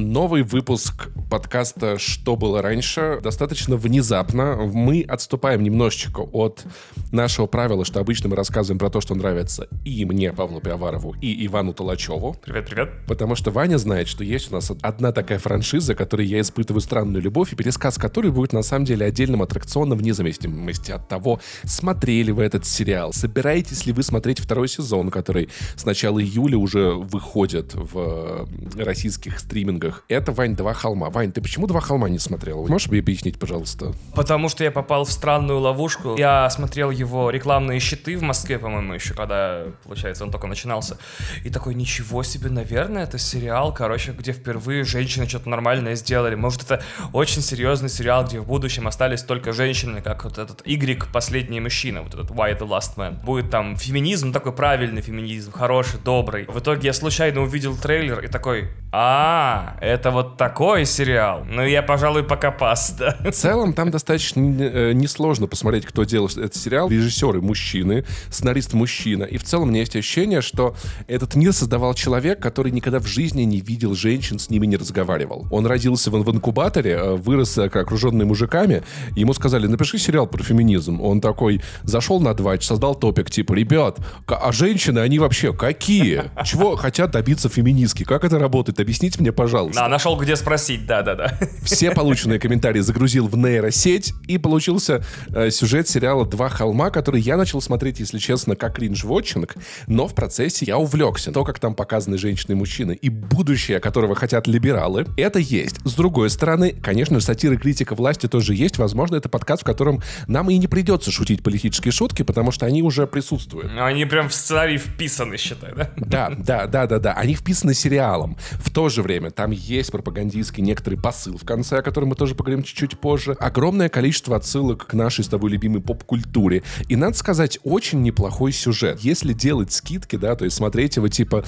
Новый 0.00 0.42
выпуск 0.42 1.10
подкаста 1.30 1.96
«Что 1.96 2.34
было 2.34 2.60
раньше?» 2.60 3.20
достаточно 3.22 3.76
внезапно. 3.76 4.56
Мы 4.56 5.04
отступаем 5.08 5.62
немножечко 5.62 6.20
от 6.20 6.64
нашего 7.12 7.46
правила, 7.46 7.84
что 7.84 8.00
обычно 8.00 8.28
мы 8.28 8.36
рассказываем 8.36 8.80
про 8.80 8.90
то, 8.90 9.00
что 9.00 9.14
нравится 9.14 9.68
и 9.84 10.04
мне, 10.04 10.32
Павлу 10.32 10.60
Пиаварову, 10.60 11.14
и 11.20 11.46
Ивану 11.46 11.72
Толачеву. 11.72 12.36
Привет, 12.44 12.66
привет. 12.68 12.90
Потому 13.06 13.36
что 13.36 13.52
Ваня 13.52 13.78
знает, 13.78 14.08
что 14.08 14.24
есть 14.24 14.50
у 14.50 14.54
нас 14.56 14.72
одна 14.82 15.12
такая 15.12 15.38
франшиза, 15.38 15.94
которой 15.94 16.26
я 16.26 16.40
испытываю 16.40 16.80
странную 16.80 17.22
любовь, 17.22 17.52
и 17.52 17.56
пересказ 17.56 17.96
которой 17.96 18.32
будет 18.32 18.52
на 18.52 18.62
самом 18.62 18.84
деле 18.84 19.06
отдельным 19.06 19.42
аттракционом 19.42 19.98
вне 19.98 20.12
зависимости 20.12 20.90
от 20.90 21.08
того, 21.08 21.40
смотрели 21.62 22.32
вы 22.32 22.42
этот 22.42 22.66
сериал, 22.66 23.12
собираетесь 23.12 23.86
ли 23.86 23.92
вы 23.92 24.02
смотреть 24.02 24.40
второй 24.40 24.66
сезон, 24.66 25.10
который 25.10 25.48
с 25.76 25.84
начала 25.84 26.20
июля 26.20 26.58
уже 26.58 26.90
выходит 26.90 27.72
в 27.74 28.48
российских 28.76 29.38
стримингах. 29.38 30.04
Это, 30.08 30.32
Вань, 30.32 30.56
«Два 30.56 30.74
холма». 30.74 31.08
Вань, 31.20 31.32
ты 31.32 31.42
почему 31.42 31.66
«Два 31.66 31.80
холма» 31.80 32.08
не 32.08 32.18
смотрел? 32.18 32.66
Можешь 32.66 32.88
мне 32.88 33.00
объяснить, 33.00 33.38
пожалуйста? 33.38 33.92
Потому 34.14 34.48
что 34.48 34.64
я 34.64 34.70
попал 34.70 35.04
в 35.04 35.12
странную 35.12 35.60
ловушку. 35.60 36.16
Я 36.16 36.48
смотрел 36.48 36.90
его 36.90 37.28
рекламные 37.28 37.78
щиты 37.78 38.16
в 38.16 38.22
Москве, 38.22 38.58
по-моему, 38.58 38.94
еще 38.94 39.12
когда, 39.12 39.64
получается, 39.84 40.24
он 40.24 40.30
только 40.30 40.46
начинался. 40.46 40.96
И 41.44 41.50
такой, 41.50 41.74
ничего 41.74 42.22
себе, 42.22 42.48
наверное, 42.48 43.02
это 43.02 43.18
сериал, 43.18 43.74
короче, 43.74 44.12
где 44.12 44.32
впервые 44.32 44.84
женщины 44.84 45.28
что-то 45.28 45.50
нормальное 45.50 45.94
сделали. 45.94 46.36
Может, 46.36 46.62
это 46.62 46.82
очень 47.12 47.42
серьезный 47.42 47.90
сериал, 47.90 48.24
где 48.24 48.40
в 48.40 48.46
будущем 48.46 48.88
остались 48.88 49.22
только 49.22 49.52
женщины, 49.52 50.00
как 50.00 50.24
вот 50.24 50.38
этот 50.38 50.66
Y, 50.66 51.06
последний 51.12 51.60
мужчина, 51.60 52.00
вот 52.00 52.14
этот 52.14 52.30
Why 52.30 52.58
the 52.58 52.66
Last 52.66 52.96
Man. 52.96 53.22
Будет 53.22 53.50
там 53.50 53.76
феминизм, 53.76 54.32
такой 54.32 54.52
правильный 54.52 55.02
феминизм, 55.02 55.52
хороший, 55.52 56.00
добрый. 56.02 56.46
В 56.46 56.60
итоге 56.60 56.86
я 56.86 56.92
случайно 56.94 57.42
увидел 57.42 57.76
трейлер 57.76 58.20
и 58.20 58.28
такой, 58.28 58.70
а, 58.90 59.76
это 59.82 60.10
вот 60.10 60.38
такой 60.38 60.86
сериал. 60.86 61.09
Ну, 61.48 61.64
я, 61.64 61.82
пожалуй, 61.82 62.22
пока 62.22 62.50
пас, 62.50 62.94
да. 62.98 63.16
В 63.24 63.32
целом, 63.32 63.72
там 63.72 63.90
достаточно 63.90 64.40
э, 64.40 64.92
несложно 64.92 65.46
посмотреть, 65.46 65.86
кто 65.86 66.04
делал 66.04 66.28
этот 66.28 66.54
сериал. 66.54 66.88
Режиссеры 66.88 67.40
мужчины, 67.40 68.04
сценарист 68.30 68.72
мужчина. 68.72 69.24
И 69.24 69.38
в 69.38 69.44
целом 69.44 69.68
у 69.68 69.70
меня 69.70 69.80
есть 69.80 69.96
ощущение, 69.96 70.40
что 70.40 70.74
этот 71.08 71.34
мир 71.34 71.52
создавал 71.52 71.94
человек, 71.94 72.40
который 72.40 72.72
никогда 72.72 72.98
в 72.98 73.06
жизни 73.06 73.42
не 73.42 73.60
видел 73.60 73.94
женщин, 73.94 74.38
с 74.38 74.50
ними 74.50 74.66
не 74.66 74.76
разговаривал. 74.76 75.46
Он 75.50 75.66
родился 75.66 76.10
в, 76.10 76.14
в 76.14 76.30
инкубаторе, 76.30 76.92
э, 76.92 77.14
вырос 77.14 77.58
э, 77.58 77.64
окруженный 77.64 78.24
мужиками. 78.24 78.82
Ему 79.16 79.34
сказали, 79.34 79.66
напиши 79.66 79.98
сериал 79.98 80.26
про 80.26 80.42
феминизм. 80.42 81.00
Он 81.00 81.20
такой 81.20 81.62
зашел 81.82 82.20
на 82.20 82.34
два, 82.34 82.58
создал 82.60 82.94
топик, 82.94 83.30
типа, 83.30 83.54
ребят, 83.54 83.98
а 84.26 84.52
женщины, 84.52 84.98
они 84.98 85.18
вообще 85.18 85.52
какие? 85.52 86.24
Чего 86.44 86.76
хотят 86.76 87.10
добиться 87.10 87.48
феминистки? 87.48 88.04
Как 88.04 88.24
это 88.24 88.38
работает? 88.38 88.80
Объясните 88.80 89.20
мне, 89.20 89.32
пожалуйста. 89.32 89.82
Да, 89.82 89.88
нашел 89.88 90.16
где 90.16 90.36
спросить, 90.36 90.86
да-да-да. 91.02 91.38
Все 91.62 91.90
полученные 91.90 92.38
комментарии 92.38 92.80
загрузил 92.80 93.28
в 93.28 93.36
нейросеть, 93.36 94.12
и 94.26 94.38
получился 94.38 95.02
э, 95.28 95.50
сюжет 95.50 95.88
сериала 95.88 96.26
«Два 96.26 96.48
холма», 96.48 96.90
который 96.90 97.20
я 97.20 97.36
начал 97.36 97.60
смотреть, 97.60 98.00
если 98.00 98.18
честно, 98.18 98.56
как 98.56 98.78
кринж-вотчинг, 98.78 99.56
но 99.86 100.06
в 100.06 100.14
процессе 100.14 100.64
я 100.66 100.78
увлекся. 100.78 101.32
То, 101.32 101.44
как 101.44 101.58
там 101.58 101.74
показаны 101.74 102.18
женщины 102.18 102.52
и 102.52 102.54
мужчины, 102.54 102.92
и 102.92 103.08
будущее, 103.08 103.80
которого 103.80 104.14
хотят 104.14 104.46
либералы, 104.46 105.06
это 105.16 105.38
есть. 105.38 105.76
С 105.84 105.94
другой 105.94 106.30
стороны, 106.30 106.72
конечно, 106.72 107.20
сатира 107.20 107.54
и 107.54 107.58
критика 107.58 107.94
власти 107.94 108.26
тоже 108.26 108.54
есть. 108.54 108.78
Возможно, 108.78 109.16
это 109.16 109.28
подкаст, 109.28 109.62
в 109.62 109.64
котором 109.64 110.02
нам 110.26 110.50
и 110.50 110.56
не 110.56 110.66
придется 110.66 111.10
шутить 111.10 111.42
политические 111.42 111.92
шутки, 111.92 112.22
потому 112.22 112.52
что 112.52 112.66
они 112.66 112.82
уже 112.82 113.06
присутствуют. 113.06 113.72
Они 113.78 114.04
прям 114.04 114.28
в 114.28 114.34
сценарий 114.34 114.78
вписаны, 114.78 115.36
считай, 115.36 115.72
да? 115.74 115.90
Да, 115.96 116.30
да, 116.36 116.66
да, 116.66 116.86
да, 116.86 116.98
да. 116.98 117.12
Они 117.14 117.34
вписаны 117.34 117.74
сериалом. 117.74 118.36
В 118.52 118.70
то 118.70 118.88
же 118.88 119.02
время 119.02 119.30
там 119.30 119.50
есть 119.50 119.90
пропагандистский 119.92 120.62
некоторый 120.80 120.94
посыл 120.94 121.36
в 121.36 121.44
конце, 121.44 121.78
о 121.78 121.82
котором 121.82 122.08
мы 122.08 122.14
тоже 122.14 122.34
поговорим 122.34 122.62
чуть-чуть 122.62 122.98
позже. 122.98 123.36
Огромное 123.38 123.90
количество 123.90 124.36
отсылок 124.36 124.86
к 124.86 124.94
нашей 124.94 125.24
с 125.24 125.28
тобой 125.28 125.50
любимой 125.50 125.82
поп-культуре. 125.82 126.62
И, 126.88 126.96
надо 126.96 127.16
сказать, 127.16 127.58
очень 127.64 128.02
неплохой 128.02 128.52
сюжет. 128.52 129.00
Если 129.00 129.34
делать 129.34 129.72
скидки, 129.72 130.16
да, 130.16 130.34
то 130.36 130.46
есть 130.46 130.56
смотреть 130.56 130.96
его 130.96 131.08
типа 131.08 131.44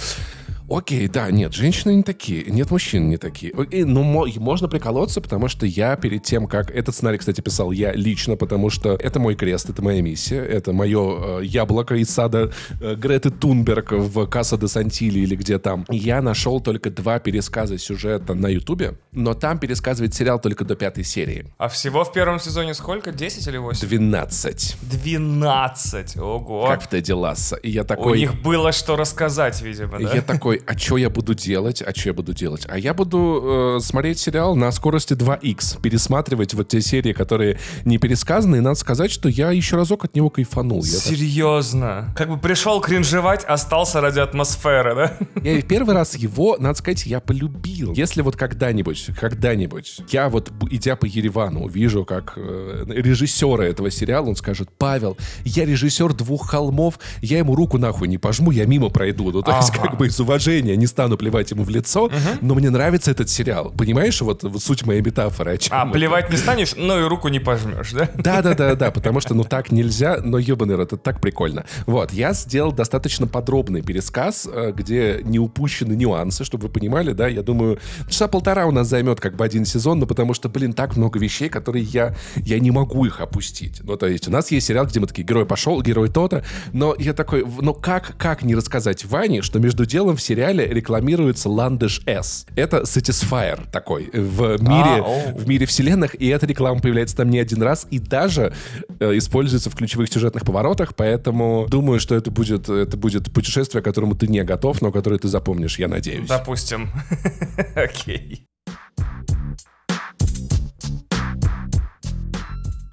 Окей, 0.72 1.06
да, 1.06 1.31
нет, 1.31 1.53
женщины 1.53 1.94
не 1.94 2.03
такие, 2.03 2.44
нет, 2.44 2.71
мужчин 2.71 3.10
не 3.10 3.19
такие. 3.19 3.53
Окей, 3.53 3.84
ну, 3.84 4.03
можно 4.03 4.69
приколоться, 4.69 5.21
потому 5.21 5.49
что 5.49 5.66
я 5.66 5.97
перед 5.97 6.22
тем, 6.22 6.47
как... 6.47 6.71
Этот 6.71 6.94
сценарий, 6.94 7.19
кстати, 7.19 7.43
писал 7.43 7.72
я 7.72 7.93
лично, 7.93 8.37
потому 8.37 8.71
что 8.71 8.94
это 8.94 9.21
мой 9.21 9.34
крест, 9.34 9.69
это 9.69 9.83
моя 9.83 10.00
миссия, 10.00 10.43
это 10.43 10.72
мое 10.72 11.41
э, 11.41 11.44
яблоко 11.44 11.94
из 11.97 12.09
сада 12.09 12.53
э, 12.81 12.94
Греты 12.94 13.31
Тунберг 13.31 13.93
в 13.93 14.27
Касса 14.27 14.56
де 14.56 14.66
Сантили 14.66 15.21
или 15.21 15.37
где 15.37 15.59
там. 15.59 15.84
Я 15.91 16.22
нашел 16.22 16.59
только 16.60 16.89
два 16.89 17.19
пересказа 17.19 17.77
сюжета 17.77 18.33
на 18.33 18.49
Ютубе, 18.49 18.94
но 19.12 19.34
там 19.34 19.59
пересказывает 19.59 20.15
сериал 20.15 20.41
только 20.41 20.65
до 20.65 20.75
пятой 20.75 21.04
серии. 21.04 21.53
А 21.59 21.69
всего 21.69 22.03
в 22.04 22.12
первом 22.12 22.41
сезоне 22.41 22.72
сколько? 22.72 23.12
10 23.12 23.47
или 23.47 23.59
8? 23.59 23.87
12. 23.87 24.77
12, 24.81 26.16
ого. 26.16 26.66
Как 26.66 26.83
в 26.83 26.87
Тедди 26.89 27.12
Ласса. 27.12 27.56
И 27.56 27.71
я 27.71 27.84
такой... 27.84 28.12
У 28.12 28.15
них 28.15 28.41
было 28.41 28.72
что 28.72 28.97
рассказать, 28.97 29.60
видимо, 29.60 29.99
да? 29.99 30.15
Я 30.15 30.22
такой, 30.22 30.61
а 30.66 30.78
что 30.78 30.96
я 30.96 31.10
буду 31.10 31.34
делать? 31.34 31.82
А 31.82 31.94
что 31.94 32.10
я 32.10 32.12
буду 32.14 32.32
делать? 32.32 32.66
А 32.68 32.78
я 32.78 32.94
буду 32.94 33.76
э, 33.76 33.80
смотреть 33.80 34.18
сериал 34.18 34.54
на 34.54 34.70
скорости 34.72 35.14
2х, 35.14 35.80
пересматривать 35.80 36.54
вот 36.54 36.68
те 36.68 36.80
серии, 36.80 37.12
которые 37.12 37.58
не 37.84 37.98
пересказаны, 37.98 38.56
и 38.56 38.60
надо 38.60 38.76
сказать, 38.76 39.10
что 39.10 39.28
я 39.28 39.50
еще 39.50 39.76
разок 39.76 40.04
от 40.04 40.14
него 40.14 40.30
кайфанул. 40.30 40.82
Серьезно? 40.82 42.04
Так... 42.08 42.16
Как 42.16 42.28
бы 42.28 42.38
пришел 42.38 42.80
кринжевать, 42.80 43.44
остался 43.44 44.00
ради 44.00 44.20
атмосферы, 44.20 44.94
да? 44.94 45.16
Я 45.42 45.60
в 45.60 45.66
первый 45.66 45.94
раз 45.94 46.14
его, 46.14 46.56
надо 46.58 46.78
сказать, 46.78 47.04
я 47.06 47.20
полюбил. 47.20 47.92
Если 47.94 48.22
вот 48.22 48.36
когда-нибудь, 48.36 49.10
когда-нибудь, 49.18 50.02
я 50.10 50.28
вот, 50.28 50.52
идя 50.70 50.96
по 50.96 51.04
Еревану, 51.04 51.64
увижу, 51.64 52.04
как 52.04 52.34
э, 52.36 52.84
режиссера 52.88 53.64
этого 53.64 53.90
сериала, 53.90 54.28
он 54.28 54.36
скажет, 54.36 54.68
Павел, 54.78 55.16
я 55.44 55.64
режиссер 55.64 56.14
двух 56.14 56.48
холмов, 56.48 56.98
я 57.20 57.38
ему 57.38 57.54
руку 57.54 57.78
нахуй 57.78 58.08
не 58.08 58.18
пожму, 58.18 58.50
я 58.50 58.66
мимо 58.66 58.88
пройду. 58.88 59.30
Ну, 59.32 59.42
то 59.42 59.52
ага. 59.52 59.60
есть, 59.60 59.72
как 59.72 59.96
бы 59.98 60.06
из 60.06 60.18
уважения 60.20 60.51
уважения 60.52 60.76
не 60.76 60.86
стану 60.86 61.16
плевать 61.16 61.50
ему 61.50 61.64
в 61.64 61.70
лицо, 61.70 62.04
угу. 62.04 62.14
но 62.40 62.54
мне 62.54 62.70
нравится 62.70 63.10
этот 63.10 63.28
сериал. 63.28 63.72
Понимаешь, 63.76 64.20
вот, 64.20 64.42
вот 64.42 64.62
суть 64.62 64.86
моей 64.86 65.00
метафоры. 65.00 65.58
а, 65.70 65.82
это? 65.82 65.92
плевать 65.92 66.30
не 66.30 66.36
станешь, 66.36 66.74
но 66.76 67.00
и 67.00 67.04
руку 67.04 67.28
не 67.28 67.40
пожмешь, 67.40 67.92
да? 67.92 68.08
Да-да-да-да, 68.14 68.91
потому 68.91 69.20
что, 69.20 69.34
ну, 69.34 69.44
так 69.44 69.72
нельзя, 69.72 70.18
но, 70.22 70.38
ебаный 70.38 70.76
рот, 70.76 70.92
это 70.92 70.96
так 70.96 71.20
прикольно. 71.20 71.64
Вот, 71.86 72.12
я 72.12 72.32
сделал 72.32 72.72
достаточно 72.72 73.26
подробный 73.26 73.82
пересказ, 73.82 74.48
э, 74.52 74.72
где 74.74 75.20
не 75.24 75.38
упущены 75.38 75.94
нюансы, 75.94 76.44
чтобы 76.44 76.66
вы 76.66 76.72
понимали, 76.72 77.12
да, 77.12 77.28
я 77.28 77.42
думаю, 77.42 77.78
часа 78.08 78.28
полтора 78.28 78.66
у 78.66 78.70
нас 78.70 78.88
займет 78.88 79.20
как 79.20 79.36
бы 79.36 79.44
один 79.44 79.64
сезон, 79.64 79.98
но 79.98 80.06
потому 80.06 80.34
что, 80.34 80.48
блин, 80.48 80.72
так 80.72 80.96
много 80.96 81.18
вещей, 81.18 81.48
которые 81.48 81.84
я, 81.84 82.14
я 82.36 82.58
не 82.58 82.70
могу 82.70 83.04
их 83.04 83.20
опустить. 83.20 83.80
Ну, 83.82 83.96
то 83.96 84.06
есть 84.06 84.28
у 84.28 84.30
нас 84.30 84.50
есть 84.50 84.66
сериал, 84.66 84.86
где 84.86 85.00
мы 85.00 85.06
такие, 85.06 85.26
герой 85.26 85.46
пошел, 85.46 85.80
герой 85.82 86.08
то-то, 86.08 86.44
но 86.72 86.94
я 86.98 87.12
такой, 87.12 87.44
ну, 87.60 87.74
как, 87.74 88.16
как 88.18 88.42
не 88.42 88.54
рассказать 88.54 89.04
Ване, 89.04 89.42
что 89.42 89.58
между 89.58 89.86
делом 89.86 90.16
все 90.16 90.31
сериале 90.32 90.66
рекламируется 90.66 91.50
Ландыш 91.50 92.00
S. 92.06 92.47
Это 92.56 92.78
Satisfyer 92.78 93.70
такой 93.70 94.09
в 94.15 94.62
мире, 94.62 95.04
а, 95.04 95.34
в 95.34 95.47
мире 95.47 95.66
вселенных, 95.66 96.15
и 96.19 96.26
эта 96.28 96.47
реклама 96.47 96.81
появляется 96.81 97.16
там 97.16 97.28
не 97.28 97.38
один 97.38 97.62
раз 97.62 97.87
и 97.91 97.98
даже 97.98 98.54
э, 98.98 99.19
используется 99.19 99.69
в 99.69 99.75
ключевых 99.76 100.10
сюжетных 100.10 100.44
поворотах, 100.47 100.94
поэтому 100.94 101.66
думаю, 101.69 102.00
что 102.00 102.15
это 102.15 102.31
будет, 102.31 102.71
это 102.71 102.97
будет 102.97 103.31
путешествие, 103.31 103.82
к 103.82 103.84
которому 103.84 104.15
ты 104.15 104.26
не 104.26 104.42
готов, 104.42 104.81
но 104.81 104.91
которое 104.91 105.19
ты 105.19 105.28
запомнишь, 105.28 105.78
я 105.78 105.88
надеюсь. 105.88 106.28
Допустим. 106.28 106.91
Окей. 107.75 108.47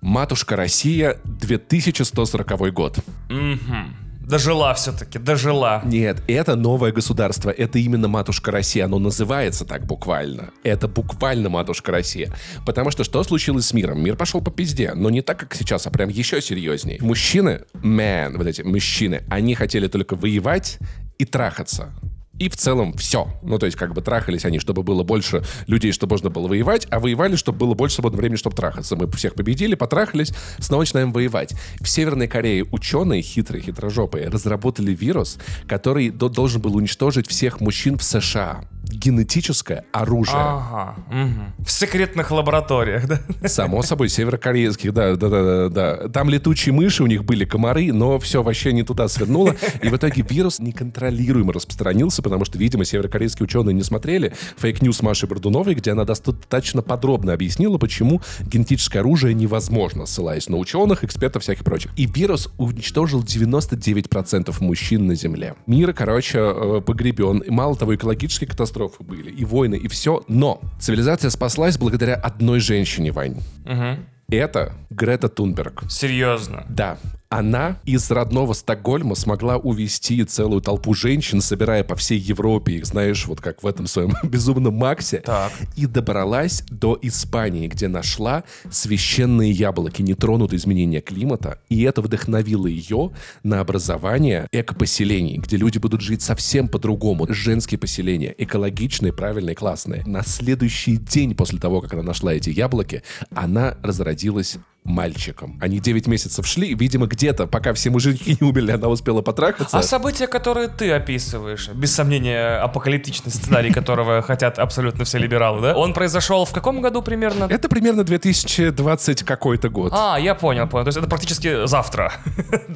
«Матушка 0.02 0.58
Россия», 0.58 1.18
2140 1.24 2.74
год. 2.74 2.98
Угу. 3.30 3.99
Дожила 4.30 4.76
все-таки, 4.76 5.18
дожила. 5.18 5.82
Нет, 5.84 6.22
это 6.28 6.56
новое 6.56 6.92
государство, 6.92 7.50
это 7.50 7.80
именно 7.80 8.08
матушка 8.08 8.52
Россия, 8.52 8.86
оно 8.86 9.00
называется 9.00 9.66
так 9.66 9.88
буквально. 9.88 10.52
Это 10.64 10.88
буквально 10.88 11.50
матушка 11.50 11.92
Россия. 11.92 12.32
Потому 12.64 12.92
что 12.92 13.04
что 13.04 13.24
случилось 13.24 13.66
с 13.66 13.74
миром? 13.74 14.04
Мир 14.04 14.16
пошел 14.16 14.40
по 14.40 14.52
пизде, 14.52 14.94
но 14.94 15.10
не 15.10 15.24
так, 15.24 15.40
как 15.40 15.56
сейчас, 15.56 15.88
а 15.88 15.90
прям 15.90 16.10
еще 16.10 16.44
серьезней. 16.44 17.00
Мужчины, 17.02 17.62
man, 17.74 18.38
вот 18.38 18.46
эти 18.46 18.62
мужчины, 18.62 19.24
они 19.32 19.56
хотели 19.56 19.88
только 19.88 20.16
воевать 20.16 20.78
и 21.18 21.26
трахаться. 21.26 21.92
И 22.40 22.50
в 22.50 22.56
целом 22.56 22.94
все. 22.94 23.28
Ну, 23.44 23.60
то 23.60 23.66
есть, 23.66 23.78
как 23.78 23.94
бы 23.94 24.02
трахались 24.02 24.46
они, 24.46 24.60
чтобы 24.60 24.82
было 24.82 25.04
больше 25.04 25.44
людей, 25.68 25.92
чтобы 25.92 26.14
можно 26.14 26.30
было 26.30 26.48
воевать, 26.48 26.88
а 26.90 27.00
воевали, 27.00 27.36
чтобы 27.36 27.60
было 27.60 27.74
больше 27.74 27.96
свободного 27.96 28.22
времени, 28.22 28.38
чтобы 28.38 28.56
трахаться. 28.56 28.96
Мы 28.96 29.10
всех 29.12 29.36
победили, 29.36 29.76
потрахались, 29.76 30.32
снова 30.60 30.82
начинаем 30.82 31.12
воевать. 31.12 31.54
В 31.82 31.88
Северной 31.88 32.28
Корее 32.28 32.66
ученые, 32.72 33.22
хитрые, 33.22 33.62
хитрожопые, 33.62 34.30
разработали 34.30 34.94
вирус, 34.94 35.38
который 35.68 36.10
должен 36.10 36.62
был 36.62 36.76
уничтожить 36.76 37.28
всех 37.28 37.60
мужчин 37.60 37.98
в 37.98 38.04
США. 38.04 38.64
Генетическое 38.84 39.86
оружие. 39.92 40.38
Ага. 40.38 40.96
мгм. 41.10 41.54
В 41.60 41.72
секретных 41.72 42.32
лабораториях, 42.32 43.08
да? 43.08 43.48
Само 43.48 43.82
собой, 43.84 44.10
северокорейских, 44.10 44.94
да, 44.94 45.16
да, 45.16 45.30
да, 45.30 45.44
да, 45.44 45.70
да. 45.70 46.10
Там 46.10 46.30
летучие 46.30 46.74
мыши, 46.74 47.04
у 47.04 47.08
них 47.08 47.24
были 47.24 47.46
комары, 47.46 47.92
но 47.94 48.20
все 48.20 48.42
вообще 48.44 48.74
не 48.74 48.84
туда 48.84 49.08
свернуло. 49.08 49.56
И 49.82 49.90
в 49.90 49.96
итоге 49.96 50.26
вирус 50.28 50.60
неконтролируемо 50.60 51.54
распространился, 51.54 52.22
потому 52.22 52.46
что, 52.46 52.58
видимо, 52.58 52.86
северокорейские 52.86 53.46
ученые 53.46 53.74
не 53.74 53.84
смотрели 53.84 54.34
fake 54.58 54.80
news 54.80 55.02
Маши 55.02 55.28
Бордуновой, 55.28 55.76
где 55.76 55.92
она 55.92 56.06
достаточно 56.06 56.82
подробно 56.82 57.34
объяснила, 57.34 57.78
почему 57.78 58.22
генетическое 58.42 59.00
оружие 59.00 59.34
невозможно, 59.34 60.06
ссылаясь 60.06 60.50
на 60.50 60.58
ученых, 60.58 61.04
экспертов 61.04 61.44
всяких 61.44 61.64
прочих. 61.64 61.92
И 61.96 62.06
вирус 62.06 62.50
уничтожил 62.58 63.24
99% 63.24 64.56
мужчин 64.62 65.08
на 65.08 65.16
Земле. 65.16 65.56
Мир, 65.68 65.94
короче, 65.94 66.40
э, 66.40 66.82
погребен. 66.86 67.40
И 67.40 67.50
мало 67.50 67.76
того, 67.76 67.96
экологические 67.96 68.48
катастрофы 68.70 69.04
были, 69.04 69.32
и 69.32 69.46
войны, 69.46 69.76
и 69.76 69.88
все. 69.88 70.24
Но 70.28 70.62
цивилизация 70.80 71.30
спаслась 71.30 71.78
благодаря 71.78 72.16
одной 72.16 72.60
женщине, 72.60 73.12
Вань. 73.12 73.42
Мгм. 73.66 74.06
Это 74.30 74.74
Грета 74.92 75.28
Тунберг. 75.28 75.84
Серьезно. 75.90 76.66
Да, 76.70 76.98
она 77.30 77.80
из 77.86 78.10
родного 78.10 78.54
Стокгольма 78.54 79.14
смогла 79.14 79.58
увести 79.58 80.24
целую 80.24 80.62
толпу 80.62 80.96
женщин, 80.96 81.42
собирая 81.42 81.84
по 81.84 81.96
всей 81.96 82.18
Европе 82.18 82.74
их, 82.74 82.86
знаешь, 82.88 83.28
вот 83.28 83.40
как 83.40 83.62
в 83.62 83.68
этом 83.68 83.86
своем 83.86 84.14
безумном 84.24 84.74
Максе, 84.74 85.20
Так. 85.20 85.52
и 85.76 85.86
добралась 85.86 86.64
до 86.72 86.98
Испании, 87.04 87.68
где 87.68 87.88
нашла 87.88 88.44
священные 88.72 89.52
яблоки, 89.52 90.02
не 90.02 90.16
тронутые 90.16 90.58
изменения 90.58 91.02
климата, 91.02 91.60
и 91.70 91.84
это 91.84 92.02
вдохновило 92.02 92.66
ее 92.66 93.12
на 93.44 93.60
образование 93.60 94.48
экопоселений, 94.52 95.38
где 95.38 95.58
люди 95.58 95.78
будут 95.78 96.02
жить 96.02 96.24
совсем 96.24 96.68
по-другому. 96.68 97.28
Женские 97.30 97.78
поселения, 97.78 98.34
экологичные, 98.40 99.14
правильные, 99.14 99.56
классные. 99.56 100.04
На 100.08 100.24
следующий 100.24 100.98
день 100.98 101.36
после 101.36 101.60
того, 101.60 101.82
как 101.82 101.94
она 101.94 102.02
нашла 102.02 102.34
эти 102.34 102.50
яблоки, 102.50 103.04
она 103.36 103.78
разродилась 103.84 104.58
мальчиком. 104.90 105.58
Они 105.62 105.80
9 105.80 106.08
месяцев 106.08 106.46
шли, 106.48 106.70
и, 106.70 106.76
видимо, 106.76 107.06
где-то, 107.08 107.48
пока 107.48 107.74
все 107.74 107.90
мужики 107.90 108.38
не 108.40 108.48
умерли, 108.48 108.72
она 108.72 108.88
успела 108.88 109.22
потрахаться. 109.22 109.78
А 109.78 109.84
события, 109.84 110.28
которые 110.28 110.68
ты 110.68 110.92
описываешь, 110.92 111.70
без 111.70 111.94
сомнения, 111.94 112.58
апокалиптичный 112.62 113.32
сценарий, 113.32 113.72
которого 113.72 114.22
хотят 114.22 114.60
абсолютно 114.60 115.06
все 115.06 115.18
либералы, 115.18 115.62
да? 115.62 115.76
Он 115.78 115.94
произошел 115.94 116.46
в 116.46 116.52
каком 116.52 116.82
году 116.82 117.02
примерно? 117.02 117.46
Это 117.50 117.70
примерно 117.70 118.04
2020 118.04 119.24
какой-то 119.24 119.70
год. 119.70 119.94
А, 119.96 120.18
я 120.20 120.36
понял, 120.36 120.68
понял. 120.68 120.86
То 120.86 120.90
есть 120.90 120.98
это 120.98 121.08
практически 121.08 121.66
завтра. 121.68 122.14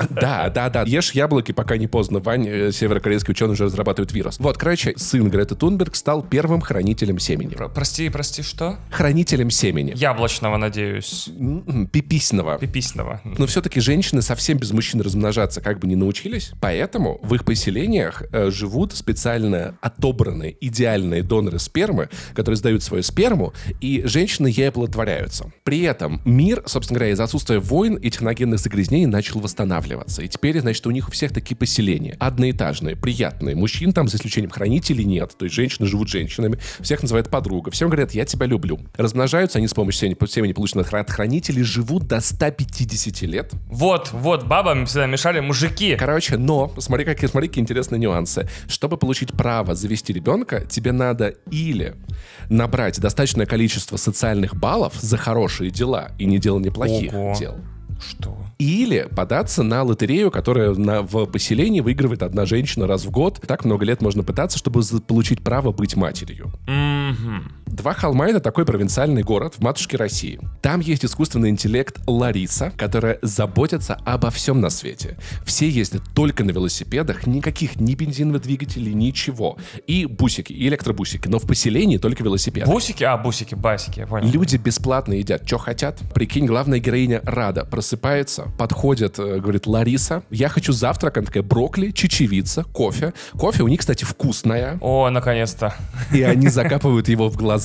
Да, 0.10 0.50
да, 0.50 0.70
да. 0.70 0.84
Ешь 0.84 1.12
яблоки, 1.12 1.52
пока 1.52 1.78
не 1.78 1.88
поздно. 1.88 2.20
Вань, 2.20 2.48
э, 2.48 2.72
северокорейский 2.72 3.32
ученый 3.32 3.54
уже 3.54 3.66
разрабатывает 3.66 4.12
вирус. 4.12 4.38
Вот, 4.40 4.58
короче, 4.58 4.94
сын 4.98 5.30
Греты 5.30 5.56
Тунберг 5.56 5.96
стал 5.96 6.22
первым 6.24 6.62
хранителем 6.62 7.20
семени. 7.20 7.56
Про- 7.56 7.70
Прости, 7.70 8.10
прости, 8.10 8.44
что? 8.44 8.78
Хранителем 8.92 9.50
семени. 9.50 9.94
Яблочного, 9.96 10.58
надеюсь. 10.58 11.30
Пиписного. 12.04 12.58
Пиписного. 12.58 13.22
Но 13.24 13.46
все-таки 13.48 13.80
женщины 13.80 14.22
совсем 14.22 14.58
без 14.58 14.72
мужчин 14.72 15.02
размножаться 15.02 15.62
как 15.62 15.80
бы 15.80 15.88
не 15.88 15.96
научились. 15.96 16.52
Поэтому 16.60 17.20
в 17.24 17.34
их 17.36 17.46
поселениях 17.46 18.24
э, 18.32 18.50
живут 18.52 18.94
специально 18.94 19.78
отобранные 19.82 20.56
идеальные 20.60 21.24
доноры 21.24 21.60
спермы, 21.60 22.10
которые 22.34 22.58
сдают 22.58 22.84
свою 22.84 23.04
сперму, 23.04 23.54
и 23.80 24.04
женщины 24.06 24.48
ей 24.48 24.70
оплодотворяются. 24.70 25.52
При 25.64 25.82
этом 25.82 26.22
мир, 26.26 26.64
собственно 26.66 27.00
говоря, 27.00 27.14
из-за 27.14 27.24
отсутствия 27.24 27.60
войн 27.60 27.96
и 27.96 28.10
техногенных 28.10 28.60
загрязнений 28.60 29.06
начал 29.06 29.40
восстанавливаться. 29.40 30.22
И 30.22 30.28
теперь, 30.28 30.60
значит, 30.60 30.86
у 30.88 30.92
них 30.92 31.08
у 31.08 31.12
всех 31.12 31.32
такие 31.32 31.56
поселения. 31.56 32.16
Одноэтажные, 32.20 32.96
приятные. 32.96 33.56
Мужчин 33.56 33.94
там, 33.94 34.08
за 34.08 34.18
исключением 34.18 34.52
хранителей, 34.52 35.06
нет. 35.06 35.36
То 35.38 35.46
есть 35.46 35.56
женщины 35.56 35.88
живут 35.88 36.10
женщинами. 36.10 36.60
Всех 36.80 37.02
называют 37.02 37.30
подруга. 37.30 37.72
Всем 37.72 37.90
говорят, 37.90 38.12
я 38.12 38.26
тебя 38.26 38.46
люблю. 38.46 38.80
Размножаются 38.98 39.60
они 39.60 39.68
с 39.68 39.74
помощью 39.74 40.16
семени 40.28 40.54
полученных 40.54 40.94
от 40.94 41.10
хранителей, 41.10 41.64
живут 41.64 41.83
до 41.84 42.20
150 42.20 43.22
лет. 43.24 43.52
Вот, 43.68 44.12
вот, 44.12 44.46
бабам 44.46 44.86
всегда 44.86 45.06
мешали 45.06 45.40
мужики. 45.40 45.96
Короче, 45.98 46.38
но, 46.38 46.74
смотри, 46.78 47.06
какие, 47.06 47.30
смотри, 47.30 47.50
какие 47.50 47.62
интересные 47.62 48.00
нюансы. 48.00 48.48
Чтобы 48.68 48.98
получить 48.98 49.34
право 49.34 49.76
завести 49.76 50.14
ребенка, 50.14 50.66
тебе 50.66 50.92
надо 50.92 51.36
или 51.52 51.96
набрать 52.50 53.00
достаточное 53.00 53.46
количество 53.46 53.98
социальных 53.98 54.56
баллов 54.56 54.94
за 54.96 55.18
хорошие 55.18 55.72
дела 55.72 56.12
и 56.18 56.26
не 56.26 56.40
делание 56.40 56.72
плохих 56.72 57.14
Ого. 57.14 57.36
дел. 57.38 57.56
Что? 58.00 58.38
Или 58.58 59.08
податься 59.16 59.64
на 59.64 59.84
лотерею, 59.84 60.32
которая 60.32 60.74
на, 60.74 61.02
в 61.02 61.26
поселении 61.26 61.80
выигрывает 61.80 62.24
одна 62.24 62.46
женщина 62.46 62.88
раз 62.88 63.06
в 63.06 63.12
год. 63.12 63.40
Так 63.48 63.66
много 63.66 63.86
лет 63.86 64.02
можно 64.02 64.24
пытаться, 64.24 64.58
чтобы 64.58 64.82
получить 65.08 65.42
право 65.42 65.72
быть 65.72 65.96
матерью. 65.96 66.52
Мгм. 66.68 67.63
Два 67.66 67.94
холма— 67.94 68.28
это 68.30 68.40
такой 68.40 68.66
провинциальный 68.66 69.24
город 69.24 69.56
в 69.58 69.62
матушке 69.62 69.98
России. 69.98 70.40
Там 70.62 70.80
есть 70.80 71.04
искусственный 71.04 71.50
интеллект 71.50 72.00
Лариса, 72.08 72.72
которая 72.78 73.20
заботится 73.22 73.98
обо 74.06 74.30
всем 74.30 74.62
на 74.62 74.70
свете. 74.70 75.18
Все 75.46 75.68
ездят 75.68 76.04
только 76.14 76.44
на 76.44 76.52
велосипедах, 76.52 77.26
никаких 77.26 77.80
ни 77.80 77.96
бензиновых 77.96 78.44
двигателей, 78.44 78.94
ничего. 78.94 79.58
И 79.88 80.06
бусики, 80.06 80.54
и 80.54 80.68
электробусики, 80.68 81.28
но 81.28 81.40
в 81.40 81.48
поселении 81.48 81.98
только 81.98 82.24
велосипеды. 82.24 82.70
Бусики? 82.70 83.04
А, 83.04 83.18
бусики, 83.18 83.56
басики, 83.56 84.00
я 84.00 84.08
понял. 84.08 84.30
Люди 84.30 84.58
бесплатно 84.58 85.14
едят, 85.14 85.48
что 85.48 85.58
хотят. 85.58 86.00
Прикинь, 86.14 86.46
главная 86.46 86.80
героиня 86.80 87.22
Рада 87.24 87.66
просыпается, 87.66 88.52
подходит, 88.58 89.18
э, 89.20 89.40
говорит, 89.40 89.66
Лариса, 89.66 90.24
я 90.30 90.50
хочу 90.50 90.74
завтрак. 90.74 91.18
Она 91.18 91.26
такая, 91.26 91.44
брокколи, 91.44 91.92
чечевица, 91.92 92.64
кофе. 92.64 93.14
Кофе 93.34 93.64
у 93.64 93.68
них, 93.68 93.80
кстати, 93.80 94.04
вкусная. 94.04 94.78
О, 94.80 95.10
наконец-то. 95.10 95.76
И 96.14 96.22
они 96.22 96.48
закапывают 96.50 97.08
его 97.08 97.30
в 97.30 97.36
глаза. 97.36 97.63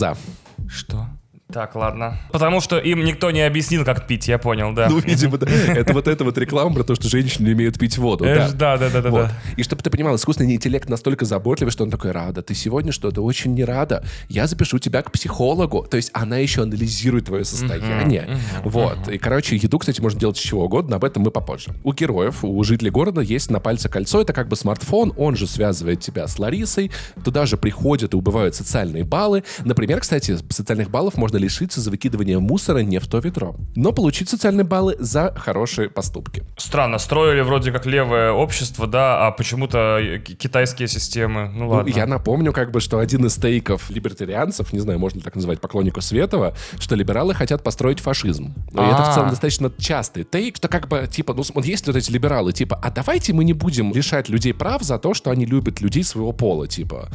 Что? 0.68 1.06
Так, 1.52 1.74
ладно. 1.76 2.18
Потому 2.30 2.60
что 2.60 2.76
им 2.78 3.04
никто 3.04 3.30
не 3.30 3.40
объяснил, 3.40 3.82
как 3.82 4.06
пить, 4.06 4.28
я 4.28 4.36
понял, 4.38 4.74
да. 4.74 4.88
Ну, 4.90 4.98
видимо, 4.98 5.38
да. 5.38 5.46
Это 5.50 5.94
вот 5.94 6.06
эта 6.06 6.22
вот 6.22 6.36
реклама 6.36 6.74
про 6.74 6.84
то, 6.84 6.94
что 6.94 7.08
женщины 7.08 7.52
умеют 7.52 7.78
пить 7.78 7.96
воду. 7.96 8.24
Э, 8.26 8.50
Да. 8.52 8.76
Да, 8.76 8.90
да, 8.90 9.00
да, 9.00 9.10
да. 9.10 9.32
И 9.56 9.62
чтобы 9.62 9.82
ты 9.82 9.88
понимал, 9.88 10.16
искусственный 10.16 10.54
интеллект 10.56 10.90
настолько 10.90 11.24
заботливый, 11.24 11.72
что 11.72 11.84
он 11.84 11.90
такой, 11.90 12.10
Рада, 12.10 12.42
ты 12.42 12.54
сегодня 12.54 12.92
что-то 12.92 13.22
очень 13.22 13.54
не 13.54 13.64
рада. 13.64 14.04
Я 14.28 14.46
запишу 14.46 14.78
тебя 14.78 15.00
к 15.00 15.10
психологу. 15.10 15.86
То 15.90 15.96
есть 15.96 16.10
она 16.12 16.36
еще 16.36 16.62
анализирует 16.62 17.26
твое 17.26 17.44
состояние. 17.46 18.28
Вот. 18.62 19.08
И, 19.08 19.16
короче, 19.16 19.56
еду, 19.56 19.78
кстати, 19.78 20.02
можно 20.02 20.20
делать 20.20 20.36
из 20.36 20.42
чего 20.42 20.64
угодно, 20.66 20.96
об 20.96 21.04
этом 21.04 21.22
мы 21.22 21.30
попозже. 21.30 21.72
У 21.82 21.94
героев, 21.94 22.44
у 22.44 22.62
жителей 22.62 22.90
города 22.90 23.22
есть 23.22 23.50
на 23.50 23.58
пальце 23.58 23.88
кольцо. 23.88 24.20
Это 24.20 24.34
как 24.34 24.48
бы 24.48 24.56
смартфон, 24.56 25.14
он 25.16 25.34
же 25.36 25.46
связывает 25.46 26.00
тебя 26.00 26.26
с 26.26 26.38
Ларисой. 26.38 26.90
Туда 27.24 27.46
же 27.46 27.56
приходят 27.56 28.12
и 28.12 28.16
убывают 28.16 28.54
социальные 28.54 29.04
баллы. 29.04 29.44
Например, 29.64 30.00
кстати, 30.00 30.36
социальных 30.50 30.90
баллов 30.90 31.16
можно 31.16 31.37
лишиться 31.38 31.80
за 31.80 31.90
выкидывание 31.90 32.38
мусора 32.38 32.78
не 32.78 32.98
в 32.98 33.06
то 33.06 33.18
ведро. 33.18 33.56
Но 33.76 33.92
получить 33.92 34.28
социальные 34.28 34.64
баллы 34.64 34.96
за 34.98 35.32
хорошие 35.36 35.88
поступки. 35.88 36.44
Странно, 36.56 36.98
строили 36.98 37.40
вроде 37.40 37.72
как 37.72 37.86
левое 37.86 38.30
общество, 38.32 38.86
да, 38.86 39.26
а 39.26 39.30
почему-то 39.30 40.00
ки- 40.24 40.34
китайские 40.34 40.88
системы. 40.88 41.48
Ну 41.52 41.64
Ну, 41.64 41.68
ладно. 41.68 41.90
я 41.90 42.06
напомню, 42.06 42.52
как 42.52 42.70
бы, 42.70 42.80
что 42.80 42.98
один 42.98 43.26
из 43.26 43.34
стейков 43.34 43.90
либертарианцев, 43.90 44.72
не 44.72 44.80
знаю, 44.80 44.98
можно 44.98 45.20
так 45.20 45.34
называть 45.34 45.60
поклоннику 45.60 46.00
Светова, 46.00 46.54
что 46.78 46.94
либералы 46.94 47.34
хотят 47.34 47.62
построить 47.62 48.00
фашизм. 48.00 48.54
И 48.72 48.74
это 48.74 49.02
в 49.10 49.14
целом 49.14 49.28
А. 49.28 49.30
достаточно 49.30 49.70
частый 49.78 50.24
тейк, 50.24 50.56
что 50.56 50.68
как 50.68 50.88
бы, 50.88 51.08
типа, 51.10 51.34
ну, 51.34 51.42
вот 51.54 51.64
есть 51.64 51.86
вот 51.86 51.96
эти 51.96 52.10
либералы, 52.10 52.52
типа, 52.52 52.78
а 52.82 52.90
давайте 52.90 53.32
мы 53.32 53.44
не 53.44 53.52
будем 53.52 53.92
лишать 53.94 54.28
людей 54.28 54.52
прав 54.54 54.82
за 54.82 54.98
то, 54.98 55.14
что 55.14 55.30
они 55.30 55.44
любят 55.46 55.80
людей 55.80 56.02
своего 56.04 56.32
пола, 56.32 56.66
типа. 56.66 57.08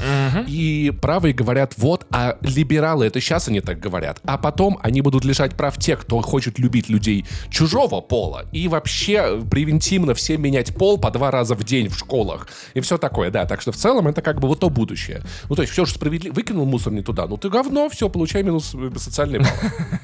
И 0.48 0.92
правые 1.02 1.34
говорят, 1.34 1.74
вот, 1.78 2.06
а 2.12 2.38
либералы, 2.42 3.06
это 3.06 3.20
сейчас 3.20 3.48
они 3.48 3.62
так 3.62 3.80
говорят, 3.80 4.13
а 4.26 4.38
потом 4.38 4.80
они 4.82 5.02
будут 5.02 5.26
лишать 5.26 5.56
прав 5.56 5.78
тех, 5.78 6.02
кто 6.02 6.22
хочет 6.22 6.60
любить 6.60 6.90
людей 6.90 7.26
чужого 7.50 8.02
пола, 8.02 8.46
и 8.52 8.68
вообще 8.68 9.42
превентивно 9.50 10.14
всем 10.14 10.42
менять 10.42 10.76
пол 10.76 10.98
по 10.98 11.12
два 11.12 11.32
раза 11.32 11.56
в 11.56 11.64
день 11.64 11.90
в 11.90 11.98
школах, 11.98 12.48
и 12.74 12.80
все 12.80 12.98
такое, 12.98 13.32
да. 13.32 13.46
Так 13.46 13.62
что 13.62 13.72
в 13.72 13.76
целом 13.76 14.08
это 14.08 14.22
как 14.22 14.40
бы 14.40 14.48
вот 14.48 14.60
то 14.60 14.70
будущее. 14.70 15.24
Ну, 15.50 15.56
то 15.56 15.62
есть 15.62 15.74
все 15.74 15.86
же 15.86 15.94
справедливо. 15.94 16.34
Выкинул 16.34 16.66
мусор 16.66 16.94
не 16.94 17.02
туда, 17.02 17.28
ну 17.28 17.38
ты 17.38 17.50
говно, 17.50 17.90
все, 17.90 18.10
получай 18.10 18.44
минус 18.44 18.74
э, 18.76 18.92
социальный 18.98 19.40
балл. 19.40 19.50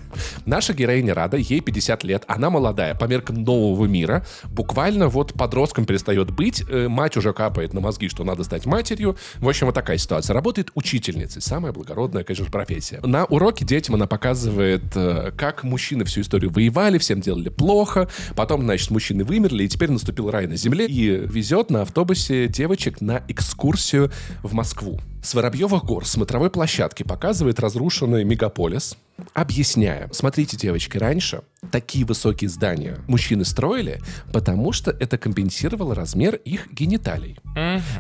Наша 0.47 0.75
героиня 0.75 1.15
Рада, 1.15 1.37
ей 1.37 1.61
50 1.61 2.05
лет, 2.05 2.25
она 2.27 2.51
молодая, 2.51 2.95
по 2.95 3.05
меркам 3.07 3.43
нового 3.43 3.87
мира, 3.87 4.25
буквально 4.45 5.09
вот 5.09 5.33
подростком 5.35 5.85
перестает 5.87 6.31
быть, 6.31 6.63
э, 6.69 6.89
мать 6.89 7.17
уже 7.17 7.33
капает 7.33 7.73
на 7.75 7.81
мозги, 7.81 8.09
что 8.09 8.25
надо 8.25 8.45
стать 8.45 8.67
матерью. 8.67 9.17
В 9.37 9.49
общем, 9.49 9.67
вот 9.67 9.75
такая 9.75 9.99
ситуация. 9.99 10.35
Работает 10.35 10.71
учительницей, 10.75 11.43
самая 11.43 11.73
благородная, 11.73 12.25
конечно, 12.25 12.51
профессия. 12.51 13.01
На 13.03 13.25
уроке 13.25 13.65
детям 13.75 13.97
она 13.97 14.07
показывает, 14.07 14.85
э, 14.95 15.33
как 15.37 15.65
мужчины 15.65 16.05
всю 16.05 16.21
историю 16.21 16.53
воевали, 16.53 16.99
всем 16.99 17.21
делали 17.21 17.49
плохо, 17.49 18.09
потом, 18.37 18.63
значит, 18.63 18.91
мужчины 18.91 19.25
вымерли, 19.25 19.65
и 19.65 19.69
теперь 19.69 19.91
наступил 19.91 20.31
рай 20.31 20.47
на 20.47 20.57
земле, 20.57 20.87
и 20.87 21.09
везет 21.27 21.71
на 21.71 21.83
автобусе 21.83 22.47
девочек 22.47 23.01
на 23.01 23.25
экскурсию 23.29 24.13
в 24.45 24.55
Москву. 24.55 25.01
С 25.25 25.33
Воробьевых 25.33 25.87
гор 25.87 26.07
смотровой 26.07 26.51
площадки 26.51 27.03
показывает 27.03 27.59
разрушенный 27.59 28.25
мегаполис, 28.25 28.99
объясняя, 29.33 30.11
смотрите, 30.13 30.59
девочки, 30.59 30.99
раньше 30.99 31.41
такие 31.71 32.05
высокие 32.05 32.51
здания 32.51 32.99
мужчины 33.07 33.45
строили, 33.45 34.01
потому 34.33 34.73
что 34.73 34.91
это 34.91 35.17
компенсировало 35.17 35.95
размер 35.95 36.35
их 36.37 36.71
гениталий. 36.73 37.39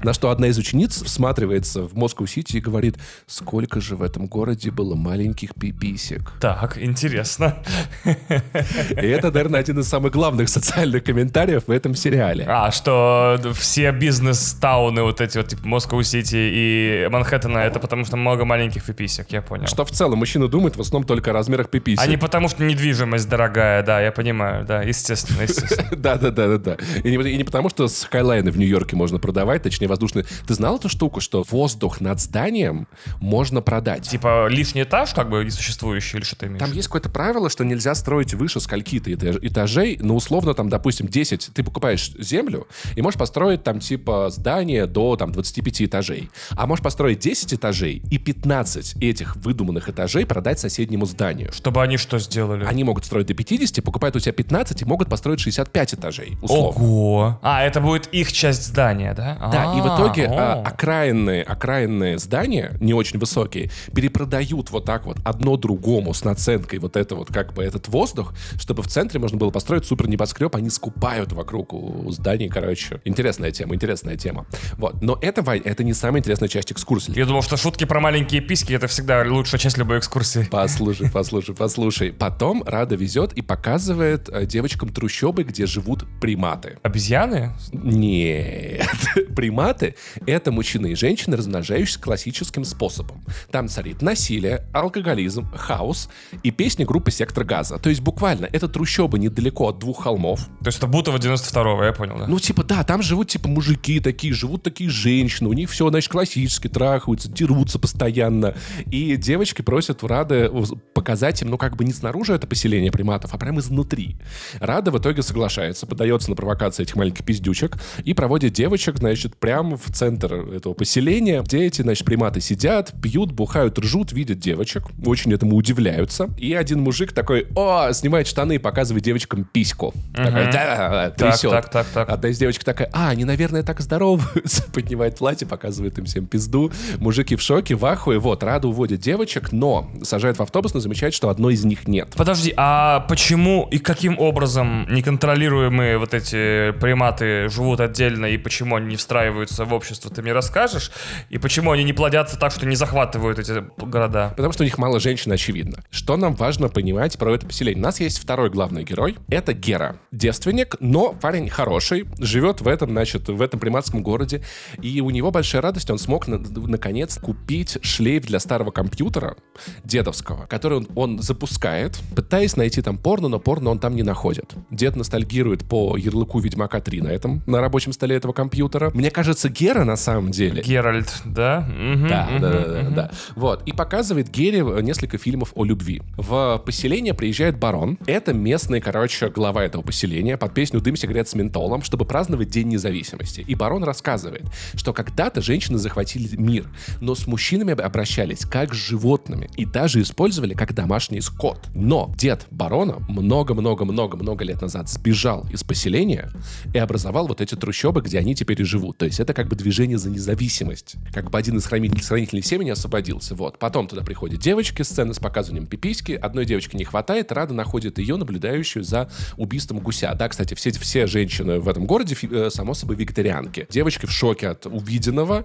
На 0.02 0.12
что 0.12 0.30
одна 0.30 0.48
из 0.48 0.58
учениц 0.58 1.02
всматривается 1.02 1.82
в 1.82 1.96
Москву-Сити 1.96 2.58
и 2.58 2.60
говорит, 2.60 2.98
сколько 3.26 3.80
же 3.80 3.96
в 3.96 4.02
этом 4.02 4.26
городе 4.26 4.70
было 4.70 4.94
маленьких 4.94 5.54
пиписек. 5.54 6.32
Так, 6.40 6.76
интересно. 6.76 7.56
И 8.04 9.06
это, 9.06 9.30
наверное, 9.30 9.60
один 9.60 9.78
из 9.78 9.88
самых 9.88 10.12
главных 10.12 10.48
социальных 10.48 11.04
комментариев 11.04 11.64
в 11.66 11.70
этом 11.70 11.94
сериале. 11.94 12.44
А, 12.46 12.70
что 12.70 13.40
все 13.54 13.92
бизнес-тауны, 13.92 15.02
вот 15.02 15.20
эти 15.20 15.38
вот, 15.38 15.48
типа 15.48 15.66
Москва-Сити 15.66 16.36
и 16.36 17.08
Манхэттена, 17.14 17.58
это 17.58 17.78
потому 17.80 18.04
что 18.04 18.16
много 18.16 18.44
маленьких 18.44 18.84
пиписек, 18.84 19.30
я 19.30 19.40
понял. 19.42 19.66
Что 19.66 19.84
в 19.84 19.90
целом 19.90 20.18
мужчина 20.18 20.48
думает 20.48 20.76
в 20.76 20.80
основном 20.80 21.06
только 21.06 21.30
о 21.30 21.32
размерах 21.32 21.70
пиписек. 21.70 22.04
А 22.04 22.06
не 22.06 22.16
потому 22.16 22.48
что 22.48 22.64
недвижимость 22.64 23.28
дорогая, 23.28 23.82
да, 23.82 24.00
я 24.00 24.12
понимаю, 24.12 24.64
да, 24.64 24.82
естественно, 24.82 25.42
естественно. 25.42 25.84
Да, 26.04 26.16
да, 26.16 26.30
да, 26.30 26.48
да, 26.48 26.58
да. 26.58 26.76
И 27.02 27.16
не, 27.16 27.44
потому, 27.44 27.70
что 27.70 27.88
скайлайны 27.88 28.50
в 28.50 28.58
Нью-Йорке 28.58 28.96
можно 28.96 29.18
продавать, 29.18 29.62
точнее 29.62 29.86
воздушные. 29.86 30.26
Ты 30.46 30.54
знал 30.54 30.76
эту 30.76 30.88
штуку, 30.88 31.20
что 31.20 31.44
воздух 31.48 32.00
над 32.00 32.20
зданием 32.20 32.88
можно 33.20 33.60
продать? 33.62 34.08
Типа 34.08 34.48
лишний 34.48 34.82
этаж, 34.82 35.14
как 35.14 35.30
бы 35.30 35.44
несуществующий, 35.44 36.18
или 36.18 36.24
что 36.24 36.36
ты 36.36 36.46
имеешь? 36.46 36.60
Там 36.60 36.72
есть 36.72 36.88
какое-то 36.88 37.10
правило, 37.10 37.48
что 37.48 37.64
нельзя 37.64 37.94
строить 37.94 38.34
выше 38.34 38.60
скольки-то 38.60 39.10
этаж- 39.10 39.38
этажей, 39.40 39.98
но 40.00 40.16
условно 40.16 40.54
там, 40.54 40.68
допустим, 40.68 41.06
10, 41.08 41.50
ты 41.54 41.62
покупаешь 41.62 42.12
землю 42.18 42.66
и 42.96 43.02
можешь 43.02 43.18
построить 43.18 43.62
там 43.62 43.80
типа 43.80 44.28
здание 44.30 44.86
до 44.86 45.16
там 45.16 45.32
25 45.32 45.82
этажей. 45.82 46.30
А 46.50 46.66
можешь 46.66 46.82
построить 46.82 47.03
10 47.12 47.54
этажей 47.54 48.02
и 48.10 48.16
15 48.18 48.96
этих 49.02 49.36
выдуманных 49.36 49.88
этажей 49.90 50.24
продать 50.24 50.58
соседнему 50.58 51.04
зданию. 51.06 51.52
Чтобы 51.52 51.82
они 51.82 51.98
что 51.98 52.18
сделали? 52.18 52.64
Они 52.64 52.84
могут 52.84 53.04
строить 53.04 53.26
до 53.26 53.34
50, 53.34 53.84
покупают 53.84 54.16
у 54.16 54.20
тебя 54.20 54.32
15 54.32 54.80
и 54.80 54.84
могут 54.86 55.08
построить 55.10 55.40
65 55.40 55.94
этажей, 55.94 56.38
условно. 56.40 56.82
Ого! 56.82 57.38
А, 57.42 57.62
это 57.62 57.80
будет 57.80 58.06
их 58.12 58.32
часть 58.32 58.64
здания, 58.66 59.12
да? 59.14 59.36
Да, 59.52 59.74
и 59.76 59.80
в 59.80 59.86
А, 59.86 59.96
итоге 59.96 60.26
о. 60.26 60.32
а, 60.34 60.62
окраинные, 60.62 61.42
окраинные 61.42 62.18
здания, 62.18 62.76
не 62.80 62.94
очень 62.94 63.18
высокие, 63.18 63.70
перепродают 63.94 64.70
вот 64.70 64.84
так 64.86 65.04
вот 65.06 65.18
одно 65.24 65.56
другому 65.56 66.14
с 66.14 66.24
наценкой 66.24 66.78
вот 66.78 66.96
это 66.96 67.14
вот 67.16 67.28
как 67.32 67.52
бы 67.52 67.62
этот 67.64 67.88
воздух, 67.88 68.32
чтобы 68.58 68.82
в 68.82 68.88
центре 68.88 69.18
можно 69.20 69.36
было 69.38 69.50
построить 69.50 69.84
супер 69.84 70.08
небоскреб, 70.08 70.54
они 70.56 70.70
скупают 70.70 71.32
вокруг 71.32 71.72
у 71.74 72.10
зданий, 72.10 72.48
короче. 72.48 73.00
Интересная 73.04 73.50
тема, 73.50 73.74
интересная 73.74 74.16
тема. 74.16 74.46
Вот, 74.78 75.02
но 75.02 75.18
это, 75.20 75.42
Вань, 75.42 75.62
это 75.64 75.82
не 75.84 75.92
самая 75.92 76.20
интересная 76.20 76.48
часть 76.48 76.70
экскурсии. 76.72 76.93
Я 77.08 77.26
думал, 77.26 77.42
что 77.42 77.56
шутки 77.56 77.84
про 77.84 78.00
маленькие 78.00 78.40
письки 78.40 78.72
это 78.72 78.86
всегда 78.86 79.24
лучшая 79.26 79.58
часть 79.58 79.78
любой 79.78 79.98
экскурсии. 79.98 80.46
Послушай, 80.50 81.10
послушай, 81.12 81.54
послушай. 81.54 82.12
Потом 82.12 82.62
Рада 82.64 82.94
везет 82.94 83.32
и 83.32 83.42
показывает 83.42 84.28
э, 84.28 84.46
девочкам 84.46 84.90
трущобы, 84.90 85.44
где 85.44 85.66
живут 85.66 86.04
приматы. 86.20 86.78
Обезьяны? 86.82 87.54
Нет. 87.72 88.88
Приматы— 89.36 89.96
это 90.26 90.52
мужчины 90.52 90.92
и 90.92 90.94
женщины, 90.94 91.36
размножающиеся 91.36 92.00
классическим 92.00 92.64
способом. 92.64 93.24
Там 93.50 93.68
царит 93.68 94.02
насилие, 94.02 94.64
алкоголизм, 94.72 95.48
хаос 95.54 96.08
и 96.42 96.50
песни 96.50 96.84
группы 96.84 97.10
«Сектор 97.10 97.44
газа». 97.44 97.78
То 97.78 97.88
есть 97.88 98.00
буквально 98.00 98.46
это 98.52 98.68
трущобы 98.68 99.18
недалеко 99.18 99.68
от 99.68 99.78
двух 99.78 100.04
холмов. 100.04 100.46
То 100.60 100.66
есть 100.66 100.78
это 100.78 100.86
Бутово 100.86 101.18
92-го, 101.18 101.84
я 101.84 101.92
понял, 101.92 102.18
да? 102.18 102.26
Ну, 102.26 102.38
типа, 102.38 102.62
да, 102.62 102.84
там 102.84 103.02
живут, 103.02 103.28
типа, 103.28 103.48
мужики 103.48 104.00
такие, 104.00 104.32
живут 104.32 104.62
такие 104.62 104.90
женщины, 104.90 105.48
у 105.48 105.52
них 105.52 105.70
все, 105.70 105.88
значит, 105.88 106.10
классически 106.10 106.68
трахаются, 106.84 107.30
дерутся 107.30 107.78
постоянно. 107.78 108.54
И 108.90 109.16
девочки 109.16 109.62
просят 109.62 110.02
у 110.04 110.06
Рады 110.06 110.50
показать 110.92 111.40
им, 111.42 111.48
ну, 111.48 111.58
как 111.58 111.76
бы 111.76 111.84
не 111.84 111.92
снаружи 111.92 112.34
это 112.34 112.46
поселение 112.46 112.92
приматов, 112.92 113.32
а 113.32 113.38
прямо 113.38 113.60
изнутри. 113.60 114.16
Рада 114.60 114.90
в 114.90 114.98
итоге 114.98 115.22
соглашается, 115.22 115.86
подается 115.86 116.30
на 116.30 116.36
провокации 116.36 116.82
этих 116.82 116.96
маленьких 116.96 117.24
пиздючек 117.24 117.78
и 118.04 118.12
проводит 118.12 118.52
девочек, 118.52 118.98
значит, 118.98 119.36
прямо 119.36 119.76
в 119.76 119.90
центр 119.92 120.34
этого 120.34 120.74
поселения, 120.74 121.42
где 121.42 121.64
эти, 121.64 121.82
значит, 121.82 122.04
приматы 122.04 122.40
сидят, 122.40 122.92
пьют, 123.02 123.32
бухают, 123.32 123.78
ржут, 123.78 124.12
видят 124.12 124.38
девочек, 124.38 124.84
очень 125.04 125.32
этому 125.32 125.56
удивляются. 125.56 126.28
И 126.38 126.52
один 126.52 126.80
мужик 126.80 127.12
такой, 127.12 127.46
о, 127.56 127.92
снимает 127.92 128.26
штаны 128.26 128.56
и 128.56 128.58
показывает 128.58 129.04
девочкам 129.04 129.44
письку. 129.44 129.94
Такой, 130.14 130.52
да, 130.52 131.10
Так, 131.10 131.16
трясет. 131.16 131.50
так, 131.50 131.70
так, 131.70 131.86
так. 131.86 132.08
Одна 132.10 132.28
из 132.28 132.38
девочек 132.38 132.64
такая, 132.64 132.90
а, 132.92 133.08
они, 133.08 133.24
наверное, 133.24 133.62
так 133.62 133.80
здороваются. 133.80 134.64
Поднимает 134.74 135.16
платье, 135.18 135.46
показывает 135.46 135.98
им 135.98 136.04
всем 136.04 136.26
пизду. 136.26 136.63
Мужики 136.98 137.36
в 137.36 137.42
шоке, 137.42 137.74
в 137.74 137.84
ахуе. 137.84 138.18
Вот, 138.18 138.42
Рада 138.42 138.68
уводит 138.68 139.00
девочек, 139.00 139.52
но 139.52 139.90
сажает 140.02 140.38
в 140.38 140.42
автобус, 140.42 140.74
но 140.74 140.80
замечает, 140.80 141.14
что 141.14 141.28
одной 141.28 141.54
из 141.54 141.64
них 141.64 141.88
нет. 141.88 142.14
Подожди, 142.16 142.52
а 142.56 143.00
почему 143.08 143.68
и 143.70 143.78
каким 143.78 144.18
образом 144.18 144.86
неконтролируемые 144.90 145.98
вот 145.98 146.14
эти 146.14 146.72
приматы 146.72 147.48
живут 147.48 147.80
отдельно 147.80 148.26
и 148.26 148.36
почему 148.36 148.76
они 148.76 148.88
не 148.88 148.96
встраиваются 148.96 149.64
в 149.64 149.72
общество, 149.72 150.10
ты 150.10 150.22
мне 150.22 150.32
расскажешь? 150.32 150.90
И 151.30 151.38
почему 151.38 151.72
они 151.72 151.84
не 151.84 151.92
плодятся 151.92 152.38
так, 152.38 152.52
что 152.52 152.66
не 152.66 152.76
захватывают 152.76 153.38
эти 153.38 153.64
города? 153.78 154.30
Потому 154.36 154.52
что 154.52 154.62
у 154.62 154.64
них 154.64 154.78
мало 154.78 155.00
женщин, 155.00 155.32
очевидно. 155.32 155.84
Что 155.90 156.16
нам 156.16 156.34
важно 156.34 156.68
понимать 156.68 157.18
про 157.18 157.34
это 157.34 157.46
поселение? 157.46 157.80
У 157.80 157.84
нас 157.84 158.00
есть 158.00 158.18
второй 158.18 158.50
главный 158.50 158.84
герой. 158.84 159.16
Это 159.28 159.52
Гера. 159.52 159.96
Девственник, 160.12 160.76
но 160.80 161.12
парень 161.12 161.48
хороший. 161.48 162.06
Живет 162.18 162.60
в 162.60 162.68
этом, 162.68 162.90
значит, 162.90 163.28
в 163.28 163.40
этом 163.40 163.60
приматском 163.60 164.02
городе. 164.02 164.42
И 164.80 165.00
у 165.00 165.10
него 165.10 165.30
большая 165.30 165.62
радость. 165.62 165.90
Он 165.90 165.98
смог, 165.98 166.26
наконец, 166.60 167.18
купить 167.18 167.78
шлейф 167.82 168.26
для 168.26 168.40
старого 168.40 168.70
компьютера 168.70 169.36
дедовского, 169.84 170.46
который 170.46 170.78
он, 170.78 170.88
он 170.94 171.18
запускает, 171.20 171.98
пытаясь 172.14 172.56
найти 172.56 172.82
там 172.82 172.98
порно, 172.98 173.28
но 173.28 173.38
порно 173.38 173.70
он 173.70 173.78
там 173.78 173.94
не 173.94 174.02
находит. 174.02 174.54
Дед 174.70 174.96
ностальгирует 174.96 175.64
по 175.64 175.96
ярлыку 175.96 176.38
Ведьмака 176.38 176.80
3 176.80 177.02
на 177.02 177.08
этом, 177.08 177.42
на 177.46 177.60
рабочем 177.60 177.92
столе 177.92 178.16
этого 178.16 178.32
компьютера. 178.32 178.90
Мне 178.94 179.10
кажется, 179.10 179.48
Гера 179.48 179.84
на 179.84 179.96
самом 179.96 180.30
деле 180.30 180.62
Геральт, 180.62 181.22
да? 181.24 181.60
Мгм, 181.60 182.08
да, 182.08 182.28
мгм, 182.30 182.40
да, 182.40 182.50
да, 182.50 182.64
да, 182.64 182.90
да. 182.90 183.10
Вот. 183.36 183.62
И 183.66 183.72
показывает 183.72 184.30
Гере 184.30 184.60
несколько 184.82 185.18
фильмов 185.18 185.52
о 185.54 185.64
любви. 185.64 186.02
В 186.16 186.62
поселение 186.64 187.14
приезжает 187.14 187.58
барон. 187.58 187.98
Это 188.06 188.32
местный, 188.32 188.80
короче, 188.80 189.28
глава 189.28 189.64
этого 189.64 189.82
поселения 189.82 190.36
под 190.36 190.54
песню 190.54 190.80
«Дым 190.80 190.96
сигарет 190.96 191.28
с 191.28 191.34
ментолом», 191.34 191.82
чтобы 191.82 192.04
праздновать 192.04 192.48
День 192.48 192.68
независимости. 192.68 193.44
И 193.46 193.54
барон 193.54 193.84
рассказывает, 193.84 194.44
что 194.74 194.92
когда-то 194.92 195.40
женщины 195.40 195.78
захватили 195.78 196.36
мир, 196.44 196.68
но 197.00 197.14
с 197.14 197.26
мужчинами 197.26 197.72
обращались 197.72 198.44
как 198.44 198.74
с 198.74 198.76
животными 198.76 199.48
и 199.56 199.64
даже 199.64 200.00
использовали 200.02 200.54
как 200.54 200.74
домашний 200.74 201.20
скот. 201.20 201.68
Но 201.74 202.12
дед 202.16 202.46
барона 202.50 202.96
много-много-много-много 203.08 204.44
лет 204.44 204.60
назад 204.60 204.88
сбежал 204.88 205.46
из 205.50 205.64
поселения 205.64 206.30
и 206.72 206.78
образовал 206.78 207.26
вот 207.26 207.40
эти 207.40 207.54
трущобы, 207.54 208.02
где 208.02 208.18
они 208.18 208.34
теперь 208.34 208.60
и 208.60 208.64
живут. 208.64 208.98
То 208.98 209.06
есть 209.06 209.20
это 209.20 209.34
как 209.34 209.48
бы 209.48 209.56
движение 209.56 209.98
за 209.98 210.10
независимость. 210.10 210.96
Как 211.12 211.30
бы 211.30 211.38
один 211.38 211.56
из 211.56 211.66
хранителей, 211.66 212.02
хранителей 212.02 212.42
семени 212.42 212.70
освободился. 212.70 213.34
Вот. 213.34 213.58
Потом 213.58 213.88
туда 213.88 214.02
приходят 214.02 214.40
девочки, 214.40 214.82
сцены 214.82 215.14
с 215.14 215.18
показыванием 215.18 215.66
пиписьки. 215.66 216.12
Одной 216.12 216.44
девочки 216.44 216.76
не 216.76 216.84
хватает, 216.84 217.32
Рада 217.32 217.54
находит 217.54 217.98
ее, 217.98 218.16
наблюдающую 218.16 218.84
за 218.84 219.10
убийством 219.36 219.78
гуся. 219.80 220.14
Да, 220.14 220.28
кстати, 220.28 220.54
все, 220.54 220.70
все 220.72 221.06
женщины 221.06 221.60
в 221.60 221.68
этом 221.68 221.86
городе, 221.86 222.16
э, 222.22 222.50
само 222.50 222.74
собой, 222.74 222.96
вегетарианки. 222.96 223.66
Девочки 223.70 224.06
в 224.06 224.10
шоке 224.10 224.48
от 224.48 224.66
увиденного, 224.66 225.44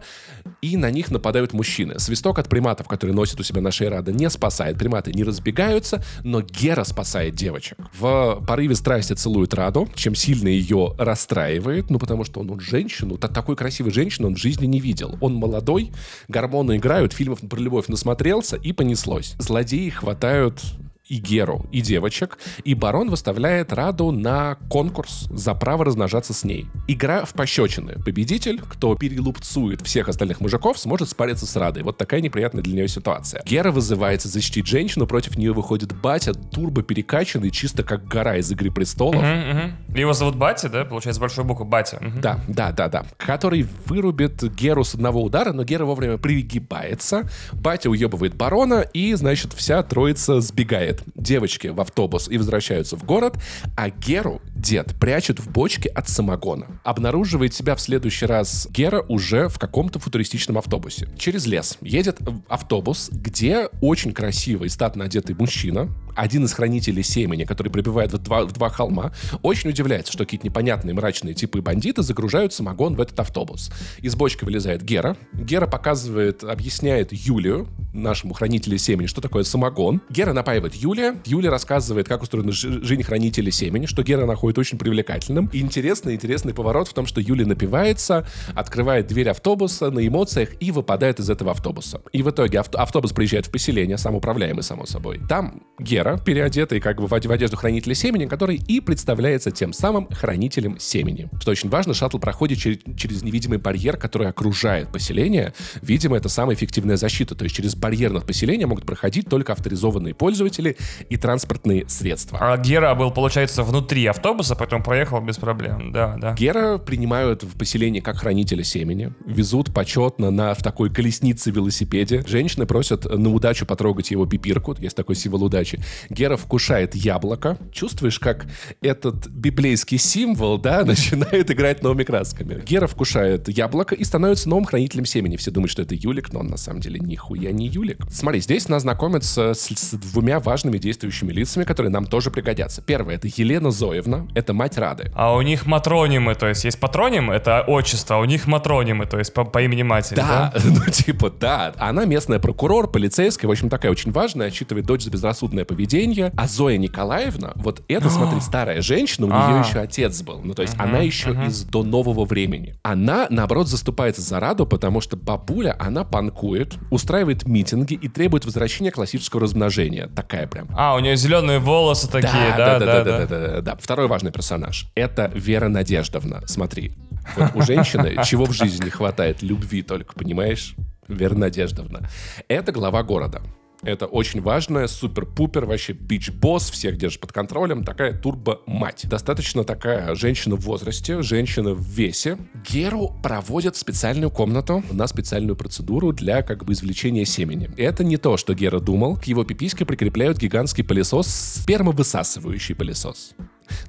и 0.61 0.77
на 0.77 0.88
них 0.91 1.11
нападают 1.11 1.53
мужчины. 1.53 1.99
Свисток 1.99 2.39
от 2.39 2.49
приматов, 2.49 2.87
который 2.87 3.11
носит 3.11 3.39
у 3.39 3.43
себя 3.43 3.61
на 3.61 3.71
шее 3.71 3.89
Рада, 3.89 4.11
не 4.11 4.29
спасает. 4.29 4.77
Приматы 4.77 5.11
не 5.13 5.23
разбегаются, 5.23 6.03
но 6.23 6.41
Гера 6.41 6.83
спасает 6.83 7.35
девочек. 7.35 7.77
В 7.97 8.43
порыве 8.47 8.75
страсти 8.75 9.13
целует 9.13 9.53
Раду, 9.53 9.87
чем 9.95 10.15
сильно 10.15 10.47
ее 10.47 10.93
расстраивает, 10.97 11.89
ну, 11.89 11.99
потому 11.99 12.23
что 12.23 12.39
он, 12.39 12.49
он 12.51 12.59
женщину, 12.59 13.17
та- 13.17 13.27
такой 13.27 13.55
красивой 13.55 13.91
женщины 13.91 14.27
он 14.27 14.35
в 14.35 14.39
жизни 14.39 14.65
не 14.65 14.79
видел. 14.79 15.17
Он 15.21 15.33
молодой, 15.35 15.91
гормоны 16.27 16.77
играют, 16.77 17.13
фильмов 17.13 17.39
про 17.39 17.59
любовь 17.59 17.87
насмотрелся, 17.87 18.55
и 18.55 18.71
понеслось. 18.73 19.35
Злодеи 19.39 19.89
хватают 19.89 20.61
и 21.09 21.17
Геру, 21.17 21.65
и 21.71 21.81
девочек, 21.81 22.37
и 22.63 22.75
барон 22.75 23.09
выставляет 23.09 23.73
Раду 23.73 24.11
на 24.11 24.55
конкурс 24.69 25.27
за 25.31 25.55
право 25.55 25.83
размножаться 25.83 26.33
с 26.33 26.43
ней. 26.43 26.67
Игра 26.87 27.25
в 27.25 27.33
пощечины. 27.33 27.95
Победитель, 28.05 28.61
кто 28.61 28.95
перелупцует 28.95 29.81
всех 29.81 30.07
остальных 30.07 30.39
мужиков, 30.39 30.77
сможет 30.77 31.09
спариться 31.09 31.45
с 31.45 31.55
Радой. 31.55 31.83
Вот 31.83 31.97
такая 31.97 32.21
неприятная 32.21 32.63
для 32.63 32.73
нее 32.73 32.87
ситуация. 32.87 33.41
Гера 33.43 33.71
вызывается 33.71 34.27
защитить 34.27 34.67
женщину, 34.67 35.07
против 35.07 35.37
нее 35.37 35.51
выходит 35.51 35.99
батя, 35.99 36.33
турбо 36.33 36.83
перекачанный, 36.83 37.49
чисто 37.49 37.83
как 37.83 38.07
гора 38.07 38.37
из 38.37 38.51
«Игры 38.51 38.71
престолов». 38.71 39.21
Мгм, 39.23 39.49
мгм. 39.49 39.95
Его 39.95 40.13
зовут 40.13 40.35
Батя, 40.35 40.69
да? 40.69 40.85
Получается, 40.85 41.19
большой 41.19 41.43
буквы 41.43 41.65
Батя. 41.65 41.97
Мгм. 41.99 42.21
Да, 42.21 42.39
да, 42.47 42.71
да, 42.71 42.87
да. 42.87 43.05
Который 43.17 43.67
вырубит 43.85 44.43
Геру 44.53 44.83
с 44.83 44.93
одного 44.93 45.23
удара, 45.23 45.51
но 45.51 45.63
Гера 45.63 45.85
вовремя 45.85 46.17
пригибается. 46.17 47.29
Батя 47.51 47.89
уебывает 47.89 48.35
барона, 48.35 48.81
и, 48.81 49.13
значит, 49.15 49.53
вся 49.53 49.81
троица 49.83 50.39
сбегает. 50.41 50.98
Девочки 51.15 51.67
в 51.67 51.79
автобус 51.81 52.29
и 52.29 52.37
возвращаются 52.37 52.95
в 52.95 53.03
город, 53.03 53.37
а 53.75 53.89
Геру 53.89 54.41
дед 54.55 54.95
прячет 54.99 55.39
в 55.39 55.49
бочке 55.49 55.89
от 55.89 56.09
самогона. 56.09 56.67
Обнаруживает 56.83 57.53
себя 57.53 57.75
в 57.75 57.81
следующий 57.81 58.25
раз 58.25 58.67
Гера 58.71 59.05
уже 59.07 59.47
в 59.47 59.59
каком-то 59.59 59.99
футуристичном 59.99 60.57
автобусе. 60.57 61.07
Через 61.17 61.45
лес 61.45 61.77
едет 61.81 62.19
автобус, 62.47 63.09
где 63.11 63.69
очень 63.81 64.13
красивый 64.13 64.69
статно 64.69 65.05
одетый 65.05 65.35
мужчина, 65.35 65.89
один 66.15 66.45
из 66.45 66.53
хранителей 66.53 67.03
семени, 67.03 67.43
который 67.43 67.69
прибывает 67.69 68.13
в 68.13 68.17
два, 68.17 68.45
в 68.45 68.51
два 68.51 68.69
холма, 68.69 69.11
очень 69.41 69.69
удивляется, 69.69 70.11
что 70.11 70.25
какие-то 70.25 70.47
непонятные 70.47 70.93
мрачные 70.93 71.33
типы 71.33 71.61
бандиты 71.61 72.03
загружают 72.03 72.53
самогон 72.53 72.95
в 72.95 73.01
этот 73.01 73.19
автобус. 73.19 73.71
Из 73.99 74.15
бочки 74.15 74.43
вылезает 74.43 74.83
Гера. 74.83 75.17
Гера 75.33 75.67
показывает, 75.67 76.43
объясняет 76.43 77.11
Юлию, 77.11 77.67
нашему 77.93 78.33
хранителю 78.33 78.77
семени, 78.77 79.07
что 79.07 79.21
такое 79.21 79.43
самогон. 79.43 80.01
Гера 80.09 80.33
напаивает 80.33 80.75
Юлия. 80.75 81.15
Юлия 81.25 81.49
рассказывает, 81.49 82.07
как 82.07 82.21
устроена 82.21 82.51
жизнь 82.51 83.03
хранителя 83.03 83.51
семени, 83.51 83.85
что 83.85 84.03
Гера 84.03 84.25
находит 84.25 84.57
очень 84.57 84.77
привлекательным. 84.77 85.49
И 85.53 85.59
интересный, 85.59 86.15
интересный 86.15 86.53
поворот 86.53 86.87
в 86.87 86.93
том, 86.93 87.05
что 87.05 87.21
Юлия 87.21 87.45
напивается, 87.45 88.27
открывает 88.55 89.07
дверь 89.07 89.29
автобуса 89.29 89.91
на 89.91 90.05
эмоциях 90.07 90.49
и 90.59 90.71
выпадает 90.71 91.19
из 91.19 91.29
этого 91.29 91.51
автобуса. 91.51 92.01
И 92.11 92.21
в 92.21 92.29
итоге 92.29 92.59
авто 92.59 92.79
автобус 92.79 93.11
приезжает 93.11 93.47
в 93.47 93.51
поселение, 93.51 93.97
самоуправляемый, 93.97 94.63
само 94.63 94.85
собой. 94.85 95.19
Там 95.27 95.61
Гера, 95.79 95.98
переодетый 96.25 96.79
как 96.79 97.01
бы 97.01 97.07
в 97.07 97.13
одежду 97.13 97.57
хранителя 97.57 97.93
семени, 97.93 98.25
который 98.25 98.55
и 98.55 98.79
представляется 98.79 99.51
тем 99.51 99.73
самым 99.73 100.07
хранителем 100.07 100.79
семени. 100.79 101.29
Что 101.39 101.51
очень 101.51 101.69
важно, 101.69 101.93
шаттл 101.93 102.17
проходит 102.17 102.59
через, 102.59 102.79
через 102.97 103.23
невидимый 103.23 103.57
барьер, 103.57 103.97
который 103.97 104.27
окружает 104.27 104.91
поселение. 104.91 105.53
Видимо, 105.81 106.17
это 106.17 106.29
самая 106.29 106.55
эффективная 106.55 106.97
защита. 106.97 107.35
То 107.35 107.43
есть 107.43 107.55
через 107.55 107.75
барьер 107.75 108.11
над 108.11 108.25
поселением 108.25 108.69
могут 108.69 108.85
проходить 108.85 109.27
только 109.29 109.53
авторизованные 109.53 110.13
пользователи 110.13 110.77
и 111.09 111.17
транспортные 111.17 111.87
средства. 111.87 112.37
А 112.41 112.57
Гера 112.57 112.95
был, 112.95 113.11
получается, 113.11 113.63
внутри 113.63 114.05
автобуса, 114.05 114.55
поэтому 114.55 114.83
проехал 114.83 115.21
без 115.21 115.37
проблем. 115.37 115.91
Да, 115.91 116.15
да. 116.17 116.33
Гера 116.33 116.77
принимают 116.77 117.43
в 117.43 117.57
поселении 117.57 117.99
как 117.99 118.17
хранителя 118.17 118.63
семени, 118.63 119.13
везут 119.25 119.73
почетно 119.73 120.31
на 120.31 120.53
в 120.53 120.63
такой 120.63 120.89
колеснице 120.89 121.51
велосипеде. 121.51 122.23
Женщины 122.27 122.65
просят 122.65 123.05
на 123.05 123.33
удачу 123.33 123.65
потрогать 123.65 124.11
его 124.11 124.25
пипирку, 124.25 124.75
есть 124.79 124.95
такой 124.95 125.15
символ 125.15 125.43
удачи. 125.43 125.79
Гера 126.09 126.37
вкушает 126.37 126.95
яблоко. 126.95 127.57
Чувствуешь, 127.71 128.19
как 128.19 128.47
этот 128.81 129.27
библейский 129.27 129.97
символ, 129.97 130.57
да, 130.57 130.83
начинает 130.85 131.51
играть 131.51 131.83
новыми 131.83 132.03
красками. 132.03 132.61
Гера 132.65 132.87
вкушает 132.87 133.47
яблоко 133.49 133.95
и 133.95 134.03
становится 134.03 134.49
новым 134.49 134.65
хранителем 134.65 135.05
семени. 135.05 135.37
Все 135.37 135.51
думают, 135.51 135.71
что 135.71 135.81
это 135.81 135.95
Юлик, 135.95 136.33
но 136.33 136.39
он 136.39 136.47
на 136.47 136.57
самом 136.57 136.81
деле 136.81 136.99
нихуя 136.99 137.51
не 137.51 137.67
Юлик. 137.67 137.97
Смотри, 138.09 138.39
здесь 138.41 138.67
нас 138.69 138.83
знакомятся 138.83 139.53
с, 139.53 139.67
с 139.67 139.91
двумя 139.93 140.39
важными 140.39 140.77
действующими 140.77 141.31
лицами, 141.31 141.63
которые 141.63 141.91
нам 141.91 142.05
тоже 142.05 142.31
пригодятся. 142.31 142.81
Первое— 142.81 143.15
это 143.17 143.27
Елена 143.27 143.71
Зоевна, 143.71 144.27
это 144.35 144.53
мать 144.53 144.77
Рады. 144.77 145.11
А 145.15 145.35
у 145.35 145.41
них 145.41 145.65
матронимы, 145.65 146.35
то 146.35 146.47
есть 146.47 146.63
есть 146.65 146.79
патроним, 146.79 147.31
это 147.31 147.63
отчество, 147.67 148.17
а 148.17 148.19
у 148.19 148.25
них 148.25 148.47
матронимы, 148.47 149.05
то 149.05 149.19
есть 149.19 149.33
по, 149.33 149.45
по 149.45 149.61
имени 149.61 149.83
матери, 149.83 150.17
да? 150.17 150.51
Да, 150.53 150.61
ну 150.65 150.91
типа, 150.91 151.29
да. 151.29 151.73
Она 151.77 152.05
местная 152.05 152.39
прокурор, 152.39 152.89
полицейская, 152.89 153.47
в 153.47 153.51
общем, 153.51 153.69
такая 153.69 153.91
очень 153.91 154.11
важная, 154.11 154.47
отчитывает 154.47 154.85
дочь 154.85 155.03
за 155.03 155.11
безрассудное 155.11 155.65
поведение 155.65 155.78
поведения. 155.79 156.33
А 156.35 156.47
Зоя 156.47 156.77
Николаевна, 156.77 157.53
вот 157.55 157.81
это, 157.87 158.07
а. 158.07 158.09
смотри, 158.09 158.41
старая 158.41 158.81
женщина, 158.81 159.27
у 159.27 159.29
нее 159.29 159.61
а. 159.61 159.65
еще 159.65 159.79
отец 159.79 160.21
был. 160.21 160.41
Ну, 160.43 160.53
то 160.53 160.61
есть 160.61 160.75
она 160.77 160.99
еще 160.99 161.31
из 161.47 161.63
до 161.63 161.83
нового 161.83 162.25
времени. 162.25 162.75
Она, 162.83 163.27
наоборот, 163.29 163.69
заступается 163.69 164.21
за 164.21 164.41
Раду, 164.41 164.65
потому 164.65 164.99
что 164.99 165.15
бабуля, 165.15 165.75
она 165.79 166.03
панкует, 166.03 166.75
устраивает 166.91 167.47
митинги 167.47 167.93
и 167.93 168.09
требует 168.09 168.43
возвращения 168.43 168.91
классического 168.91 169.41
размножения. 169.41 170.07
Такая 170.07 170.47
прям. 170.47 170.67
А, 170.75 170.95
у 170.95 170.99
нее 170.99 171.15
зеленые 171.15 171.59
волосы 171.59 172.09
такие, 172.09 172.53
да? 172.57 172.77
Да, 172.77 172.79
да, 172.79 173.03
да, 173.03 173.25
да, 173.25 173.27
да, 173.27 173.61
да. 173.61 173.77
Второй 173.79 174.07
важный 174.07 174.31
персонаж. 174.31 174.87
Это 174.95 175.31
Вера 175.33 175.69
Надеждовна. 175.69 176.41
Смотри, 176.45 176.97
вот 177.37 177.51
у 177.55 177.61
женщины 177.61 178.17
чего 178.25 178.45
в 178.45 178.51
жизни 178.51 178.83
не 178.85 178.91
хватает? 178.91 179.41
Любви 179.41 179.81
только, 179.81 180.13
понимаешь? 180.13 180.75
Вера 181.07 181.35
Надеждовна. 181.35 182.09
Это 182.49 182.73
глава 182.73 183.01
города. 183.03 183.41
Это 183.81 184.07
очень 184.07 184.41
важная, 184.41 184.87
супер-пупер, 184.87 185.65
вообще 185.65 185.93
бич-босс, 185.93 186.69
всех 186.69 186.97
держит 186.97 187.21
под 187.21 187.31
контролем, 187.31 187.85
такая 187.85 188.13
турбо-мать. 188.13 189.05
Достаточно 189.07 189.63
такая 189.63 190.15
женщина 190.15 190.55
в 190.55 190.61
возрасте, 190.61 191.21
женщина 191.21 191.73
в 191.73 191.81
весе. 191.81 192.37
Геру 192.69 193.15
проводят 193.23 193.77
в 193.77 193.79
специальную 193.79 194.31
комнату 194.31 194.83
на 194.91 195.07
специальную 195.07 195.55
процедуру 195.55 196.11
для 196.11 196.41
как 196.41 196.65
бы 196.65 196.73
извлечения 196.73 197.23
семени. 197.23 197.69
Это 197.77 198.03
не 198.03 198.17
то, 198.17 198.35
что 198.35 198.53
Гера 198.53 198.79
думал. 198.79 199.15
К 199.15 199.23
его 199.25 199.45
пипиське 199.45 199.85
прикрепляют 199.85 200.37
гигантский 200.37 200.83
пылесос, 200.83 201.27
спермовысасывающий 201.27 202.75
пылесос. 202.75 203.33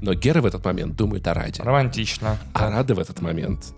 Но 0.00 0.14
Гера 0.14 0.40
в 0.40 0.46
этот 0.46 0.64
момент 0.64 0.94
думает 0.94 1.26
о 1.26 1.34
Раде. 1.34 1.62
Романтично. 1.62 2.38
А 2.52 2.70
Рада 2.70 2.94
в 2.94 2.98
этот 3.00 3.20
момент 3.20 3.74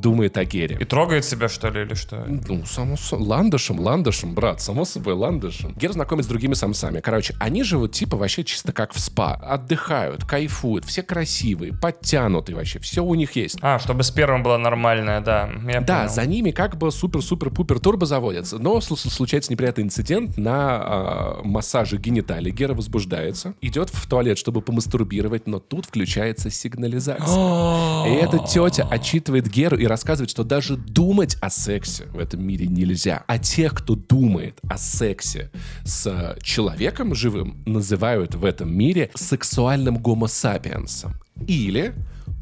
думает 0.00 0.36
о 0.38 0.44
Гере. 0.44 0.76
И 0.80 0.84
трогает 0.84 1.24
себя, 1.24 1.48
что 1.48 1.68
ли, 1.68 1.82
или 1.82 1.94
что? 1.94 2.24
Ну, 2.26 2.64
само 2.64 2.96
собой. 2.96 3.26
Ландышем, 3.26 3.80
ландышем, 3.80 4.34
брат, 4.34 4.60
само 4.60 4.84
собой, 4.84 5.14
ландышем. 5.14 5.74
Гер 5.76 5.92
знакомится 5.92 6.28
с 6.28 6.30
другими 6.30 6.54
самцами. 6.54 7.00
Короче, 7.00 7.34
они 7.38 7.62
живут 7.62 7.92
типа 7.92 8.16
вообще 8.16 8.44
чисто 8.44 8.72
как 8.72 8.92
в 8.92 9.00
спа. 9.00 9.34
Отдыхают, 9.34 10.24
кайфуют, 10.24 10.84
все 10.84 11.02
красивые, 11.02 11.72
подтянутые 11.72 12.56
вообще, 12.56 12.78
все 12.78 13.04
у 13.04 13.14
них 13.14 13.36
есть. 13.36 13.58
А, 13.60 13.78
чтобы 13.78 14.02
с 14.02 14.10
первым 14.10 14.42
было 14.42 14.56
нормальное, 14.56 15.20
да. 15.20 15.50
Я 15.68 15.80
да, 15.80 16.00
понял. 16.00 16.10
за 16.10 16.26
ними 16.26 16.50
как 16.50 16.76
бы 16.76 16.90
супер-супер-пупер 16.90 17.78
турбо 17.78 18.06
заводятся. 18.06 18.58
Но 18.58 18.80
случается 18.80 19.52
неприятный 19.52 19.84
инцидент 19.84 20.36
на 20.36 21.38
э, 21.42 21.46
массаже 21.46 21.96
гениталий. 21.96 22.50
Гера 22.50 22.74
возбуждается, 22.74 23.54
идет 23.60 23.90
в 23.90 24.08
туалет, 24.08 24.38
чтобы 24.38 24.62
помастурбировать, 24.62 25.46
но 25.46 25.58
тут 25.58 25.86
включается 25.86 26.50
сигнализация. 26.50 28.06
и 28.06 28.14
эта 28.14 28.38
тетя 28.38 28.86
отчитывает 28.90 29.48
Геру 29.48 29.76
и 29.76 29.86
рассказывает, 29.90 30.30
что 30.30 30.44
даже 30.44 30.76
думать 30.76 31.36
о 31.40 31.50
сексе 31.50 32.06
в 32.06 32.18
этом 32.18 32.42
мире 32.42 32.66
нельзя. 32.66 33.24
А 33.26 33.38
тех, 33.38 33.74
кто 33.74 33.94
думает 33.94 34.58
о 34.68 34.78
сексе 34.78 35.50
с 35.84 36.36
человеком 36.42 37.14
живым, 37.14 37.62
называют 37.66 38.34
в 38.34 38.44
этом 38.44 38.72
мире 38.72 39.10
сексуальным 39.14 39.98
гомосапиенсом. 39.98 41.14
Или 41.46 41.92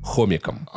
хомиком. 0.02 0.68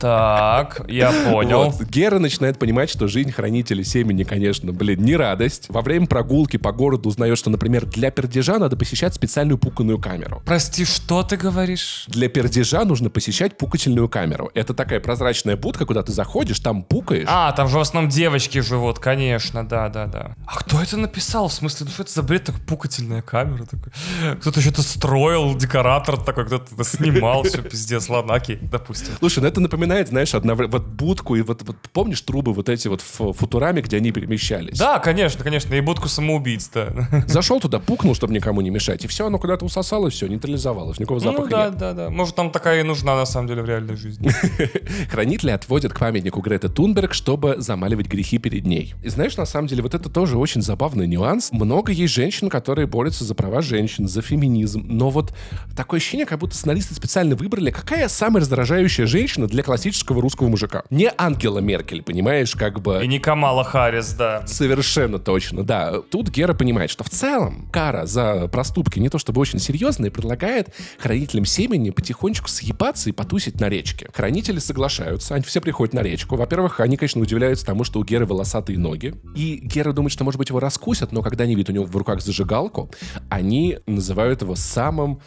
Так, 0.00 0.82
я 0.88 1.12
понял. 1.12 1.70
Вот. 1.70 1.82
Гера 1.88 2.18
начинает 2.18 2.58
понимать, 2.58 2.90
что 2.90 3.08
жизнь 3.08 3.32
хранителя 3.32 3.82
семени, 3.82 4.24
конечно, 4.24 4.72
блин, 4.72 5.02
не 5.02 5.16
радость. 5.16 5.66
Во 5.68 5.80
время 5.80 6.06
прогулки 6.06 6.56
по 6.56 6.72
городу 6.72 7.08
узнает, 7.08 7.38
что, 7.38 7.50
например, 7.50 7.86
для 7.86 8.10
пердежа 8.10 8.58
надо 8.58 8.76
посещать 8.76 9.14
специальную 9.14 9.58
пуканную 9.58 9.98
камеру. 9.98 10.42
Прости, 10.44 10.84
что 10.84 11.22
ты 11.22 11.36
говоришь? 11.36 12.04
Для 12.08 12.28
пердежа 12.28 12.84
нужно 12.84 13.10
посещать 13.10 13.56
пукательную 13.56 14.08
камеру. 14.08 14.50
Это 14.54 14.74
такая 14.74 15.00
прозрачная 15.00 15.56
будка, 15.56 15.86
куда 15.86 16.02
ты 16.02 16.12
заходишь, 16.12 16.60
там 16.60 16.82
пукаешь. 16.82 17.26
А, 17.28 17.52
там 17.52 17.68
же 17.68 17.78
в 17.78 17.80
основном 17.80 18.10
девочки 18.10 18.58
живут, 18.60 18.98
конечно, 18.98 19.66
да, 19.66 19.88
да, 19.88 20.06
да. 20.06 20.36
А 20.46 20.58
кто 20.58 20.82
это 20.82 20.96
написал? 20.96 21.48
В 21.48 21.52
смысле, 21.52 21.86
ну 21.86 21.92
что 21.92 22.02
это 22.02 22.12
за 22.12 22.22
бред, 22.22 22.44
так 22.44 22.56
пукательная 22.66 23.22
камера? 23.22 23.64
Такой? 23.64 23.92
Кто-то 24.40 24.60
что-то 24.60 24.82
строил, 24.82 25.56
декоратор 25.56 26.22
такой, 26.22 26.46
кто-то 26.46 26.84
снимал, 26.84 27.42
все, 27.44 27.62
пиздец, 27.62 28.08
ладно, 28.08 28.34
окей, 28.34 28.58
допустим. 28.60 29.14
Слушай, 29.18 29.40
ну 29.40 29.48
это 29.48 29.60
напоминает 29.60 29.85
напоминает, 29.86 30.08
знаешь, 30.08 30.34
одновременно, 30.34 30.78
вот 30.78 30.86
будку 30.86 31.36
и 31.36 31.42
вот, 31.42 31.62
вот 31.62 31.76
помнишь 31.92 32.20
трубы 32.20 32.52
вот 32.52 32.68
эти 32.68 32.88
вот 32.88 33.00
в 33.00 33.32
футураме, 33.32 33.82
где 33.82 33.98
они 33.98 34.12
перемещались? 34.12 34.78
Да, 34.78 34.98
конечно, 34.98 35.42
конечно, 35.42 35.74
и 35.74 35.80
будку 35.80 36.08
самоубийц, 36.08 36.68
да. 36.72 36.92
Зашел 37.26 37.60
туда, 37.60 37.78
пукнул, 37.78 38.14
чтобы 38.14 38.34
никому 38.34 38.60
не 38.60 38.70
мешать, 38.70 39.04
и 39.04 39.08
все, 39.08 39.26
оно 39.26 39.38
куда-то 39.38 39.64
усосалось, 39.64 40.14
все, 40.14 40.26
нейтрализовалось, 40.26 40.98
никакого 40.98 41.18
ну 41.20 41.24
запаха 41.24 41.42
ну, 41.42 41.50
да, 41.50 41.64
нет. 41.66 41.78
да, 41.78 41.92
да. 41.92 42.10
Может, 42.10 42.34
там 42.34 42.50
такая 42.50 42.80
и 42.80 42.82
нужна, 42.82 43.16
на 43.16 43.26
самом 43.26 43.48
деле, 43.48 43.62
в 43.62 43.66
реальной 43.66 43.96
жизни. 43.96 44.30
Хранители 45.10 45.50
отводят 45.50 45.92
к 45.92 45.98
памятнику 45.98 46.40
Греты 46.40 46.68
Тунберг, 46.68 47.14
чтобы 47.14 47.56
замаливать 47.58 48.06
грехи 48.06 48.38
перед 48.38 48.66
ней. 48.66 48.94
И 49.02 49.08
знаешь, 49.08 49.36
на 49.36 49.46
самом 49.46 49.68
деле, 49.68 49.82
вот 49.82 49.94
это 49.94 50.10
тоже 50.10 50.36
очень 50.36 50.62
забавный 50.62 51.06
нюанс. 51.06 51.52
Много 51.52 51.92
есть 51.92 52.12
женщин, 52.12 52.48
которые 52.48 52.86
борются 52.86 53.24
за 53.24 53.34
права 53.34 53.62
женщин, 53.62 54.08
за 54.08 54.22
феминизм, 54.22 54.84
но 54.86 55.10
вот 55.10 55.32
такое 55.76 55.98
ощущение, 55.98 56.26
как 56.26 56.40
будто 56.40 56.56
сценаристы 56.56 56.94
специально 56.94 57.36
выбрали, 57.36 57.70
какая 57.70 58.08
самая 58.08 58.40
раздражающая 58.40 59.06
женщина 59.06 59.46
для 59.46 59.62
классического 59.62 59.75
русского 60.20 60.48
мужика. 60.48 60.82
Не 60.90 61.10
Ангела 61.16 61.58
Меркель, 61.58 62.02
понимаешь, 62.02 62.54
как 62.54 62.80
бы... 62.80 63.00
И 63.02 63.06
не 63.06 63.18
Камала 63.18 63.64
Харрис, 63.64 64.14
да. 64.14 64.46
Совершенно 64.46 65.18
точно, 65.18 65.64
да. 65.64 66.00
Тут 66.10 66.30
Гера 66.30 66.54
понимает, 66.54 66.90
что 66.90 67.04
в 67.04 67.10
целом 67.10 67.68
кара 67.72 68.06
за 68.06 68.48
проступки 68.48 68.98
не 68.98 69.08
то 69.08 69.18
чтобы 69.18 69.40
очень 69.40 69.58
серьезная, 69.58 70.10
предлагает 70.10 70.74
хранителям 70.98 71.44
семени 71.44 71.90
потихонечку 71.90 72.48
съебаться 72.48 73.08
и 73.10 73.12
потусить 73.12 73.60
на 73.60 73.68
речке. 73.68 74.08
Хранители 74.14 74.58
соглашаются, 74.58 75.34
они 75.34 75.44
все 75.44 75.60
приходят 75.60 75.94
на 75.94 76.00
речку. 76.00 76.36
Во-первых, 76.36 76.80
они, 76.80 76.96
конечно, 76.96 77.20
удивляются 77.20 77.66
тому, 77.66 77.84
что 77.84 78.00
у 78.00 78.04
Геры 78.04 78.26
волосатые 78.26 78.78
ноги. 78.78 79.14
И 79.34 79.56
Гера 79.62 79.92
думает, 79.92 80.12
что, 80.12 80.24
может 80.24 80.38
быть, 80.38 80.48
его 80.48 80.60
раскусят, 80.60 81.12
но 81.12 81.22
когда 81.22 81.44
они 81.44 81.54
видят 81.54 81.70
у 81.70 81.72
него 81.72 81.84
в 81.84 81.96
руках 81.96 82.20
зажигалку, 82.20 82.90
они 83.28 83.78
называют 83.86 84.42
его 84.42 84.54
самым 84.54 85.20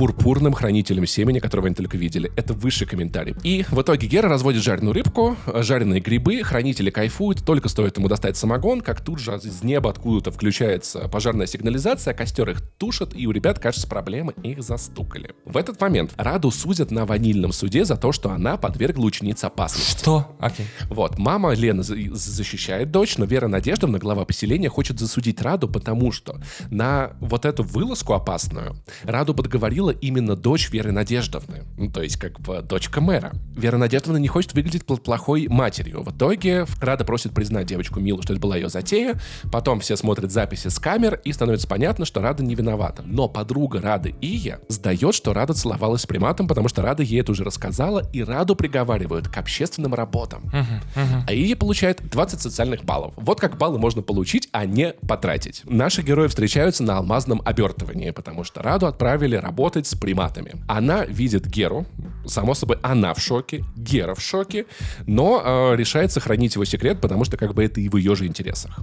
пурпурным 0.00 0.54
хранителем 0.54 1.06
семени, 1.06 1.40
которого 1.40 1.66
они 1.66 1.74
только 1.74 1.98
видели. 1.98 2.32
Это 2.34 2.54
высший 2.54 2.86
комментарий. 2.86 3.36
И 3.42 3.66
в 3.68 3.82
итоге 3.82 4.06
Гера 4.06 4.30
разводит 4.30 4.62
жареную 4.62 4.94
рыбку, 4.94 5.36
жареные 5.46 6.00
грибы, 6.00 6.42
хранители 6.42 6.88
кайфуют, 6.88 7.44
только 7.44 7.68
стоит 7.68 7.98
ему 7.98 8.08
достать 8.08 8.38
самогон, 8.38 8.80
как 8.80 9.02
тут 9.02 9.18
же 9.18 9.32
из 9.32 9.62
неба 9.62 9.90
откуда-то 9.90 10.30
включается 10.30 11.00
пожарная 11.08 11.46
сигнализация, 11.46 12.14
костер 12.14 12.48
их 12.48 12.62
тушит, 12.78 13.14
и 13.14 13.26
у 13.26 13.30
ребят, 13.30 13.58
кажется, 13.58 13.86
проблемы 13.86 14.32
их 14.42 14.62
застукали. 14.62 15.34
В 15.44 15.58
этот 15.58 15.78
момент 15.78 16.14
Раду 16.16 16.50
судят 16.50 16.90
на 16.90 17.04
ванильном 17.04 17.52
суде 17.52 17.84
за 17.84 17.98
то, 17.98 18.10
что 18.10 18.30
она 18.30 18.56
подвергла 18.56 19.04
ученице 19.04 19.44
опасности. 19.44 20.00
Что? 20.00 20.34
Окей. 20.40 20.64
Вот, 20.88 21.18
мама 21.18 21.52
Лена 21.52 21.82
защищает 21.82 22.90
дочь, 22.90 23.18
но 23.18 23.26
Вера 23.26 23.48
Надеждовна, 23.48 23.98
глава 23.98 24.24
поселения, 24.24 24.70
хочет 24.70 24.98
засудить 24.98 25.42
Раду, 25.42 25.68
потому 25.68 26.10
что 26.10 26.40
на 26.70 27.12
вот 27.20 27.44
эту 27.44 27.64
вылазку 27.64 28.14
опасную 28.14 28.76
Раду 29.02 29.34
подговорила 29.34 29.89
сделала 29.90 30.00
именно 30.00 30.36
дочь 30.36 30.70
Веры 30.70 30.92
Надеждовны. 30.92 31.64
Ну, 31.76 31.90
то 31.90 32.02
есть, 32.02 32.16
как 32.16 32.40
бы, 32.40 32.62
дочка 32.62 33.00
мэра. 33.00 33.32
Вера 33.56 33.76
Надеждовна 33.76 34.18
не 34.18 34.28
хочет 34.28 34.54
выглядеть 34.54 34.84
плохой 34.84 35.48
матерью. 35.48 36.02
В 36.02 36.10
итоге 36.10 36.66
Рада 36.80 37.04
просит 37.04 37.32
признать 37.32 37.66
девочку 37.66 38.00
Милу, 38.00 38.22
что 38.22 38.32
это 38.32 38.40
была 38.40 38.56
ее 38.56 38.68
затея. 38.68 39.20
Потом 39.52 39.80
все 39.80 39.96
смотрят 39.96 40.30
записи 40.30 40.68
с 40.68 40.78
камер, 40.78 41.20
и 41.24 41.32
становится 41.32 41.68
понятно, 41.68 42.04
что 42.04 42.20
Рада 42.20 42.42
не 42.42 42.54
виновата. 42.54 43.02
Но 43.04 43.28
подруга 43.28 43.80
Рады 43.80 44.14
Ия 44.20 44.60
сдает, 44.68 45.14
что 45.14 45.32
Рада 45.32 45.52
целовалась 45.52 46.02
с 46.02 46.06
приматом, 46.06 46.48
потому 46.48 46.68
что 46.68 46.82
Рада 46.82 47.02
ей 47.02 47.20
это 47.20 47.32
уже 47.32 47.44
рассказала, 47.44 48.02
и 48.12 48.22
Раду 48.22 48.54
приговаривают 48.54 49.28
к 49.28 49.36
общественным 49.38 49.94
работам. 49.94 50.44
Uh-huh, 50.52 50.64
uh-huh. 50.96 51.22
А 51.26 51.32
Ия 51.32 51.56
получает 51.56 52.08
20 52.08 52.40
социальных 52.40 52.84
баллов. 52.84 53.12
Вот 53.16 53.40
как 53.40 53.56
баллы 53.56 53.78
можно 53.78 54.02
получить, 54.02 54.48
а 54.52 54.64
не 54.64 54.92
потратить. 55.06 55.62
Наши 55.64 56.02
герои 56.02 56.28
встречаются 56.28 56.82
на 56.82 56.98
алмазном 56.98 57.42
обертывании, 57.44 58.10
потому 58.10 58.44
что 58.44 58.62
Раду 58.62 58.86
отправили 58.86 59.36
работать 59.36 59.69
работать 59.70 59.86
с 59.86 59.94
приматами. 59.94 60.54
Она 60.66 61.04
видит 61.04 61.46
Геру, 61.46 61.86
само 62.26 62.54
собой, 62.54 62.78
она 62.82 63.14
в 63.14 63.20
шоке, 63.20 63.64
Гера 63.76 64.14
в 64.14 64.20
шоке, 64.20 64.66
но 65.06 65.42
э, 65.44 65.76
решает 65.76 66.10
сохранить 66.10 66.54
его 66.56 66.64
секрет, 66.64 67.00
потому 67.00 67.24
что 67.24 67.36
как 67.36 67.54
бы 67.54 67.64
это 67.64 67.80
и 67.80 67.88
в 67.88 67.96
ее 67.96 68.16
же 68.16 68.26
интересах. 68.26 68.80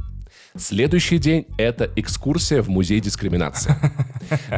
Следующий 0.55 1.19
день— 1.19 1.45
это 1.57 1.89
экскурсия 1.95 2.61
в 2.61 2.69
музей 2.69 2.99
дискриминации. 2.99 3.75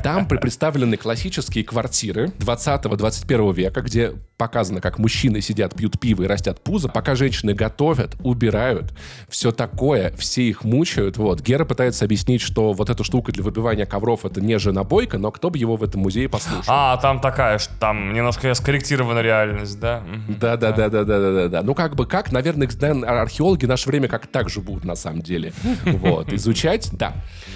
Там 0.03 0.27
представлены 0.27 0.97
классические 0.97 1.63
квартиры 1.63 2.31
20-21 2.39 3.53
века, 3.53 3.81
где 3.81 4.13
показано, 4.37 4.81
как 4.81 4.97
мужчины 4.97 5.41
сидят, 5.41 5.75
пьют 5.75 5.99
пиво 5.99 6.23
и 6.23 6.27
растят 6.27 6.63
пузо, 6.63 6.87
пока 6.87 7.15
женщины 7.15 7.53
готовят, 7.53 8.15
убирают, 8.23 8.93
все 9.27 9.51
такое, 9.51 10.13
все 10.15 10.43
их 10.43 10.63
мучают. 10.63 11.17
Вот. 11.17 11.41
Гера 11.41 11.65
пытается 11.65 12.05
объяснить, 12.05 12.41
что 12.41 12.71
вот 12.71 12.89
эта 12.89 13.03
штука 13.03 13.31
для 13.31 13.43
выбивания 13.43 13.85
ковров— 13.85 14.23
это 14.25 14.41
не 14.41 14.57
женобойка, 14.57 15.17
но 15.17 15.31
кто 15.31 15.49
бы 15.49 15.57
его 15.57 15.75
в 15.75 15.83
этом 15.83 16.01
музее 16.01 16.18
послушал. 16.27 16.65
А, 16.67 16.97
там 16.97 17.19
такая, 17.19 17.57
что 17.57 17.73
там 17.79 18.13
немножко 18.13 18.53
скорректирована 18.53 19.19
реальность, 19.19 19.79
да? 19.79 20.03
Да-да-да-да-да-да-да. 20.27 21.61
Ну, 21.63 21.73
как 21.73 21.95
бы 21.95 22.05
как, 22.05 22.31
наверное, 22.31 22.67
археологи 22.67 23.65
в 23.65 23.69
наше 23.69 23.87
время 23.89 24.07
как 24.07 24.27
так 24.27 24.49
же 24.49 24.61
будут 24.61 24.85
на 24.85 24.95
самом 24.95 25.21
деле. 25.21 25.53
Вот. 25.99 26.31
Изучать, 26.31 26.89
да. 26.93 27.13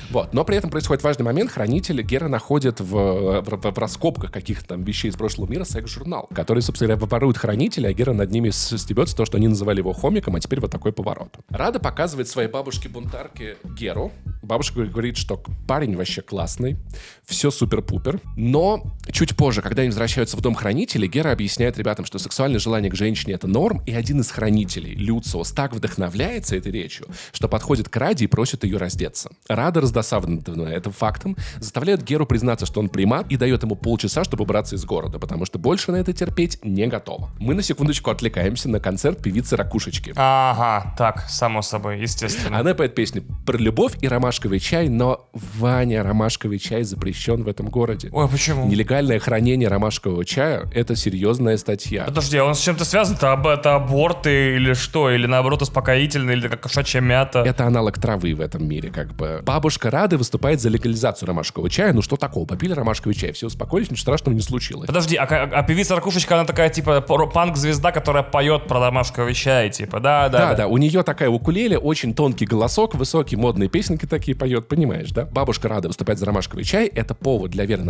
Вот. 0.10 0.34
Но 0.34 0.44
при 0.44 0.58
этом 0.58 0.70
происходит 0.70 1.04
важный 1.04 1.24
момент. 1.24 1.52
Хранители 1.52 2.02
Гера 2.02 2.28
находят 2.28 2.80
в, 2.80 3.42
в, 3.42 3.72
в 3.72 3.78
раскопках 3.78 4.32
каких-то 4.32 4.70
там 4.70 4.84
вещей 4.84 5.10
из 5.10 5.16
прошлого 5.16 5.50
мира 5.50 5.64
секс-журнал, 5.64 6.28
который, 6.34 6.62
собственно 6.62 6.96
говоря, 6.96 7.08
ворует 7.10 7.38
хранители, 7.38 7.88
а 7.88 7.94
Гера 7.94 8.14
над 8.14 8.32
ними 8.32 8.50
стебется 8.50 9.16
то, 9.16 9.26
что 9.26 9.38
они 9.38 9.48
называли 9.48 9.80
его 9.80 9.94
хомиком, 9.94 10.36
а 10.36 10.40
теперь 10.40 10.60
вот 10.60 10.72
такой 10.72 10.94
поворот. 10.94 11.38
Рада 11.50 11.80
показывает 11.80 12.28
своей 12.28 12.50
бабушке-бунтарке 12.50 13.58
Геру. 13.64 14.12
Бабушка 14.42 14.84
говорит, 14.84 15.18
что 15.18 15.42
парень 15.68 15.96
вообще 15.96 16.22
классный, 16.22 16.78
все 17.26 17.50
супер-пупер. 17.52 18.20
Но 18.54 18.84
чуть 19.12 19.36
позже, 19.36 19.64
когда 19.64 19.82
они 19.82 19.90
возвращаются 19.90 20.38
в 20.38 20.42
дом 20.42 20.54
хранителей, 20.54 21.08
Гера 21.08 21.32
объясняет 21.32 21.80
ребятам, 21.80 22.06
что 22.06 22.20
сексуальное 22.20 22.60
желание 22.60 22.92
к 22.92 22.96
женщине— 22.96 23.34
это 23.36 23.48
норм, 23.48 23.82
и 23.88 23.94
один 23.96 24.22
из 24.22 24.30
хранителей, 24.30 24.94
Люциус, 24.94 25.52
так 25.54 25.74
вдохновляется 25.74 26.56
этой 26.56 26.72
речью, 26.72 27.08
что 27.32 27.48
подходит 27.48 27.90
к 27.90 27.98
Раде 27.98 28.26
и 28.26 28.28
просит 28.28 28.64
ее 28.64 28.78
раздеться. 28.78 29.32
Рада 29.48 29.82
раздосадована 29.82 30.68
этим 30.68 30.92
фактом, 30.92 31.36
заставляет 31.58 32.04
Геру 32.04 32.28
признаться, 32.28 32.68
что 32.68 32.80
он 32.80 32.90
примат, 32.90 33.26
и 33.32 33.38
дает 33.38 33.64
ему 33.64 33.76
полчаса, 33.76 34.24
чтобы 34.24 34.44
убраться 34.44 34.76
из 34.76 34.86
города, 34.86 35.18
потому 35.18 35.46
что 35.46 35.58
больше 35.58 35.92
на 35.92 35.96
это 35.96 36.14
терпеть 36.14 36.60
не 36.64 36.86
готова. 36.86 37.32
Мы 37.40 37.56
на 37.56 37.64
секундочку 37.64 38.12
отвлекаемся 38.12 38.70
на 38.70 38.80
концерт 38.80 39.20
певицы 39.20 39.56
Ракушечки. 39.56 40.14
Ага, 40.16 40.94
так, 40.96 41.28
само 41.28 41.64
собой, 41.64 42.00
естественно. 42.02 42.60
Она 42.60 42.76
поет 42.76 42.94
песни 42.94 43.24
про 43.48 43.58
любовь 43.58 43.94
и 44.00 44.08
ромашковый 44.08 44.60
чай, 44.60 44.90
но 44.90 45.28
Ваня, 45.34 46.04
ромашковый 46.04 46.60
чай 46.60 46.84
запрещен 46.84 47.42
в 47.42 47.48
этом 47.48 47.70
городе. 47.70 48.10
Ой, 48.12 48.30
почему? 48.30 48.43
Нелегальное 48.48 49.20
хранение 49.20 49.70
ромашкового 49.70 50.26
чая— 50.26 50.68
это 50.74 50.96
серьезная 50.96 51.58
статья. 51.58 52.06
Подожди, 52.06 52.38
а 52.38 52.46
он 52.46 52.56
с 52.56 52.60
чем-то 52.60 52.86
связан? 52.86 53.16
Это, 53.16 53.42
это 53.48 53.76
аборты 53.76 54.56
или 54.56 54.74
что? 54.74 55.10
Или 55.10 55.28
наоборот 55.28 55.62
успокоительный, 55.62 56.34
или 56.34 56.48
как 56.48 56.62
кошачья 56.62 57.02
мята? 57.02 57.40
Это 57.40 57.66
аналог 57.66 57.98
травы 58.00 58.34
в 58.34 58.42
этом 58.42 58.68
мире, 58.68 58.90
как 58.90 59.14
бы. 59.14 59.42
Бабушка 59.44 59.90
Рады 59.92 60.18
выступает 60.18 60.62
за 60.62 60.70
легализацию 60.70 61.28
ромашкового 61.28 61.70
чая. 61.70 61.94
Ну 61.94 62.02
что 62.02 62.16
такого? 62.16 62.46
Попили 62.46 62.74
ромашковый 62.74 63.16
чай, 63.16 63.32
все 63.32 63.48
успокоились, 63.48 63.92
ничего 63.92 64.02
страшного 64.04 64.36
не 64.36 64.42
случилось. 64.42 64.88
Подожди, 64.88 65.16
а, 65.16 65.24
а, 65.24 65.44
а 65.44 65.64
певица 65.64 65.96
Ракушечка, 65.96 66.36
она 66.36 66.46
такая, 66.46 66.70
типа, 66.70 67.02
панк-звезда, 67.02 67.92
которая 67.92 68.24
поет 68.24 68.68
про 68.68 68.80
ромашковый 68.80 69.34
чай, 69.34 69.70
типа, 69.70 70.00
да, 70.00 70.30
да. 70.30 70.38
Да, 70.38 70.50
да, 70.50 70.56
да. 70.56 70.68
у 70.68 70.78
нее 70.78 71.04
такая 71.04 71.30
укулеле, 71.30 71.78
очень 71.78 72.14
тонкий 72.14 72.46
голосок, 72.46 72.96
высокие 72.96 73.40
модные 73.40 73.70
песенки 73.70 74.06
такие 74.06 74.36
поет, 74.36 74.68
понимаешь, 74.68 75.12
да? 75.12 75.26
Бабушка 75.26 75.68
Рада 75.68 75.88
выступает 75.88 76.20
за 76.20 76.26
ромашковый 76.26 76.64
чай. 76.64 76.88
Это 76.88 77.14
повод 77.14 77.52
для 77.52 77.66
Веры 77.66 77.84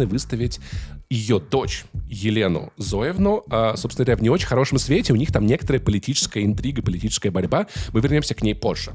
Надеждовны 0.00 0.06
выставить 0.06 0.60
ее 1.10 1.40
дочь 1.40 1.84
Елену 2.08 2.72
Зоевну, 2.76 3.42
а, 3.50 3.74
собственно 3.76 4.04
говоря, 4.04 4.18
в 4.18 4.22
не 4.22 4.30
очень 4.30 4.46
хорошем 4.46 4.78
свете. 4.78 5.12
У 5.12 5.16
них 5.16 5.32
там 5.32 5.44
некоторая 5.44 5.80
политическая 5.80 6.44
интрига, 6.44 6.82
политическая 6.82 7.32
борьба. 7.32 7.66
Мы 7.92 8.00
вернемся 8.00 8.34
к 8.34 8.42
ней 8.42 8.54
позже. 8.54 8.92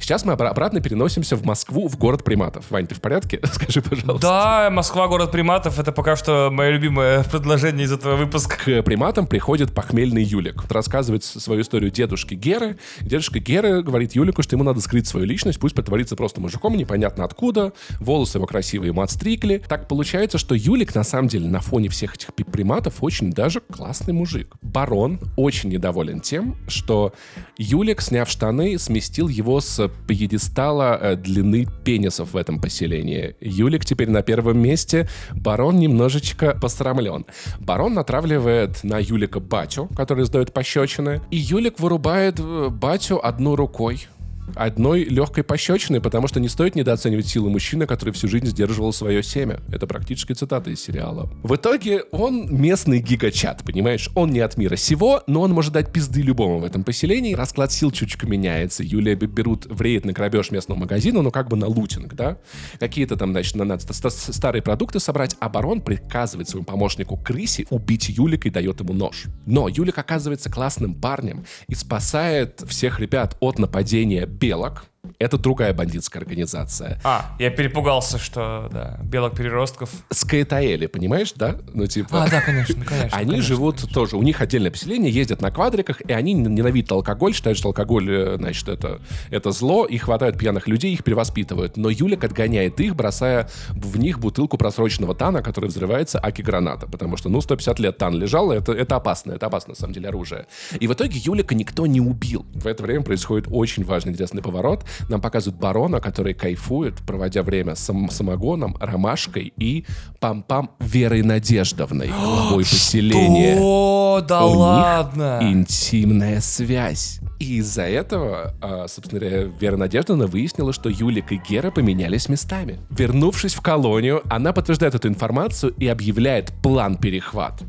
Сейчас 0.00 0.24
мы 0.24 0.32
обратно 0.32 0.80
переносимся 0.80 1.36
в 1.36 1.44
Москву, 1.44 1.88
в 1.88 1.98
город 1.98 2.24
приматов. 2.24 2.70
Вань, 2.70 2.86
ты 2.86 2.94
в 2.94 3.02
порядке? 3.02 3.40
Скажи, 3.52 3.82
пожалуйста. 3.82 4.26
Да, 4.26 4.70
Москва, 4.70 5.08
город 5.08 5.30
приматов, 5.30 5.78
это 5.78 5.92
пока 5.92 6.16
что 6.16 6.48
мое 6.50 6.70
любимое 6.70 7.22
предложение 7.30 7.84
из 7.84 7.92
этого 7.92 8.16
выпуска. 8.16 8.56
К 8.56 8.82
приматам 8.82 9.26
приходит 9.26 9.74
похмельный 9.74 10.22
Юлик. 10.22 10.64
Рассказывает 10.70 11.22
свою 11.22 11.60
историю 11.60 11.90
дедушки 11.90 12.32
Геры. 12.32 12.78
Дедушка 13.02 13.40
Геры 13.40 13.82
говорит 13.82 14.14
Юлику, 14.14 14.42
что 14.42 14.56
ему 14.56 14.64
надо 14.64 14.80
скрыть 14.80 15.06
свою 15.06 15.26
личность, 15.26 15.58
пусть 15.58 15.74
притворится 15.74 16.16
просто 16.16 16.40
мужиком, 16.40 16.78
непонятно 16.78 17.24
откуда, 17.24 17.74
волосы 18.00 18.38
его 18.38 18.46
красивые 18.46 18.88
ему 18.88 19.02
отстригли. 19.02 19.62
Так 19.68 19.86
получается, 19.86 20.38
что 20.38 20.47
Юлик, 20.54 20.94
на 20.94 21.04
самом 21.04 21.28
деле, 21.28 21.48
на 21.48 21.60
фоне 21.60 21.88
всех 21.88 22.14
этих 22.14 22.34
приматов 22.34 23.02
очень 23.02 23.32
даже 23.32 23.60
классный 23.60 24.12
мужик. 24.12 24.54
Барон 24.62 25.20
очень 25.36 25.70
недоволен 25.70 26.20
тем, 26.20 26.56
что 26.68 27.12
Юлик, 27.56 28.00
сняв 28.00 28.28
штаны, 28.28 28.78
сместил 28.78 29.28
его 29.28 29.60
с 29.60 29.88
пьедестала 30.06 30.98
э, 31.00 31.16
длины 31.16 31.66
пенисов 31.84 32.32
в 32.32 32.36
этом 32.36 32.60
поселении. 32.60 33.36
Юлик 33.40 33.84
теперь 33.84 34.10
на 34.10 34.22
первом 34.22 34.58
месте. 34.58 35.08
Барон 35.32 35.78
немножечко 35.78 36.58
посрамлен. 36.60 37.26
Барон 37.60 37.94
натравливает 37.94 38.84
на 38.84 38.98
Юлика 38.98 39.40
батю, 39.40 39.88
который 39.96 40.24
сдает 40.24 40.52
пощечины. 40.52 41.20
И 41.30 41.36
Юлик 41.36 41.80
вырубает 41.80 42.38
э, 42.38 42.68
батю 42.70 43.24
одной 43.24 43.56
рукой 43.56 44.08
одной 44.54 45.04
легкой 45.04 45.44
пощечины, 45.44 46.00
потому 46.00 46.28
что 46.28 46.40
не 46.40 46.48
стоит 46.48 46.74
недооценивать 46.74 47.26
силы 47.26 47.50
мужчины, 47.50 47.86
который 47.86 48.14
всю 48.14 48.28
жизнь 48.28 48.46
сдерживал 48.46 48.92
свое 48.92 49.22
семя. 49.22 49.60
Это 49.70 49.86
практически 49.86 50.32
цитата 50.32 50.70
из 50.70 50.80
сериала. 50.80 51.30
В 51.42 51.54
итоге 51.56 52.04
он 52.12 52.48
местный 52.50 53.00
гигачат, 53.00 53.62
понимаешь? 53.64 54.08
Он 54.14 54.30
не 54.30 54.40
от 54.40 54.56
мира 54.56 54.76
сего, 54.76 55.22
но 55.26 55.42
он 55.42 55.52
может 55.52 55.72
дать 55.72 55.92
пизды 55.92 56.22
любому 56.22 56.60
в 56.60 56.64
этом 56.64 56.84
поселении. 56.84 57.34
Расклад 57.34 57.72
сил 57.72 57.90
чуточку 57.90 58.26
меняется. 58.26 58.82
Юлия 58.82 59.14
берут 59.14 59.66
в 59.66 59.82
рейд 59.82 60.04
на 60.04 60.12
грабеж 60.12 60.50
местного 60.50 60.78
магазина, 60.78 61.22
ну 61.22 61.30
как 61.30 61.48
бы 61.48 61.56
на 61.56 61.66
лутинг, 61.66 62.14
да? 62.14 62.38
Какие-то 62.80 63.16
там, 63.16 63.32
значит, 63.32 63.54
надо 63.56 63.78
старые 63.78 64.62
продукты 64.62 65.00
собрать, 65.00 65.36
барон 65.58 65.80
приказывает 65.80 66.48
своему 66.48 66.64
помощнику 66.64 67.16
Крысе 67.16 67.66
убить 67.70 68.08
Юлика 68.08 68.48
и 68.48 68.50
дает 68.50 68.80
ему 68.80 68.92
нож. 68.92 69.24
Но 69.44 69.68
Юлик 69.68 69.98
оказывается 69.98 70.50
классным 70.50 70.94
парнем 70.94 71.44
и 71.68 71.74
спасает 71.74 72.62
всех 72.66 73.00
ребят 73.00 73.36
от 73.40 73.58
нападения 73.58 74.26
белок, 74.38 74.84
это 75.18 75.38
другая 75.38 75.72
бандитская 75.72 76.22
организация. 76.22 77.00
А, 77.04 77.36
я 77.38 77.50
перепугался, 77.50 78.18
что, 78.18 78.68
да, 78.72 78.98
белок-переростков. 79.02 79.90
Скаэтаэли, 80.10 80.86
понимаешь, 80.86 81.32
да? 81.34 81.56
Ну, 81.74 81.86
типа... 81.86 82.24
А, 82.24 82.30
да, 82.30 82.40
конечно, 82.40 82.84
конечно. 82.84 83.16
Они 83.16 83.30
конечно, 83.30 83.48
живут 83.48 83.76
конечно. 83.76 83.94
тоже, 83.94 84.16
у 84.16 84.22
них 84.22 84.40
отдельное 84.40 84.70
поселение, 84.70 85.10
ездят 85.10 85.40
на 85.40 85.50
квадриках, 85.50 86.00
и 86.00 86.12
они 86.12 86.34
ненавидят 86.34 86.92
алкоголь, 86.92 87.34
считают, 87.34 87.58
что 87.58 87.68
алкоголь, 87.68 88.10
э, 88.10 88.36
значит, 88.36 88.68
это, 88.68 89.00
это 89.30 89.50
зло, 89.52 89.86
и 89.86 89.96
хватают 89.98 90.38
пьяных 90.38 90.68
людей, 90.68 90.92
их 90.92 91.04
перевоспитывают. 91.04 91.76
Но 91.76 91.90
Юлик 91.90 92.24
отгоняет 92.24 92.80
их, 92.80 92.94
бросая 92.96 93.48
в 93.70 93.98
них 93.98 94.18
бутылку 94.18 94.58
просроченного 94.58 95.14
тана, 95.14 95.42
который 95.42 95.66
взрывается 95.66 96.18
аки-граната, 96.22 96.86
потому 96.86 97.16
что, 97.16 97.28
ну, 97.28 97.40
150 97.40 97.78
лет 97.78 97.98
тан 97.98 98.14
лежал, 98.14 98.52
это, 98.52 98.72
это 98.72 98.96
опасно, 98.96 99.32
это 99.32 99.46
опасно, 99.46 99.70
на 99.72 99.76
самом 99.76 99.94
деле, 99.94 100.08
оружие. 100.08 100.46
И 100.78 100.86
в 100.86 100.92
итоге 100.92 101.18
Юлика 101.18 101.54
никто 101.54 101.86
не 101.86 102.00
убил. 102.00 102.46
В 102.54 102.66
это 102.66 102.82
время 102.82 103.02
происходит 103.02 103.46
очень 103.50 103.84
важный, 103.84 104.12
интересный 104.12 104.42
поворот. 104.42 104.84
Нам 105.08 105.20
показывают 105.20 105.60
барона, 105.60 106.00
который 106.00 106.34
кайфует, 106.34 106.96
проводя 107.06 107.42
время 107.42 107.74
с 107.74 107.80
сам- 107.80 108.10
самогоном, 108.10 108.76
ромашкой 108.80 109.52
и 109.56 109.84
пам-пам 110.20 110.70
Верой 110.80 111.22
Надеждовной, 111.22 112.08
главой 112.08 112.64
поселения. 112.64 113.56
О, 113.60 114.20
да 114.26 114.44
У 114.46 114.48
них 114.50 114.58
ладно. 114.58 115.38
интимная 115.42 116.40
связь. 116.40 117.20
И 117.38 117.58
из-за 117.58 117.82
этого, 117.82 118.54
а, 118.60 118.86
собственно 118.88 119.20
говоря, 119.20 119.42
Вера 119.60 119.76
Надеждовна 119.76 120.26
выяснила, 120.26 120.72
что 120.72 120.88
Юлик 120.88 121.30
и 121.32 121.36
Гера 121.48 121.70
поменялись 121.70 122.28
местами. 122.28 122.78
Вернувшись 122.90 123.54
в 123.54 123.60
колонию, 123.60 124.22
она 124.28 124.52
подтверждает 124.52 124.94
эту 124.96 125.08
информацию 125.08 125.72
и 125.78 125.86
объявляет 125.86 126.52
план 126.62 126.96
перехват. 126.96 127.62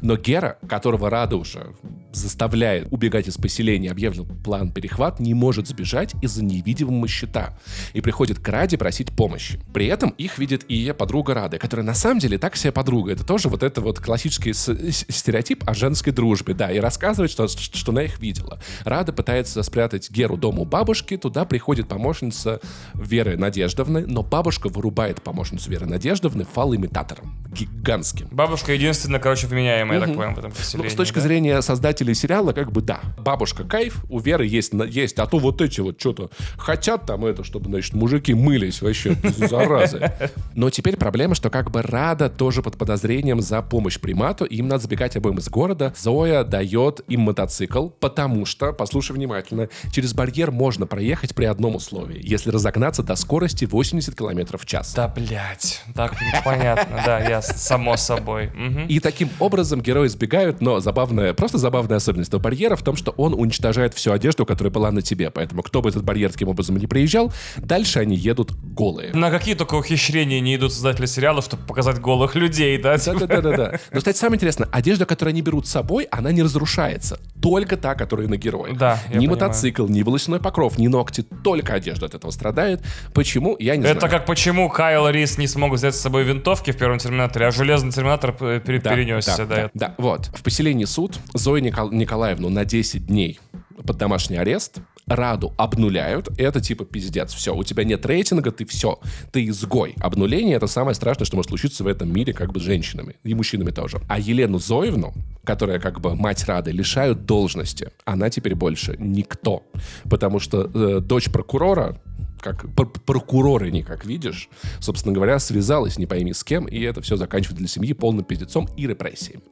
Но 0.00 0.16
Гера, 0.16 0.58
которого 0.68 1.10
Рада 1.10 1.36
уже 1.36 1.74
заставляет 2.12 2.88
убегать 2.90 3.28
из 3.28 3.36
поселения, 3.36 3.90
объявлен 3.90 4.26
план 4.42 4.72
перехват, 4.72 5.20
не 5.20 5.34
может 5.34 5.68
сбежать 5.68 6.14
из-за 6.22 6.44
невидимого 6.44 7.06
щита 7.08 7.58
и 7.92 8.00
приходит 8.00 8.38
к 8.38 8.48
Раде 8.48 8.78
просить 8.78 9.14
помощи. 9.14 9.60
При 9.72 9.86
этом 9.86 10.10
их 10.10 10.38
видит 10.38 10.64
и 10.68 10.74
ее 10.74 10.94
подруга 10.94 11.34
Рады, 11.34 11.58
которая 11.58 11.86
на 11.86 11.94
самом 11.94 12.18
деле 12.18 12.38
так 12.38 12.56
себе 12.56 12.72
подруга. 12.72 13.12
Это 13.12 13.24
тоже 13.24 13.48
вот 13.48 13.62
это 13.62 13.80
вот 13.80 13.98
классический 14.00 14.52
стереотип 14.52 15.68
о 15.68 15.74
женской 15.74 16.12
дружбе, 16.12 16.54
да, 16.54 16.70
и 16.70 16.78
рассказывает, 16.78 17.30
что, 17.30 17.48
что 17.48 17.92
она 17.92 18.02
их 18.02 18.18
видела. 18.18 18.60
Рада 18.84 19.12
пытается 19.12 19.62
спрятать 19.62 20.10
Геру 20.10 20.36
дома 20.36 20.62
у 20.62 20.64
бабушки, 20.64 21.16
туда 21.16 21.44
приходит 21.44 21.88
помощница 21.88 22.60
Веры 22.94 23.36
Надеждовны, 23.36 24.06
но 24.06 24.22
бабушка 24.22 24.68
вырубает 24.68 25.22
помощницу 25.22 25.70
Веры 25.70 25.86
Надеждовны 25.86 26.44
фалоимитатором 26.44 27.36
гигантским. 27.52 28.28
Бабушка 28.30 28.72
единственная, 28.72 29.20
короче, 29.20 29.46
вменяемая, 29.68 29.98
я 30.00 30.06
так 30.06 30.14
понял, 30.14 30.30
в 30.34 30.38
этом 30.38 30.50
Ну, 30.50 30.56
поселении. 30.56 30.88
с 30.88 30.94
точки 30.94 31.14
да? 31.16 31.20
зрения 31.20 31.62
создателей 31.62 32.14
сериала, 32.14 32.52
как 32.52 32.72
бы 32.72 32.80
да. 32.80 33.00
Бабушка 33.18 33.64
кайф, 33.64 34.04
у 34.08 34.18
Веры 34.18 34.46
есть, 34.46 34.72
есть, 34.88 35.18
а 35.18 35.26
то 35.26 35.38
вот 35.38 35.60
эти 35.60 35.80
вот 35.80 36.00
что-то 36.00 36.30
хотят 36.56 37.06
там 37.06 37.24
это, 37.24 37.44
чтобы, 37.44 37.66
значит, 37.66 37.94
мужики 37.94 38.34
мылись 38.34 38.82
вообще, 38.82 39.16
заразы. 39.36 40.12
Но 40.54 40.70
теперь 40.70 40.96
проблема, 40.96 41.34
что 41.34 41.50
как 41.50 41.70
бы 41.70 41.82
Рада 41.82 42.28
тоже 42.28 42.62
под 42.62 42.76
подозрением 42.76 43.40
за 43.40 43.62
помощь 43.62 43.98
примату, 43.98 44.44
и 44.44 44.56
им 44.56 44.68
надо 44.68 44.84
сбегать 44.84 45.16
обоим 45.16 45.38
из 45.38 45.48
города. 45.48 45.94
Зоя 45.98 46.44
дает 46.44 47.00
им 47.08 47.22
мотоцикл, 47.22 47.88
потому 47.88 48.46
что, 48.46 48.72
послушай 48.72 49.12
внимательно, 49.12 49.68
через 49.92 50.14
барьер 50.14 50.50
можно 50.50 50.86
проехать 50.86 51.34
при 51.34 51.44
одном 51.44 51.76
условии, 51.76 52.20
если 52.22 52.50
разогнаться 52.50 53.02
до 53.02 53.14
скорости 53.16 53.64
80 53.64 54.14
км 54.14 54.58
в 54.58 54.66
час. 54.66 54.94
Да, 54.94 55.08
блядь. 55.08 55.82
Так, 55.94 56.14
понятно, 56.44 57.02
да, 57.04 57.20
ясно, 57.20 57.54
само 57.54 57.96
собой. 57.96 58.50
И 58.88 59.00
таким 59.00 59.28
образом 59.38 59.57
герои 59.64 60.06
избегают, 60.08 60.60
но 60.60 60.80
забавная, 60.80 61.32
просто 61.34 61.58
забавная 61.58 61.96
особенность 61.98 62.28
этого 62.30 62.40
барьера 62.40 62.76
в 62.76 62.82
том, 62.82 62.96
что 62.96 63.12
он 63.12 63.34
уничтожает 63.34 63.94
всю 63.94 64.12
одежду, 64.12 64.46
которая 64.46 64.72
была 64.72 64.90
на 64.90 65.02
тебе. 65.02 65.30
Поэтому 65.30 65.62
кто 65.62 65.82
бы 65.82 65.88
этот 65.90 66.04
барьер 66.04 66.30
таким 66.32 66.48
образом 66.48 66.76
не 66.76 66.86
приезжал, 66.86 67.32
дальше 67.56 67.98
они 68.00 68.16
едут 68.16 68.52
голые. 68.52 69.12
На 69.14 69.30
какие 69.30 69.54
только 69.54 69.74
ухищрения 69.74 70.40
не 70.40 70.56
идут 70.56 70.72
создатели 70.72 71.06
сериала, 71.06 71.42
чтобы 71.42 71.64
показать 71.66 71.98
голых 72.00 72.34
людей, 72.34 72.78
да? 72.78 72.96
Да-да-да-да. 72.98 73.78
Но, 73.92 73.98
кстати, 73.98 74.16
самое 74.16 74.36
интересное, 74.36 74.68
одежда, 74.72 75.06
которую 75.06 75.32
они 75.32 75.42
берут 75.42 75.66
с 75.66 75.70
собой, 75.70 76.04
она 76.10 76.32
не 76.32 76.42
разрушается. 76.42 77.18
Только 77.40 77.76
та, 77.76 77.94
которая 77.94 78.28
на 78.28 78.36
героях. 78.36 78.76
Да, 78.76 78.98
Ни 79.08 79.14
понимаю. 79.14 79.30
мотоцикл, 79.30 79.86
ни 79.86 80.02
волосяной 80.02 80.40
покров, 80.40 80.78
ни 80.78 80.88
ногти, 80.88 81.22
только 81.44 81.74
одежда 81.74 82.06
от 82.06 82.14
этого 82.14 82.30
страдает. 82.30 82.82
Почему? 83.14 83.56
Я 83.58 83.76
не 83.76 83.84
Это 83.84 84.00
знаю. 84.00 84.10
как 84.12 84.26
почему 84.26 84.68
Кайл 84.68 85.08
Рис 85.08 85.38
не 85.38 85.46
смог 85.46 85.72
взять 85.72 85.94
с 85.94 86.00
собой 86.00 86.24
винтовки 86.24 86.70
в 86.72 86.76
первом 86.76 86.98
Терминаторе, 86.98 87.46
а 87.46 87.50
железный 87.50 87.92
Терминатор 87.92 88.32
пере- 88.32 88.80
Да, 88.80 88.94
перенесся, 88.94 89.46
да. 89.46 89.47
Да, 89.48 89.70
да. 89.74 89.94
Вот. 89.98 90.26
В 90.34 90.42
поселении 90.42 90.84
суд 90.84 91.18
Зою 91.34 91.62
Никол- 91.62 91.92
Николаевну 91.92 92.48
на 92.48 92.64
10 92.64 93.06
дней 93.06 93.40
под 93.84 93.96
домашний 93.96 94.36
арест. 94.36 94.78
Раду 95.06 95.54
обнуляют. 95.56 96.28
Это 96.38 96.60
типа 96.60 96.84
пиздец. 96.84 97.32
Все, 97.32 97.54
у 97.54 97.64
тебя 97.64 97.84
нет 97.84 98.04
рейтинга, 98.04 98.50
ты 98.50 98.66
все. 98.66 99.00
Ты 99.32 99.46
изгой. 99.46 99.94
Обнуление 100.00 100.56
это 100.56 100.66
самое 100.66 100.94
страшное, 100.94 101.24
что 101.24 101.36
может 101.36 101.48
случиться 101.48 101.82
в 101.82 101.86
этом 101.86 102.12
мире 102.12 102.34
как 102.34 102.52
бы 102.52 102.60
с 102.60 102.62
женщинами. 102.62 103.16
И 103.24 103.34
мужчинами 103.34 103.70
тоже. 103.70 104.00
А 104.08 104.18
Елену 104.18 104.58
Зоевну, 104.58 105.14
которая 105.44 105.78
как 105.78 106.00
бы 106.00 106.14
мать 106.14 106.44
Рады, 106.44 106.72
лишают 106.72 107.24
должности. 107.24 107.90
Она 108.04 108.28
теперь 108.28 108.54
больше 108.54 108.96
никто. 108.98 109.62
Потому 110.10 110.40
что 110.40 110.70
э, 110.72 111.00
дочь 111.00 111.30
прокурора 111.30 111.98
как 112.40 112.74
пр- 112.74 112.88
прокуроры 113.04 113.70
как 113.82 114.04
видишь, 114.04 114.48
собственно 114.80 115.14
говоря, 115.14 115.38
связалась 115.38 115.98
не 115.98 116.06
пойми 116.06 116.32
с 116.32 116.44
кем, 116.44 116.66
и 116.66 116.80
это 116.80 117.00
все 117.02 117.16
заканчивает 117.16 117.58
для 117.58 117.68
семьи 117.68 117.92
полным 117.92 118.24
пиздецом 118.24 118.68
и 118.76 118.86
репрессиями. 118.86 119.42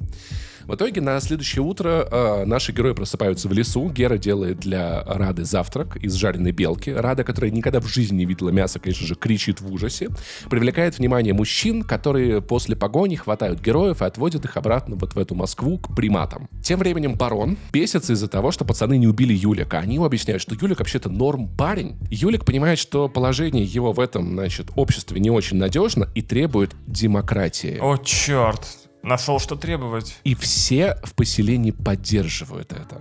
В 0.66 0.74
итоге 0.74 1.00
на 1.00 1.20
следующее 1.20 1.62
утро 1.62 2.09
э, 2.11 2.44
наши 2.44 2.72
герои 2.72 2.92
просыпаются 2.92 3.48
в 3.48 3.52
лесу. 3.52 3.88
Гера 3.88 4.18
делает 4.18 4.59
для 4.59 5.05
Рады 5.05 5.44
завтрак 5.44 5.96
из 5.96 6.14
жареной 6.14 6.50
белки. 6.50 6.90
Рада, 6.90 7.22
которая 7.22 7.52
никогда 7.52 7.81
в 7.81 7.87
жизни 7.87 8.16
не 8.16 8.24
видела 8.24 8.48
мяса, 8.48 8.81
конечно 8.81 9.07
же, 9.07 9.14
кричит 9.14 9.61
в 9.61 9.72
ужасе. 9.72 10.09
Привлекает 10.50 10.98
внимание 10.98 11.35
мужчин, 11.35 11.85
которые 11.85 12.40
после 12.40 12.74
погони 12.74 13.14
хватают 13.14 13.61
героев 13.61 14.02
и 14.02 14.05
отводят 14.05 14.44
их 14.44 14.57
обратно 14.57 14.96
вот 14.96 15.14
в 15.14 15.18
эту 15.20 15.37
Москву 15.37 15.79
к 15.79 15.94
приматам. 15.94 16.48
Тем 16.64 16.81
временем 16.81 17.14
барон 17.14 17.57
бесится 17.72 18.14
из-за 18.14 18.26
того, 18.26 18.50
что 18.50 18.64
пацаны 18.64 18.98
не 18.98 19.07
убили 19.07 19.33
Юлика. 19.33 19.79
Они 19.79 19.94
ему 19.94 20.05
объясняют, 20.05 20.42
что 20.42 20.57
Юлик 20.61 20.81
вообще-то 20.81 21.09
норм 21.09 21.48
парень. 21.57 21.94
Юлик 22.11 22.44
понимает, 22.44 22.81
что 22.81 23.09
положение 23.09 23.62
его 23.62 23.92
в 23.92 24.00
этом, 24.00 24.33
значит, 24.33 24.66
обществе 24.74 25.20
не 25.20 25.31
очень 25.31 25.59
надежно 25.59 26.09
и 26.16 26.22
требует 26.22 26.74
демократии. 26.88 27.79
О, 27.81 27.96
черт. 27.98 28.86
Нашел, 29.07 29.38
что 29.38 29.55
требовать. 29.55 30.19
И 30.25 30.35
все 30.35 30.97
в 31.05 31.14
поселении 31.14 31.71
поддерживают 31.71 32.73
это. 32.73 33.01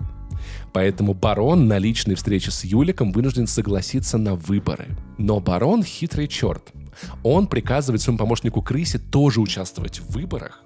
Поэтому 0.71 1.15
барон 1.15 1.67
на 1.67 1.79
личной 1.79 2.13
встрече 2.13 2.51
с 2.51 2.63
Юликом 2.63 3.11
вынужден 3.11 3.47
согласиться 3.47 4.19
на 4.19 4.35
выборы. 4.35 4.95
Но 5.17 5.39
барон 5.39 5.83
хитрый 5.83 6.27
черт. 6.27 6.71
Он 7.23 7.47
приказывает 7.47 8.01
своему 8.01 8.17
помощнику 8.17 8.61
Крысе 8.61 8.97
тоже 8.99 9.41
участвовать 9.41 9.99
в 9.99 10.11
выборах, 10.11 10.61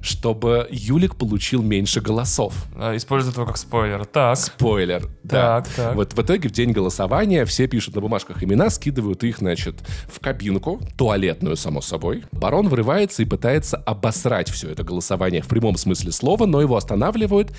чтобы 0.00 0.68
Юлик 0.70 1.16
получил 1.16 1.62
меньше 1.62 2.00
голосов. 2.00 2.54
А, 2.76 2.96
Использует 2.96 3.36
его 3.36 3.46
как 3.46 3.56
спойлер. 3.56 4.04
Так. 4.06 4.36
Спойлер. 4.36 5.08
да. 5.22 5.62
Так, 5.62 5.68
так. 5.74 5.94
Вот 5.94 6.12
в 6.12 6.20
итоге 6.22 6.48
в 6.48 6.52
день 6.52 6.72
голосования 6.72 7.44
все 7.44 7.66
пишут 7.66 7.94
на 7.94 8.00
бумажках 8.00 8.42
имена, 8.42 8.70
скидывают 8.70 9.24
их, 9.24 9.38
значит, 9.38 9.76
в 10.06 10.20
кабинку, 10.20 10.80
туалетную, 10.96 11.56
само 11.56 11.80
собой. 11.80 12.24
Барон 12.32 12.68
врывается 12.68 13.22
и 13.22 13.26
пытается 13.26 13.76
обосрать 13.76 14.50
все 14.50 14.70
это 14.70 14.82
голосование 14.84 15.42
в 15.42 15.48
прямом 15.48 15.76
смысле 15.76 16.12
слова, 16.12 16.46
но 16.46 16.60
его 16.60 16.76
останавливают. 16.76 17.52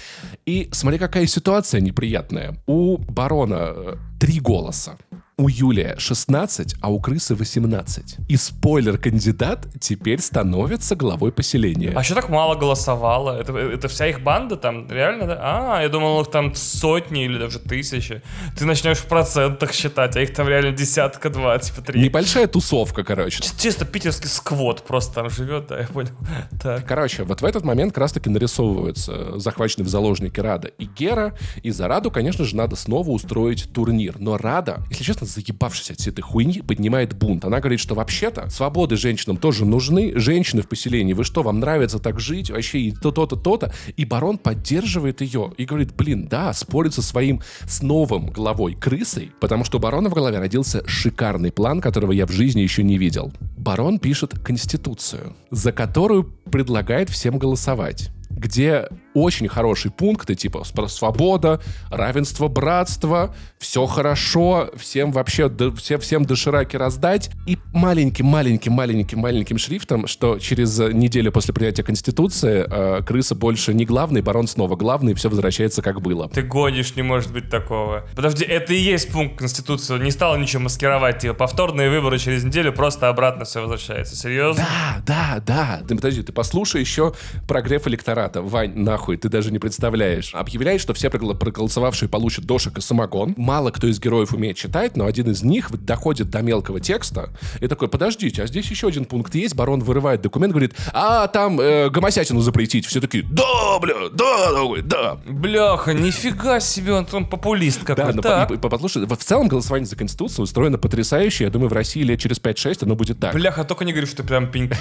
И 0.45 0.69
смотри, 0.71 0.99
какая 0.99 1.25
ситуация 1.27 1.81
неприятная. 1.81 2.57
У 2.67 2.97
барона 2.97 3.73
э, 3.75 3.95
три 4.19 4.39
голоса. 4.39 4.97
У 5.37 5.49
Юлия 5.49 5.95
16, 5.97 6.75
а 6.79 6.89
у 6.89 7.01
крысы 7.01 7.35
18. 7.35 8.19
И 8.29 8.37
спойлер-кандидат 8.37 9.67
теперь 9.81 10.21
становится 10.21 10.95
главой 10.95 11.33
поселения. 11.33 11.91
А 11.93 12.03
что 12.03 12.15
так 12.15 12.29
мало 12.29 12.55
голосовало? 12.55 13.37
Это, 13.37 13.57
это 13.57 13.89
вся 13.89 14.07
их 14.07 14.21
банда 14.21 14.55
там? 14.55 14.89
Реально, 14.89 15.27
да? 15.27 15.39
А, 15.41 15.81
я 15.81 15.89
думал, 15.89 16.21
их 16.21 16.31
там 16.31 16.55
сотни 16.55 17.25
или 17.25 17.37
даже 17.37 17.59
тысячи. 17.59 18.21
Ты 18.57 18.65
начнешь 18.65 18.99
в 18.99 19.07
процентах 19.07 19.73
считать, 19.73 20.15
а 20.15 20.21
их 20.21 20.33
там 20.33 20.47
реально 20.47 20.71
десятка, 20.71 21.29
два, 21.29 21.57
типа 21.59 21.81
три. 21.81 22.01
Небольшая 22.01 22.47
тусовка, 22.47 23.03
короче. 23.03 23.43
Чисто 23.57 23.83
питерский 23.83 24.29
сквот 24.29 24.83
просто 24.83 25.15
там 25.15 25.29
живет, 25.29 25.67
да, 25.67 25.81
я 25.81 25.87
понял. 25.87 26.11
Так. 26.61 26.85
Короче, 26.87 27.23
вот 27.23 27.41
в 27.41 27.45
этот 27.45 27.65
момент 27.65 27.91
как 27.91 28.01
раз-таки 28.03 28.29
нарисовываются 28.29 29.37
захваченные 29.37 29.85
в 29.85 29.89
заложники 29.89 30.39
Рада 30.39 30.69
и 30.69 30.85
Гера. 30.85 31.35
И 31.61 31.71
за 31.71 31.89
Раду, 31.89 32.09
конечно 32.09 32.45
же, 32.45 32.55
надо 32.55 32.77
снова 32.77 33.09
устроить 33.09 33.69
турнир. 33.73 34.15
Но 34.17 34.37
Рада, 34.37 34.81
если 34.89 35.03
честно, 35.03 35.24
заебавшись 35.25 35.91
от 35.91 35.99
всей 35.99 36.11
этой 36.11 36.21
хуйни, 36.21 36.61
поднимает 36.61 37.15
бунт. 37.15 37.45
Она 37.45 37.59
говорит, 37.59 37.79
что 37.79 37.95
вообще-то 37.95 38.49
свободы 38.49 38.95
женщинам 38.95 39.37
тоже 39.37 39.65
нужны. 39.65 40.13
Женщины 40.15 40.61
в 40.61 40.67
поселении, 40.67 41.13
вы 41.13 41.23
что, 41.23 41.43
вам 41.43 41.59
нравится 41.59 41.99
так 41.99 42.19
жить? 42.19 42.49
Вообще 42.49 42.79
и 42.79 42.91
то-то, 42.91 43.25
то-то. 43.25 43.73
И 43.97 44.05
барон 44.05 44.37
поддерживает 44.37 45.21
ее 45.21 45.53
и 45.57 45.65
говорит, 45.65 45.93
блин, 45.95 46.27
да, 46.27 46.53
спорит 46.53 46.93
со 46.93 47.01
своим, 47.01 47.41
с 47.67 47.81
новым 47.81 48.27
главой 48.27 48.75
крысой, 48.75 49.31
потому 49.39 49.63
что 49.63 49.77
у 49.77 49.81
барона 49.81 50.09
в 50.09 50.13
голове 50.13 50.39
родился 50.39 50.87
шикарный 50.87 51.51
план, 51.51 51.81
которого 51.81 52.11
я 52.11 52.25
в 52.25 52.31
жизни 52.31 52.61
еще 52.61 52.83
не 52.83 52.97
видел. 52.97 53.33
Барон 53.57 53.99
пишет 53.99 54.39
конституцию, 54.39 55.35
за 55.51 55.71
которую 55.71 56.23
предлагает 56.51 57.09
всем 57.09 57.37
голосовать 57.37 58.11
где 58.35 58.89
очень 59.15 59.47
хорошие 59.47 59.91
пункты, 59.91 60.35
типа 60.35 60.63
свобода, 60.87 61.59
равенство, 61.89 62.47
братство, 62.47 63.33
все 63.57 63.87
хорошо, 63.87 64.69
всем 64.75 65.11
вообще, 65.11 65.49
до- 65.49 65.73
все, 65.75 65.97
всем 65.97 66.25
дошираки 66.25 66.75
раздать. 66.75 67.31
И 67.47 67.57
маленьким-маленьким-маленьким-маленьким 67.73 69.57
шрифтом, 69.57 70.07
что 70.07 70.39
через 70.39 70.77
неделю 70.79 71.31
после 71.31 71.53
принятия 71.53 71.83
Конституции 71.83 72.65
э, 72.69 73.01
крыса 73.03 73.35
больше 73.35 73.73
не 73.73 73.85
главный, 73.85 74.21
барон 74.21 74.47
снова 74.47 74.75
главный, 74.75 75.13
и 75.13 75.15
все 75.15 75.29
возвращается 75.29 75.81
как 75.81 76.01
было. 76.01 76.29
Ты 76.29 76.41
гонишь, 76.41 76.95
не 76.95 77.01
может 77.01 77.31
быть 77.31 77.49
такого. 77.49 78.07
Подожди, 78.15 78.43
это 78.43 78.73
и 78.73 78.77
есть 78.79 79.11
пункт 79.11 79.37
Конституции. 79.37 79.97
Не 79.97 80.11
стало 80.11 80.35
ничего 80.35 80.63
маскировать. 80.63 81.19
Типа 81.19 81.33
повторные 81.33 81.89
выборы 81.89 82.17
через 82.19 82.43
неделю, 82.43 82.73
просто 82.73 83.07
обратно 83.07 83.45
все 83.45 83.61
возвращается. 83.61 84.15
Серьезно? 84.15 84.65
Да, 84.65 85.01
да, 85.05 85.43
да. 85.45 85.81
Ты, 85.87 85.95
подожди, 85.95 86.21
ты 86.23 86.33
послушай 86.33 86.81
еще 86.81 87.13
прогрев 87.47 87.87
электората. 87.87 88.41
Вань, 88.41 88.73
нахуй 88.75 89.04
нахуй, 89.05 89.17
ты 89.17 89.29
даже 89.29 89.51
не 89.51 89.59
представляешь. 89.59 90.31
Объявляет, 90.33 90.81
что 90.81 90.93
все 90.93 91.09
проголосовавшие 91.09 92.09
получат 92.09 92.45
дошек 92.45 92.77
и 92.77 92.81
самогон. 92.81 93.33
Мало 93.37 93.69
кто 93.71 93.87
из 93.87 93.99
героев 93.99 94.33
умеет 94.33 94.57
читать, 94.57 94.97
но 94.97 95.05
один 95.05 95.29
из 95.29 95.43
них 95.43 95.69
доходит 95.85 96.29
до 96.31 96.41
мелкого 96.41 96.79
текста 96.79 97.29
и 97.61 97.67
такой, 97.67 97.87
подождите, 97.87 98.41
а 98.43 98.47
здесь 98.47 98.65
еще 98.71 98.87
один 98.87 99.05
пункт 99.05 99.35
есть. 99.35 99.55
Барон 99.55 99.81
вырывает 99.81 100.21
документ, 100.21 100.53
говорит, 100.53 100.73
а 100.93 101.27
там 101.27 101.59
э, 101.59 101.89
гомосятину 101.89 102.39
запретить. 102.41 102.85
Все 102.87 102.99
такие, 102.99 103.23
да, 103.23 103.79
бля, 103.79 103.95
да, 104.11 104.51
да, 104.51 104.81
да. 104.83 105.17
Бляха, 105.31 105.93
нифига 105.93 106.59
себе, 106.59 106.93
он 106.93 107.05
там 107.05 107.27
популист 107.27 107.83
Да, 107.85 107.95
какой. 107.95 108.13
но 108.13 108.21
по- 108.21 108.53
и- 108.53 108.55
и 108.55 108.57
послушай, 108.57 109.05
в 109.05 109.15
целом 109.17 109.47
голосование 109.47 109.85
за 109.85 109.95
Конституцию 109.95 110.43
устроено 110.43 110.77
потрясающе. 110.77 111.43
Я 111.45 111.49
думаю, 111.51 111.69
в 111.69 111.73
России 111.73 112.01
лет 112.01 112.19
через 112.19 112.39
5-6 112.39 112.83
оно 112.83 112.95
будет 112.95 113.19
так. 113.19 113.33
Бляха, 113.33 113.63
только 113.63 113.85
не 113.85 113.91
говори, 113.91 114.07
что 114.07 114.23
прям 114.23 114.51
пеньки. 114.51 114.75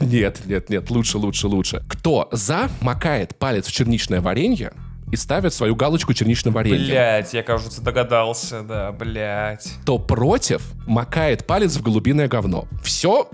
Нет, 0.00 0.40
нет, 0.46 0.68
нет, 0.70 0.90
лучше, 0.90 1.18
лучше, 1.18 1.46
лучше. 1.46 1.82
Кто 1.88 2.28
за 2.32 2.68
макает 2.80 3.36
палец 3.36 3.67
в 3.68 3.72
черничное 3.72 4.20
варенье 4.20 4.72
и 5.12 5.16
ставит 5.16 5.52
свою 5.52 5.76
галочку 5.76 6.14
черничным 6.14 6.54
вареньем? 6.54 6.86
Блять, 6.86 7.32
я, 7.34 7.42
кажется, 7.42 7.82
догадался, 7.82 8.62
да, 8.62 8.92
блять. 8.92 9.72
Кто 9.82 9.98
против, 9.98 10.62
макает 10.86 11.46
палец 11.46 11.76
в 11.76 11.82
голубиное 11.82 12.28
говно. 12.28 12.66
Все 12.82 13.28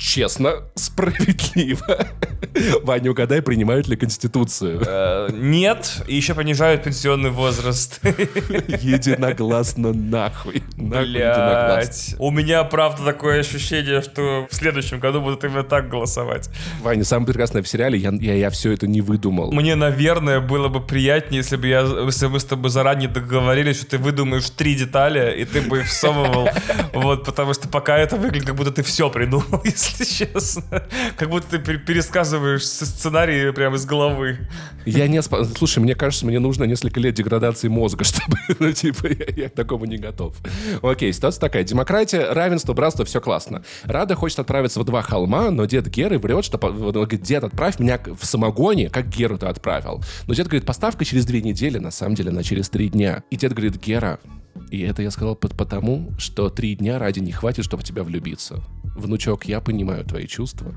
честно, 0.00 0.62
справедливо. 0.74 2.06
Ваня, 2.82 3.10
угадай, 3.10 3.42
принимают 3.42 3.86
ли 3.86 3.96
Конституцию? 3.96 4.82
Э, 4.84 5.28
Нет, 5.32 6.02
и 6.08 6.16
еще 6.16 6.34
понижают 6.34 6.82
пенсионный 6.82 7.30
возраст. 7.30 8.00
Единогласно 8.02 9.92
нахуй. 9.92 10.62
Блять. 10.76 12.16
У 12.18 12.30
меня, 12.30 12.64
правда, 12.64 13.04
такое 13.04 13.40
ощущение, 13.40 14.00
что 14.00 14.46
в 14.50 14.54
следующем 14.54 14.98
году 15.00 15.20
будут 15.20 15.44
именно 15.44 15.62
так 15.62 15.88
голосовать. 15.88 16.48
Ваня, 16.80 17.04
самое 17.04 17.26
прекрасное 17.26 17.62
в 17.62 17.68
сериале, 17.68 17.98
я, 17.98 18.10
я, 18.10 18.34
я 18.34 18.50
все 18.50 18.72
это 18.72 18.86
не 18.86 19.02
выдумал. 19.02 19.52
Мне, 19.52 19.74
наверное, 19.74 20.40
было 20.40 20.68
бы 20.68 20.80
приятнее, 20.80 21.38
если 21.38 21.56
бы 21.56 21.66
я, 21.66 21.80
если 21.80 22.26
мы 22.26 22.40
с 22.40 22.44
тобой 22.44 22.70
заранее 22.70 23.08
договорились, 23.08 23.76
что 23.76 23.90
ты 23.90 23.98
выдумаешь 23.98 24.48
три 24.50 24.74
детали, 24.74 25.40
и 25.40 25.44
ты 25.44 25.60
бы 25.60 25.80
их 25.80 25.86
всовывал. 25.86 26.48
Вот, 26.92 27.24
потому 27.24 27.54
что 27.54 27.68
пока 27.68 27.98
это 27.98 28.16
выглядит, 28.16 28.46
как 28.46 28.56
будто 28.56 28.72
ты 28.72 28.82
все 28.82 29.10
придумал, 29.10 29.60
если 29.64 29.89
честно. 29.98 30.82
Как 31.16 31.28
будто 31.28 31.48
ты 31.48 31.56
пер- 31.58 31.78
пересказываешь 31.78 32.66
сценарий 32.66 33.52
прямо 33.52 33.76
из 33.76 33.84
головы. 33.84 34.48
Я 34.86 35.08
не... 35.08 35.20
Слушай, 35.22 35.80
мне 35.80 35.94
кажется, 35.94 36.26
мне 36.26 36.38
нужно 36.38 36.64
несколько 36.64 37.00
лет 37.00 37.14
деградации 37.14 37.68
мозга, 37.68 38.04
чтобы, 38.10 38.36
ну, 38.58 38.72
типа, 38.72 39.08
я, 39.08 39.44
я 39.44 39.48
к 39.48 39.54
такому 39.54 39.84
не 39.84 39.98
готов. 39.98 40.36
Окей, 40.82 41.12
ситуация 41.12 41.40
такая. 41.40 41.64
Демократия, 41.64 42.32
равенство, 42.32 42.72
братство, 42.72 43.04
все 43.04 43.20
классно. 43.20 43.62
Рада 43.84 44.14
хочет 44.14 44.38
отправиться 44.38 44.80
в 44.80 44.84
два 44.84 45.02
холма, 45.02 45.50
но 45.50 45.64
дед 45.66 45.88
Геры 45.88 46.18
врет, 46.18 46.44
что... 46.44 46.58
говорит, 46.58 47.22
дед, 47.22 47.44
отправь 47.44 47.78
меня 47.78 48.00
в 48.18 48.24
самогоне, 48.24 48.90
как 48.90 49.08
Геру 49.08 49.38
ты 49.38 49.46
отправил. 49.46 50.02
Но 50.26 50.34
дед 50.34 50.46
говорит, 50.46 50.66
поставка 50.66 51.04
через 51.04 51.24
две 51.26 51.42
недели, 51.42 51.78
на 51.78 51.90
самом 51.90 52.14
деле, 52.14 52.30
она 52.30 52.42
через 52.42 52.68
три 52.68 52.88
дня. 52.88 53.22
И 53.30 53.36
дед 53.36 53.52
говорит, 53.52 53.76
Гера, 53.76 54.18
и 54.70 54.80
это 54.80 55.02
я 55.02 55.10
сказал 55.10 55.36
потому, 55.36 56.12
что 56.18 56.48
три 56.50 56.74
дня 56.76 56.98
ради 56.98 57.20
не 57.20 57.32
хватит, 57.32 57.64
чтобы 57.64 57.82
в 57.82 57.86
тебя 57.86 58.02
влюбиться. 58.02 58.62
Внучок, 58.96 59.46
я 59.46 59.60
понимаю 59.60 60.04
твои 60.04 60.26
чувства 60.26 60.74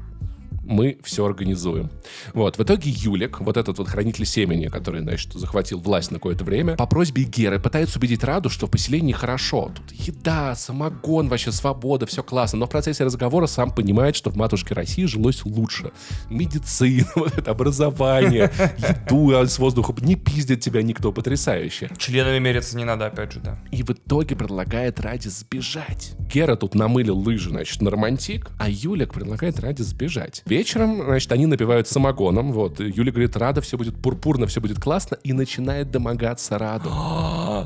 мы 0.64 0.98
все 1.04 1.26
организуем. 1.26 1.90
Вот, 2.34 2.58
в 2.58 2.64
итоге 2.64 2.90
Юлик, 2.90 3.40
вот 3.42 3.58
этот 3.58 3.78
вот 3.78 3.88
хранитель 3.88 4.26
семени, 4.26 4.68
который, 4.68 5.02
значит, 5.02 5.34
захватил 5.34 5.80
власть 5.80 6.12
на 6.12 6.18
какое-то 6.18 6.44
время, 6.44 6.76
по 6.76 6.88
просьбе 6.88 7.24
Геры 7.24 7.60
пытается 7.60 8.00
убедить 8.00 8.24
Раду, 8.24 8.50
что 8.50 8.68
в 8.68 8.72
поселении 8.72 9.14
хорошо. 9.14 9.72
Тут 9.76 9.92
еда, 9.92 10.56
самогон, 10.56 11.28
вообще 11.28 11.52
свобода, 11.52 12.06
все 12.06 12.24
классно. 12.24 12.60
Но 12.60 12.66
в 12.66 12.70
процессе 12.70 13.04
разговора 13.04 13.48
сам 13.48 13.72
понимает, 13.72 14.16
что 14.16 14.30
в 14.30 14.36
матушке 14.36 14.74
России 14.74 15.06
жилось 15.06 15.44
лучше. 15.46 15.92
Медицина, 16.30 17.08
вот 17.16 17.38
это 17.38 17.52
образование, 17.52 18.52
еду 18.78 19.38
а 19.38 19.46
с 19.46 19.60
воздуха. 19.60 19.94
Не 20.02 20.16
пиздит 20.16 20.62
тебя 20.62 20.82
никто, 20.82 21.12
потрясающе. 21.12 21.90
Членами 21.98 22.40
мериться 22.40 22.78
не 22.78 22.86
надо, 22.86 23.08
опять 23.08 23.34
же, 23.34 23.40
да. 23.40 23.60
И 23.72 23.84
в 23.84 23.92
итоге 23.92 24.36
предлагает 24.36 25.00
Раде 25.00 25.30
сбежать. 25.30 26.14
Гера 26.20 26.56
тут 26.56 26.76
намылил 26.76 27.18
лыжи, 27.18 27.50
значит, 27.50 27.82
на 27.82 27.92
романтик, 27.92 28.50
а 28.60 28.70
Юлик 28.70 29.14
предлагает 29.14 29.60
Раде 29.60 29.84
сбежать. 29.84 30.44
Вечером, 30.54 31.02
значит, 31.04 31.32
они 31.32 31.48
напивают 31.48 31.88
самогоном, 31.88 32.52
вот, 32.52 32.80
Юля 32.80 33.12
говорит, 33.12 33.36
Рада, 33.36 33.60
все 33.62 33.76
будет 33.76 34.00
пурпурно, 34.00 34.46
все 34.46 34.62
будет 34.62 34.80
классно, 34.80 35.18
и 35.24 35.34
начинает 35.34 35.90
домогаться 35.90 36.60
Раду. 36.60 36.90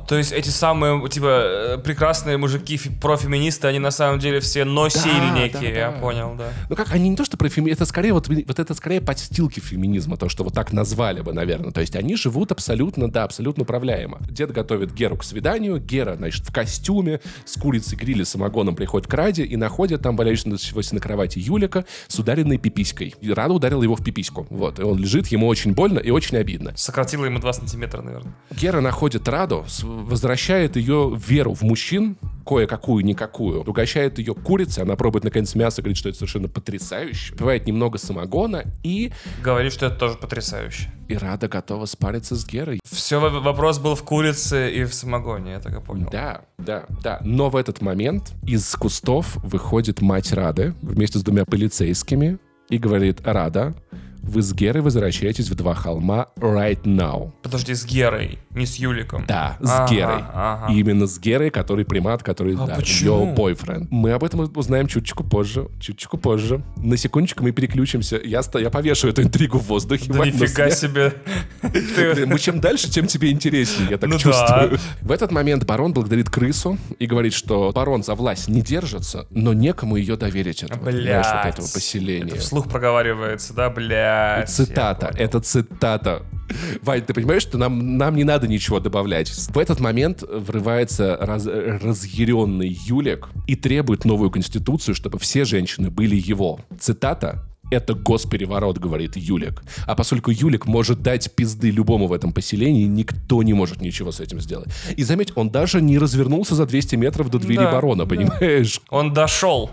То 0.08 0.16
есть 0.18 0.32
эти 0.32 0.48
самые, 0.48 1.06
типа, 1.10 1.26
э, 1.28 1.78
прекрасные 1.80 2.38
мужики, 2.38 2.80
профеминисты, 3.02 3.68
они 3.68 3.80
на 3.80 3.92
самом 3.92 4.20
деле 4.20 4.40
все 4.40 4.64
носильники, 4.64 5.54
да, 5.60 5.68
я 5.68 5.92
да. 5.92 6.00
понял, 6.00 6.36
да. 6.38 6.54
Ну 6.70 6.78
как, 6.78 6.94
они 6.94 7.10
не 7.10 7.18
то, 7.18 7.26
что 7.26 7.36
про 7.36 7.50
феми... 7.50 7.72
это 7.72 7.86
скорее 7.86 8.14
вот, 8.14 8.30
вот 8.30 8.60
это 8.60 8.74
скорее 8.74 9.02
подстилки 9.02 9.60
феминизма, 9.60 10.16
то, 10.16 10.30
что 10.30 10.46
вот 10.46 10.54
так 10.54 10.72
назвали 10.72 11.20
бы, 11.20 11.34
наверное. 11.34 11.72
То 11.72 11.82
есть 11.82 11.98
они 11.98 12.16
живут 12.16 12.54
абсолютно, 12.54 13.12
да, 13.12 13.26
абсолютно 13.26 13.64
управляемо. 13.64 14.20
Дед 14.30 14.54
готовит 14.54 14.94
Геру 14.94 15.18
к 15.18 15.26
свиданию, 15.26 15.78
Гера, 15.78 16.16
значит, 16.16 16.46
в 16.46 16.54
костюме, 16.54 17.20
с 17.44 17.60
курицей 17.60 17.98
грили 17.98 18.24
самогоном 18.24 18.78
приходит 18.78 19.10
к 19.10 19.14
Раде 19.14 19.44
и 19.44 19.58
находит 19.58 20.04
там 20.04 20.16
валяющегося 20.16 20.96
на 20.96 21.02
кровати 21.02 21.40
Юлика 21.40 21.86
с 22.08 22.18
ударенной 22.18 22.58
пиписькой. 22.78 23.16
И 23.22 23.32
Рада 23.32 23.54
ударила 23.54 23.82
его 23.82 23.96
в 23.96 24.04
пипиську. 24.04 24.46
Вот, 24.50 24.80
и 24.80 24.84
он 24.84 24.98
лежит, 25.00 25.28
ему 25.28 25.48
очень 25.48 25.74
больно 25.74 26.00
и 26.00 26.12
очень 26.12 26.38
обидно. 26.38 26.74
Сократило 26.76 27.26
ему 27.26 27.40
2 27.40 27.54
сантиметра, 27.54 28.02
наверное. 28.02 28.34
Гера 28.52 28.82
находит 28.82 29.28
Раду, 29.28 29.66
возвращает 29.82 30.76
ее 30.76 31.18
веру 31.28 31.54
в 31.54 31.64
мужчин, 31.64 32.18
кое-какую, 32.46 33.04
никакую. 33.04 33.62
Угощает 33.64 34.20
ее 34.20 34.34
курицей, 34.36 34.84
она 34.84 34.96
пробует 34.96 35.24
наконец 35.24 35.56
мясо, 35.56 35.82
говорит, 35.82 35.98
что 35.98 36.10
это 36.10 36.20
совершенно 36.20 36.48
потрясающе. 36.48 37.34
Пивает 37.36 37.66
немного 37.66 37.98
самогона, 37.98 38.64
и, 38.84 39.12
Говорит, 39.44 39.74
что 39.74 39.88
это 39.88 39.96
тоже 39.96 40.18
потрясающе. 40.18 40.90
и 41.08 41.16
Рада 41.18 41.48
готова 41.48 41.86
спариться 41.86 42.36
с 42.36 42.46
Герой. 42.46 42.80
Все, 42.90 43.20
вопрос 43.20 43.80
был 43.80 43.96
в 43.96 44.04
курице 44.04 44.72
и 44.72 44.84
в 44.84 44.94
самогоне, 44.94 45.54
я 45.54 45.60
так 45.60 45.78
и 45.78 45.82
понял. 45.82 46.10
Да, 46.12 46.42
да, 46.58 46.86
да. 47.04 47.20
Но 47.24 47.50
в 47.50 47.56
этот 47.56 47.82
момент 47.82 48.34
из 48.44 48.74
кустов 48.76 49.36
выходит 49.38 50.02
мать 50.02 50.32
Рады 50.32 50.74
вместе 50.82 51.20
с 51.20 51.24
двумя 51.24 51.44
полицейскими 51.46 52.38
и 52.70 52.78
говорит, 52.78 53.22
Рада, 53.24 53.74
вы 54.28 54.42
с 54.42 54.54
Герой 54.54 54.82
возвращаетесь 54.82 55.50
в 55.50 55.56
два 55.56 55.74
холма 55.74 56.28
right 56.38 56.82
now. 56.84 57.32
Подожди, 57.42 57.74
с 57.74 57.86
Герой, 57.86 58.40
не 58.52 58.66
с 58.66 58.76
Юликом. 58.76 59.26
Да, 59.28 59.58
с 59.62 59.70
Ага, 59.70 59.94
Герой. 59.94 60.24
ага. 60.34 60.74
И 60.74 60.80
именно 60.80 61.08
с 61.08 61.20
Герой, 61.20 61.50
который 61.50 61.86
примат, 61.86 62.24
который, 62.24 62.56
А 62.56 62.66
да, 62.68 62.76
почему? 62.76 63.28
ее 63.28 63.34
бойфренд. 63.34 63.92
Мы 63.92 64.12
об 64.12 64.24
этом 64.24 64.42
узнаем 64.56 64.88
чуточку 64.88 65.24
позже. 65.24 65.68
Чуточку 65.80 66.18
позже. 66.18 66.62
На 66.78 66.98
секундочку 66.98 67.44
мы 67.44 67.52
переключимся. 67.52 68.20
Я, 68.24 68.44
ста- 68.44 68.60
я 68.60 68.70
повешу 68.70 69.08
эту 69.08 69.24
интригу 69.24 69.58
в 69.60 69.68
воздухе. 69.68 70.12
Да 70.12 70.26
нифига 70.26 70.70
себе. 70.70 71.14
Мы 72.28 72.40
чем 72.40 72.60
дальше, 72.60 72.90
тем 72.90 73.08
тебе 73.08 73.32
интереснее, 73.32 73.90
я 73.92 73.98
так 73.98 74.10
Ну 74.10 74.18
чувствую. 74.18 74.78
В 75.02 75.12
этот 75.12 75.32
момент 75.32 75.66
барон 75.66 75.94
благодарит 75.94 76.30
крысу 76.30 76.78
и 77.00 77.06
говорит, 77.06 77.34
что 77.34 77.72
барон 77.74 78.04
за 78.04 78.16
власть 78.16 78.48
не 78.48 78.62
держится, 78.62 79.28
но 79.30 79.54
некому 79.54 79.96
ее 79.96 80.16
доверить 80.18 80.64
этого, 80.64 80.86
Блядь. 80.86 81.46
этого 81.46 81.66
поселения. 81.68 82.28
Это 82.32 82.38
вслух 82.40 82.68
проговаривается, 82.70 83.54
да, 83.54 83.70
блядь. 84.38 84.50
Цитата. 84.50 85.06
я 85.08 85.12
понял. 85.12 85.26
Это 85.26 85.40
цитата. 85.42 86.24
Вань, 86.82 87.02
ты 87.02 87.14
понимаешь, 87.14 87.42
что 87.42 87.58
нам, 87.58 87.98
нам 87.98 88.16
не 88.16 88.24
надо 88.24 88.48
ничего 88.48 88.80
добавлять. 88.80 89.30
В 89.30 89.58
этот 89.58 89.80
момент 89.80 90.24
врывается 90.24 91.18
раз- 91.20 91.46
разъяренный 91.46 92.70
Юлик 92.70 93.30
и 93.48 93.56
требует 93.56 94.06
новую 94.06 94.32
конституцию, 94.32 94.96
чтобы 94.96 95.20
все 95.20 95.44
женщины 95.46 95.90
были 95.90 96.16
его. 96.16 96.60
Цитата. 96.80 97.44
Это 97.70 97.94
госпереворот, 97.94 98.78
говорит 98.78 99.16
Юлик. 99.18 99.62
А 99.86 99.96
поскольку 99.96 100.32
Юлик 100.32 100.66
может 100.66 101.02
дать 101.02 101.34
пизды 101.36 101.70
любому 101.70 102.08
в 102.08 102.14
этом 102.14 102.32
поселении, 102.32 102.86
никто 102.86 103.44
не 103.44 103.54
может 103.54 103.82
ничего 103.82 104.12
с 104.12 104.20
этим 104.20 104.40
сделать. 104.40 104.70
И 104.96 105.04
заметь, 105.04 105.32
он 105.36 105.50
даже 105.50 105.82
не 105.82 105.98
развернулся 105.98 106.56
за 106.56 106.66
200 106.66 106.96
метров 106.96 107.30
до 107.30 107.40
двери 107.40 107.58
Да, 107.60 107.72
барона, 107.72 108.06
да. 108.06 108.10
понимаешь? 108.16 108.82
Он 108.90 109.14
дошел. 109.14 109.70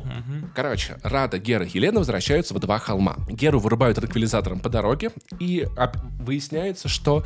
Короче, 0.54 0.96
Рада, 1.02 1.38
Гера 1.38 1.64
и 1.64 1.70
Елена 1.72 1.98
возвращаются 2.00 2.54
в 2.54 2.58
два 2.58 2.78
холма. 2.78 3.16
Геру 3.28 3.58
вырубают 3.60 3.96
транквилизатором 3.98 4.60
по 4.60 4.68
дороге, 4.68 5.10
и 5.38 5.66
выясняется, 6.20 6.88
что 6.88 7.24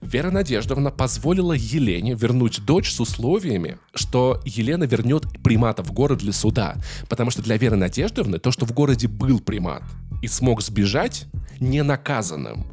Вера 0.00 0.30
Надеждовна 0.30 0.90
позволила 0.90 1.52
Елене 1.52 2.14
вернуть 2.14 2.64
дочь 2.64 2.90
с 2.90 3.00
условиями, 3.00 3.78
что 3.94 4.40
Елена 4.46 4.84
вернет 4.84 5.24
примата 5.42 5.82
в 5.82 5.92
город 5.92 6.18
для 6.18 6.32
суда. 6.32 6.76
Потому 7.08 7.30
что 7.30 7.42
для 7.42 7.58
Веры 7.58 7.76
Надеждовны 7.76 8.38
то, 8.38 8.50
что 8.50 8.64
в 8.64 8.72
городе 8.72 9.08
был 9.08 9.40
примат 9.40 9.82
и 10.22 10.26
смог 10.26 10.62
сбежать 10.62 11.26
ненаказанным, 11.60 12.66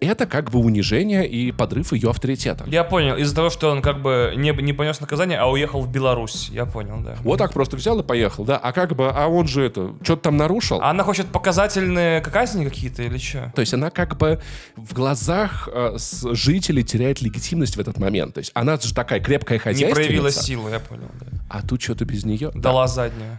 это 0.00 0.26
как 0.26 0.50
бы 0.50 0.58
унижение 0.58 1.26
и 1.26 1.52
подрыв 1.52 1.92
ее 1.94 2.10
авторитета. 2.10 2.64
Я 2.68 2.84
понял. 2.84 3.16
Из-за 3.16 3.34
того, 3.34 3.48
что 3.48 3.70
он 3.70 3.80
как 3.80 4.02
бы 4.02 4.34
не, 4.36 4.50
не 4.50 4.74
понес 4.74 5.00
наказание, 5.00 5.38
а 5.38 5.46
уехал 5.46 5.80
в 5.80 5.90
Беларусь. 5.90 6.50
Я 6.50 6.66
понял, 6.66 7.00
да. 7.00 7.16
Вот 7.22 7.38
так 7.38 7.52
просто 7.54 7.76
взял 7.76 7.98
и 7.98 8.02
поехал, 8.02 8.44
да? 8.44 8.58
А 8.58 8.72
как 8.72 8.94
бы, 8.94 9.08
а 9.08 9.26
он 9.26 9.48
же 9.48 9.64
это, 9.64 9.94
что-то 10.02 10.22
там 10.24 10.36
нарушил? 10.36 10.80
А 10.82 10.90
она 10.90 11.02
хочет 11.02 11.26
показательные 11.28 12.20
казни 12.20 12.64
какие-то 12.68 13.02
или 13.04 13.16
что? 13.16 13.50
То 13.56 13.60
есть 13.60 13.72
она 13.72 13.88
как 13.90 14.18
бы 14.18 14.38
в 14.76 14.92
глазах 14.92 15.66
э, 15.72 15.94
с- 15.96 16.30
жителей 16.34 16.84
теряет 16.84 17.22
легитимность 17.22 17.76
в 17.76 17.80
этот 17.80 17.96
момент. 17.98 18.34
То 18.34 18.38
есть 18.40 18.50
она 18.54 18.76
же 18.76 18.94
такая 18.94 19.20
крепкая 19.20 19.56
Не 19.58 19.62
хозяйственница. 19.62 19.94
проявила 19.94 20.30
силу, 20.30 20.68
я 20.68 20.78
понял, 20.78 21.08
да. 21.20 21.26
А 21.48 21.62
тут 21.66 21.80
что-то 21.80 22.04
без 22.04 22.24
нее. 22.26 22.50
Дала 22.54 22.86
заднюю. 22.86 23.38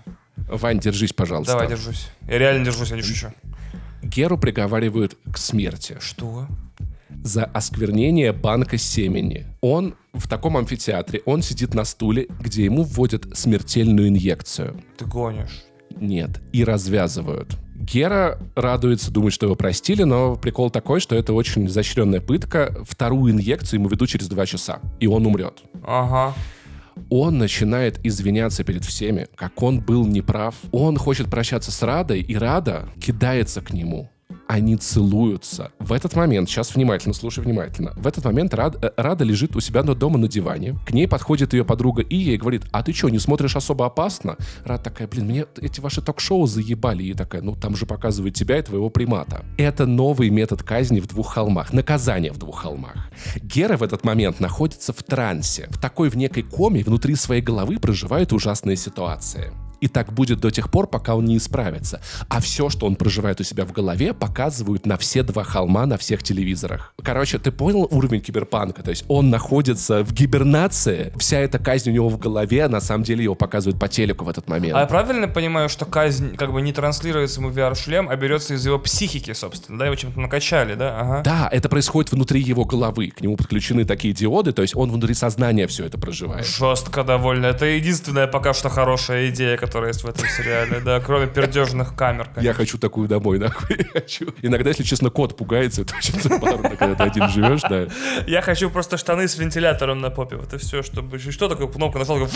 Вань, 0.50 0.80
держись, 0.80 1.14
пожалуйста. 1.14 1.54
Давай, 1.54 1.68
держусь. 1.68 2.08
Я 2.28 2.38
реально 2.40 2.66
держусь, 2.66 2.90
я 2.90 2.96
не 2.96 3.04
шучу. 3.04 3.28
Геру 4.08 4.38
приговаривают 4.38 5.18
к 5.32 5.38
смерти 5.38 5.98
Что? 6.00 6.48
за 7.24 7.44
осквернение 7.46 8.32
банка 8.32 8.78
семени. 8.78 9.46
Он 9.62 9.96
в 10.14 10.28
таком 10.30 10.56
амфитеатре, 10.58 11.22
он 11.26 11.42
сидит 11.42 11.74
на 11.74 11.84
стуле, 11.84 12.28
где 12.40 12.64
ему 12.64 12.84
вводят 12.84 13.26
смертельную 13.38 14.08
инъекцию. 14.08 14.82
Ты 14.98 15.06
гонишь. 15.06 15.64
Нет, 16.00 16.42
и 16.54 16.64
развязывают. 16.64 17.58
Гера 17.76 18.40
радуется, 18.56 19.12
думает, 19.12 19.34
что 19.34 19.46
его 19.46 19.56
простили, 19.56 20.04
но 20.04 20.36
прикол 20.36 20.70
такой, 20.70 21.00
что 21.00 21.16
это 21.16 21.34
очень 21.34 21.68
изощренная 21.68 22.22
пытка. 22.22 22.76
Вторую 22.88 23.34
инъекцию 23.34 23.80
ему 23.80 23.90
ведут 23.90 24.10
через 24.10 24.28
два 24.28 24.46
часа, 24.46 24.80
и 25.00 25.08
он 25.08 25.26
умрет. 25.26 25.64
Ага. 25.86 26.34
Он 27.10 27.38
начинает 27.38 28.00
извиняться 28.06 28.64
перед 28.64 28.84
всеми, 28.84 29.28
как 29.36 29.62
он 29.64 29.80
был 29.80 30.06
неправ. 30.06 30.56
Он 30.72 30.98
хочет 30.98 31.30
прощаться 31.30 31.72
с 31.72 31.82
Радой, 31.84 32.22
и 32.22 32.36
Рада 32.36 32.90
кидается 33.00 33.62
к 33.62 33.72
нему 33.72 34.10
они 34.48 34.78
целуются. 34.78 35.72
В 35.80 35.94
этот 35.94 36.16
момент, 36.16 36.50
сейчас 36.50 36.76
внимательно, 36.76 37.14
слушай 37.14 37.44
внимательно, 37.44 37.94
в 37.96 38.08
этот 38.08 38.26
момент 38.26 38.54
Рад, 38.54 38.84
э, 38.84 38.92
Рада 38.98 39.24
лежит 39.24 39.56
у 39.56 39.60
себя 39.60 39.84
дома 39.84 40.18
на 40.18 40.28
диване, 40.28 40.76
к 40.86 40.92
ней 40.92 41.08
подходит 41.08 41.54
ее 41.54 41.64
подруга 41.66 42.02
и 42.02 42.38
говорит, 42.38 42.64
а 42.72 42.84
ты 42.84 42.94
что, 42.94 43.10
не 43.10 43.20
смотришь 43.20 43.56
особо 43.56 43.86
опасно? 43.86 44.38
Рада 44.66 44.84
такая, 44.84 45.08
блин, 45.08 45.26
мне 45.26 45.46
эти 45.62 45.80
ваши 45.80 46.02
ток-шоу 46.02 46.48
заебали. 46.48 47.04
И 47.04 47.14
такая, 47.14 47.42
ну 47.42 47.56
там 47.56 47.76
же 47.76 47.86
показывают 47.86 48.36
тебя 48.36 48.58
и 48.58 48.62
твоего 48.62 48.90
примата. 48.90 49.46
Это 49.58 49.86
новый 49.86 50.30
метод 50.30 50.64
казни 50.64 51.00
в 51.00 51.08
двух 51.08 51.34
холмах, 51.34 51.74
наказание 51.74 52.32
в 52.32 52.38
двух 52.38 52.62
холмах. 52.62 53.10
Гера 53.42 53.78
в 53.78 53.84
этот 53.84 54.04
момент 54.04 54.40
находится 54.40 54.94
в 54.94 55.04
трансе, 55.04 55.68
в 55.70 55.80
такой 55.80 56.10
в 56.10 56.18
некой 56.18 56.44
коме 56.44 56.84
внутри 56.84 57.16
своей 57.16 57.42
головы 57.42 57.80
проживает 57.80 58.34
ужасные 58.34 58.78
ситуации. 58.78 59.52
И 59.82 59.88
так 59.88 60.14
будет 60.14 60.40
до 60.40 60.52
тех 60.52 60.72
пор, 60.72 60.88
пока 60.88 61.16
он 61.16 61.26
не 61.26 61.38
исправится. 61.38 62.02
А 62.30 62.40
все, 62.42 62.70
что 62.70 62.88
он 62.88 62.96
проживает 62.96 63.40
у 63.40 63.44
себя 63.44 63.66
в 63.66 63.72
голове, 63.72 64.14
показывают 64.14 64.86
на 64.86 64.98
все 64.98 65.24
два 65.24 65.44
холма 65.44 65.86
на 65.86 65.98
всех 65.98 66.24
телевизорах. 66.24 66.94
Короче, 67.04 67.38
ты 67.38 67.52
понял 67.52 67.88
уровень 67.92 68.22
киберпанка? 68.22 68.84
То 68.84 68.90
есть 68.90 69.06
он 69.08 69.30
находится 69.30 70.04
в 70.04 70.14
гибернации, 70.14 71.14
вся 71.18 71.40
эта 71.40 71.60
казнь 71.60 71.90
у 71.90 71.94
него 71.94 72.10
в 72.10 72.18
голове, 72.18 72.66
а 72.66 72.70
на 72.70 72.82
самом 72.82 73.04
деле 73.04 73.24
его 73.24 73.36
показывают 73.36 73.80
по 73.80 73.88
телеку 73.88 74.26
в 74.26 74.30
этот 74.30 74.48
момент. 74.48 74.76
А 74.76 74.82
я 74.82 74.86
правильно 74.88 75.28
понимаю, 75.28 75.70
что 75.70 75.86
казнь 75.86 76.36
как 76.36 76.52
бы 76.52 76.62
не 76.62 76.74
транслируется 76.74 77.40
ему 77.40 77.50
в 77.50 77.58
VR-шлем, 77.58 78.10
а 78.10 78.16
берется 78.16 78.56
из 78.56 78.66
его 78.66 78.80
психики, 78.80 79.34
собственно, 79.34 79.80
да? 79.80 79.86
Его 79.86 79.96
чем-то 79.96 80.20
накачали, 80.20 80.76
да? 80.76 81.00
Ага. 81.00 81.22
Да, 81.24 81.50
это 81.52 81.70
происходит 81.70 82.12
внутри 82.12 82.42
его 82.42 82.66
головы. 82.66 83.10
К 83.10 83.22
нему 83.22 83.38
подключены 83.38 83.86
такие 83.86 84.14
диоды, 84.14 84.52
то 84.52 84.62
есть 84.62 84.76
он 84.76 84.92
внутри 84.92 85.14
сознания 85.14 85.68
все 85.68 85.86
это 85.86 85.98
проживает. 85.98 86.46
Жестко 86.46 87.04
довольно. 87.04 87.48
Это 87.48 87.66
единственная 87.66 88.28
пока 88.28 88.54
что 88.54 88.70
хорошая 88.70 89.30
идея, 89.30 89.58
которая 89.68 89.90
есть 89.90 90.02
в 90.02 90.08
этом 90.08 90.26
сериале, 90.30 90.80
да, 90.80 91.02
кроме 91.02 91.28
пердежных 91.28 91.94
камер. 91.94 92.30
Конечно. 92.34 92.48
Я 92.48 92.54
хочу 92.54 92.78
такую 92.78 93.10
домой, 93.10 93.38
нахуй. 93.38 93.84
хочу. 93.94 94.34
Иногда, 94.42 94.70
если 94.70 94.84
честно, 94.84 95.10
кот 95.10 95.36
пугается, 95.36 95.82
это 95.84 95.94
очень 95.98 96.20
забавно, 96.22 96.70
когда 96.78 96.96
ты 96.96 97.04
один 97.04 97.30
живешь, 97.30 97.62
да. 97.64 97.88
Я 98.26 98.42
хочу 98.42 98.70
просто 98.70 98.96
штаны 98.96 99.28
с 99.28 99.38
вентилятором 99.38 100.00
на 100.00 100.10
попе. 100.10 100.38
Вот 100.38 100.54
и 100.54 100.58
все, 100.58 100.84
чтобы... 100.84 101.20
Что 101.20 101.50
такое 101.50 101.68
кнопка 101.68 102.00
нажал, 102.00 102.30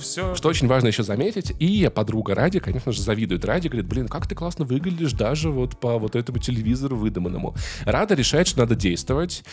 все. 0.00 0.34
Что 0.34 0.48
очень 0.48 0.66
важно 0.66 0.88
еще 0.88 1.04
заметить, 1.04 1.52
и 1.60 1.88
подруга 1.94 2.34
Ради, 2.34 2.58
конечно 2.58 2.90
же, 2.90 3.00
завидует 3.00 3.44
Ради, 3.44 3.68
говорит, 3.68 3.88
блин, 3.88 4.08
как 4.08 4.26
ты 4.26 4.34
классно 4.34 4.64
выглядишь 4.64 5.12
даже 5.12 5.50
вот 5.50 5.78
по 5.78 5.98
вот 5.98 6.16
этому 6.16 6.38
телевизору 6.38 6.96
выдуманному. 6.96 7.54
Рада 7.84 8.14
решает, 8.14 8.48
что 8.48 8.58
надо 8.58 8.74
действовать, 8.74 9.44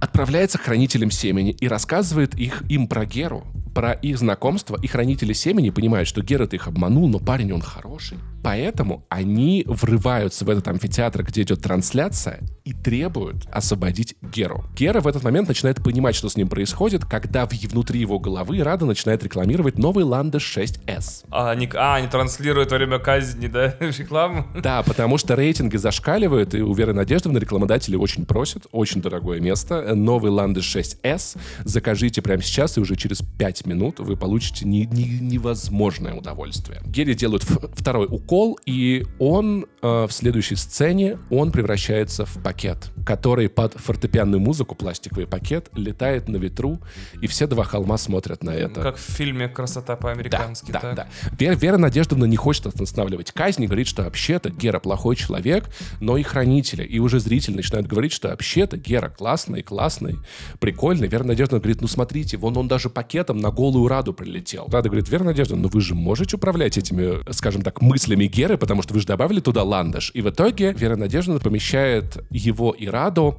отправляется 0.00 0.58
к 0.58 0.62
хранителям 0.62 1.10
семени 1.10 1.52
и 1.52 1.68
рассказывает 1.68 2.34
их, 2.34 2.62
им 2.68 2.88
про 2.88 3.04
Геру, 3.04 3.44
про 3.74 3.92
их 3.92 4.18
знакомство, 4.18 4.78
и 4.80 4.86
хранители 4.86 5.32
семени 5.32 5.70
понимают, 5.70 6.08
что 6.08 6.22
Герат 6.22 6.54
их 6.54 6.66
обманул, 6.68 7.08
но 7.08 7.18
парень 7.18 7.52
он 7.52 7.62
хороший. 7.62 8.18
Поэтому 8.42 9.04
они 9.08 9.64
врываются 9.66 10.44
в 10.44 10.50
этот 10.50 10.66
амфитеатр, 10.68 11.22
где 11.24 11.42
идет 11.42 11.62
трансляция, 11.62 12.40
и 12.64 12.72
требуют 12.72 13.46
освободить 13.52 14.16
Геру. 14.22 14.64
Гера 14.76 15.00
в 15.00 15.06
этот 15.06 15.22
момент 15.22 15.48
начинает 15.48 15.82
понимать, 15.82 16.14
что 16.14 16.28
с 16.28 16.36
ним 16.36 16.48
происходит, 16.48 17.04
когда 17.04 17.46
внутри 17.46 18.00
его 18.00 18.18
головы 18.18 18.62
Рада 18.62 18.86
начинает 18.86 19.22
рекламировать 19.22 19.78
новый 19.78 20.04
Ландыш 20.04 20.56
6S. 20.56 21.26
А, 21.30 21.50
они, 21.50 21.68
а, 21.74 21.96
они 21.96 22.08
транслируют 22.08 22.70
во 22.70 22.78
время 22.78 22.98
казни, 22.98 23.48
да, 23.48 23.74
рекламу? 23.80 24.46
Да, 24.62 24.82
потому 24.82 25.18
что 25.18 25.34
рейтинги 25.34 25.76
зашкаливают, 25.76 26.54
и 26.54 26.62
у 26.62 26.72
Веры 26.72 26.94
Надеждовны 26.94 27.38
рекламодатели 27.38 27.96
очень 27.96 28.24
просят, 28.24 28.66
очень 28.72 29.02
дорогое 29.02 29.40
место. 29.40 29.79
Новый 29.94 30.30
Ландыш 30.30 30.76
6S 30.76 31.38
закажите 31.64 32.22
прямо 32.22 32.42
сейчас, 32.42 32.76
и 32.76 32.80
уже 32.80 32.96
через 32.96 33.22
5 33.38 33.66
минут 33.66 34.00
вы 34.00 34.16
получите 34.16 34.66
не, 34.66 34.86
не, 34.86 35.18
невозможное 35.20 36.14
удовольствие. 36.14 36.80
Гере 36.86 37.14
делают 37.14 37.44
второй 37.44 38.06
укол, 38.10 38.58
и 38.66 39.06
он 39.18 39.66
э, 39.82 40.06
в 40.06 40.12
следующей 40.12 40.56
сцене, 40.56 41.18
он 41.30 41.52
превращается 41.52 42.24
в 42.24 42.42
пакет, 42.42 42.90
который 43.06 43.48
под 43.48 43.74
фортепианную 43.74 44.40
музыку, 44.40 44.74
пластиковый 44.74 45.26
пакет, 45.26 45.68
летает 45.74 46.28
на 46.28 46.36
ветру, 46.36 46.80
и 47.20 47.26
все 47.26 47.46
два 47.46 47.64
холма 47.64 47.98
смотрят 47.98 48.42
на 48.42 48.50
это. 48.50 48.82
Как 48.82 48.96
в 48.96 49.00
фильме 49.00 49.48
«Красота 49.48 49.96
по-американски». 49.96 50.72
Да, 50.72 50.80
да, 50.80 50.92
да. 50.92 51.08
Вера, 51.38 51.54
Вера 51.54 51.76
Надеждовна 51.76 52.24
не 52.24 52.36
хочет 52.36 52.66
останавливать 52.66 53.32
казнь, 53.32 53.66
говорит, 53.66 53.86
что 53.86 54.02
вообще-то 54.02 54.50
Гера 54.50 54.80
плохой 54.80 55.16
человек, 55.16 55.68
но 56.00 56.16
и 56.16 56.22
хранители. 56.22 56.84
И 56.84 56.98
уже 56.98 57.20
зритель 57.20 57.56
начинает 57.56 57.86
говорить, 57.86 58.12
что 58.12 58.28
вообще-то 58.28 58.76
Гера 58.76 59.08
классный, 59.08 59.62
классный, 59.70 60.18
прикольный. 60.58 61.06
Вера 61.06 61.22
Надеждовна 61.22 61.60
говорит, 61.60 61.80
ну 61.80 61.86
смотрите, 61.86 62.36
вон 62.36 62.56
он 62.56 62.66
даже 62.66 62.90
пакетом 62.90 63.38
на 63.38 63.52
голую 63.52 63.86
Раду 63.86 64.12
прилетел. 64.12 64.66
Рада 64.68 64.88
говорит, 64.88 65.08
Вера 65.08 65.22
Надеждовна, 65.22 65.62
ну 65.62 65.68
вы 65.68 65.80
же 65.80 65.94
можете 65.94 66.36
управлять 66.36 66.76
этими, 66.76 67.22
скажем 67.32 67.62
так, 67.62 67.80
мыслями 67.80 68.24
Геры, 68.24 68.58
потому 68.58 68.82
что 68.82 68.94
вы 68.94 69.00
же 69.00 69.06
добавили 69.06 69.38
туда 69.38 69.62
ландыш. 69.62 70.10
И 70.12 70.22
в 70.22 70.28
итоге 70.28 70.72
Вера 70.72 70.96
Надеждовна 70.96 71.40
помещает 71.40 72.18
его 72.30 72.72
и 72.72 72.88
Раду 72.88 73.38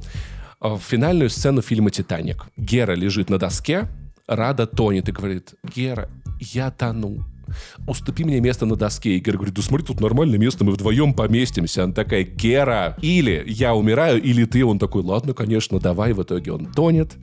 в 0.61 0.79
финальную 0.79 1.29
сцену 1.29 1.61
фильма 1.61 1.91
«Титаник». 1.91 2.45
Гера 2.55 2.93
лежит 2.93 3.29
на 3.29 3.37
доске, 3.37 3.89
Рада 4.25 4.67
тонет 4.67 5.09
и 5.09 5.11
говорит, 5.11 5.55
Гера, 5.75 6.09
я 6.39 6.71
тону 6.71 7.25
уступи 7.87 8.23
мне 8.23 8.39
место 8.39 8.65
на 8.65 8.75
доске. 8.75 9.17
И 9.17 9.19
Гера 9.19 9.35
говорит, 9.37 9.55
да 9.55 9.61
смотри, 9.61 9.85
тут 9.85 9.99
нормальное 9.99 10.39
место, 10.39 10.63
мы 10.63 10.71
вдвоем 10.71 11.13
поместимся. 11.13 11.83
Она 11.83 11.93
такая, 11.93 12.23
Гера, 12.23 12.97
или 13.01 13.43
я 13.47 13.75
умираю, 13.75 14.21
или 14.21 14.45
ты. 14.45 14.65
Он 14.65 14.79
такой, 14.79 15.03
ладно, 15.03 15.33
конечно, 15.33 15.79
давай. 15.79 16.13
В 16.13 16.23
итоге 16.23 16.51
он 16.51 16.65
тонет. 16.65 17.13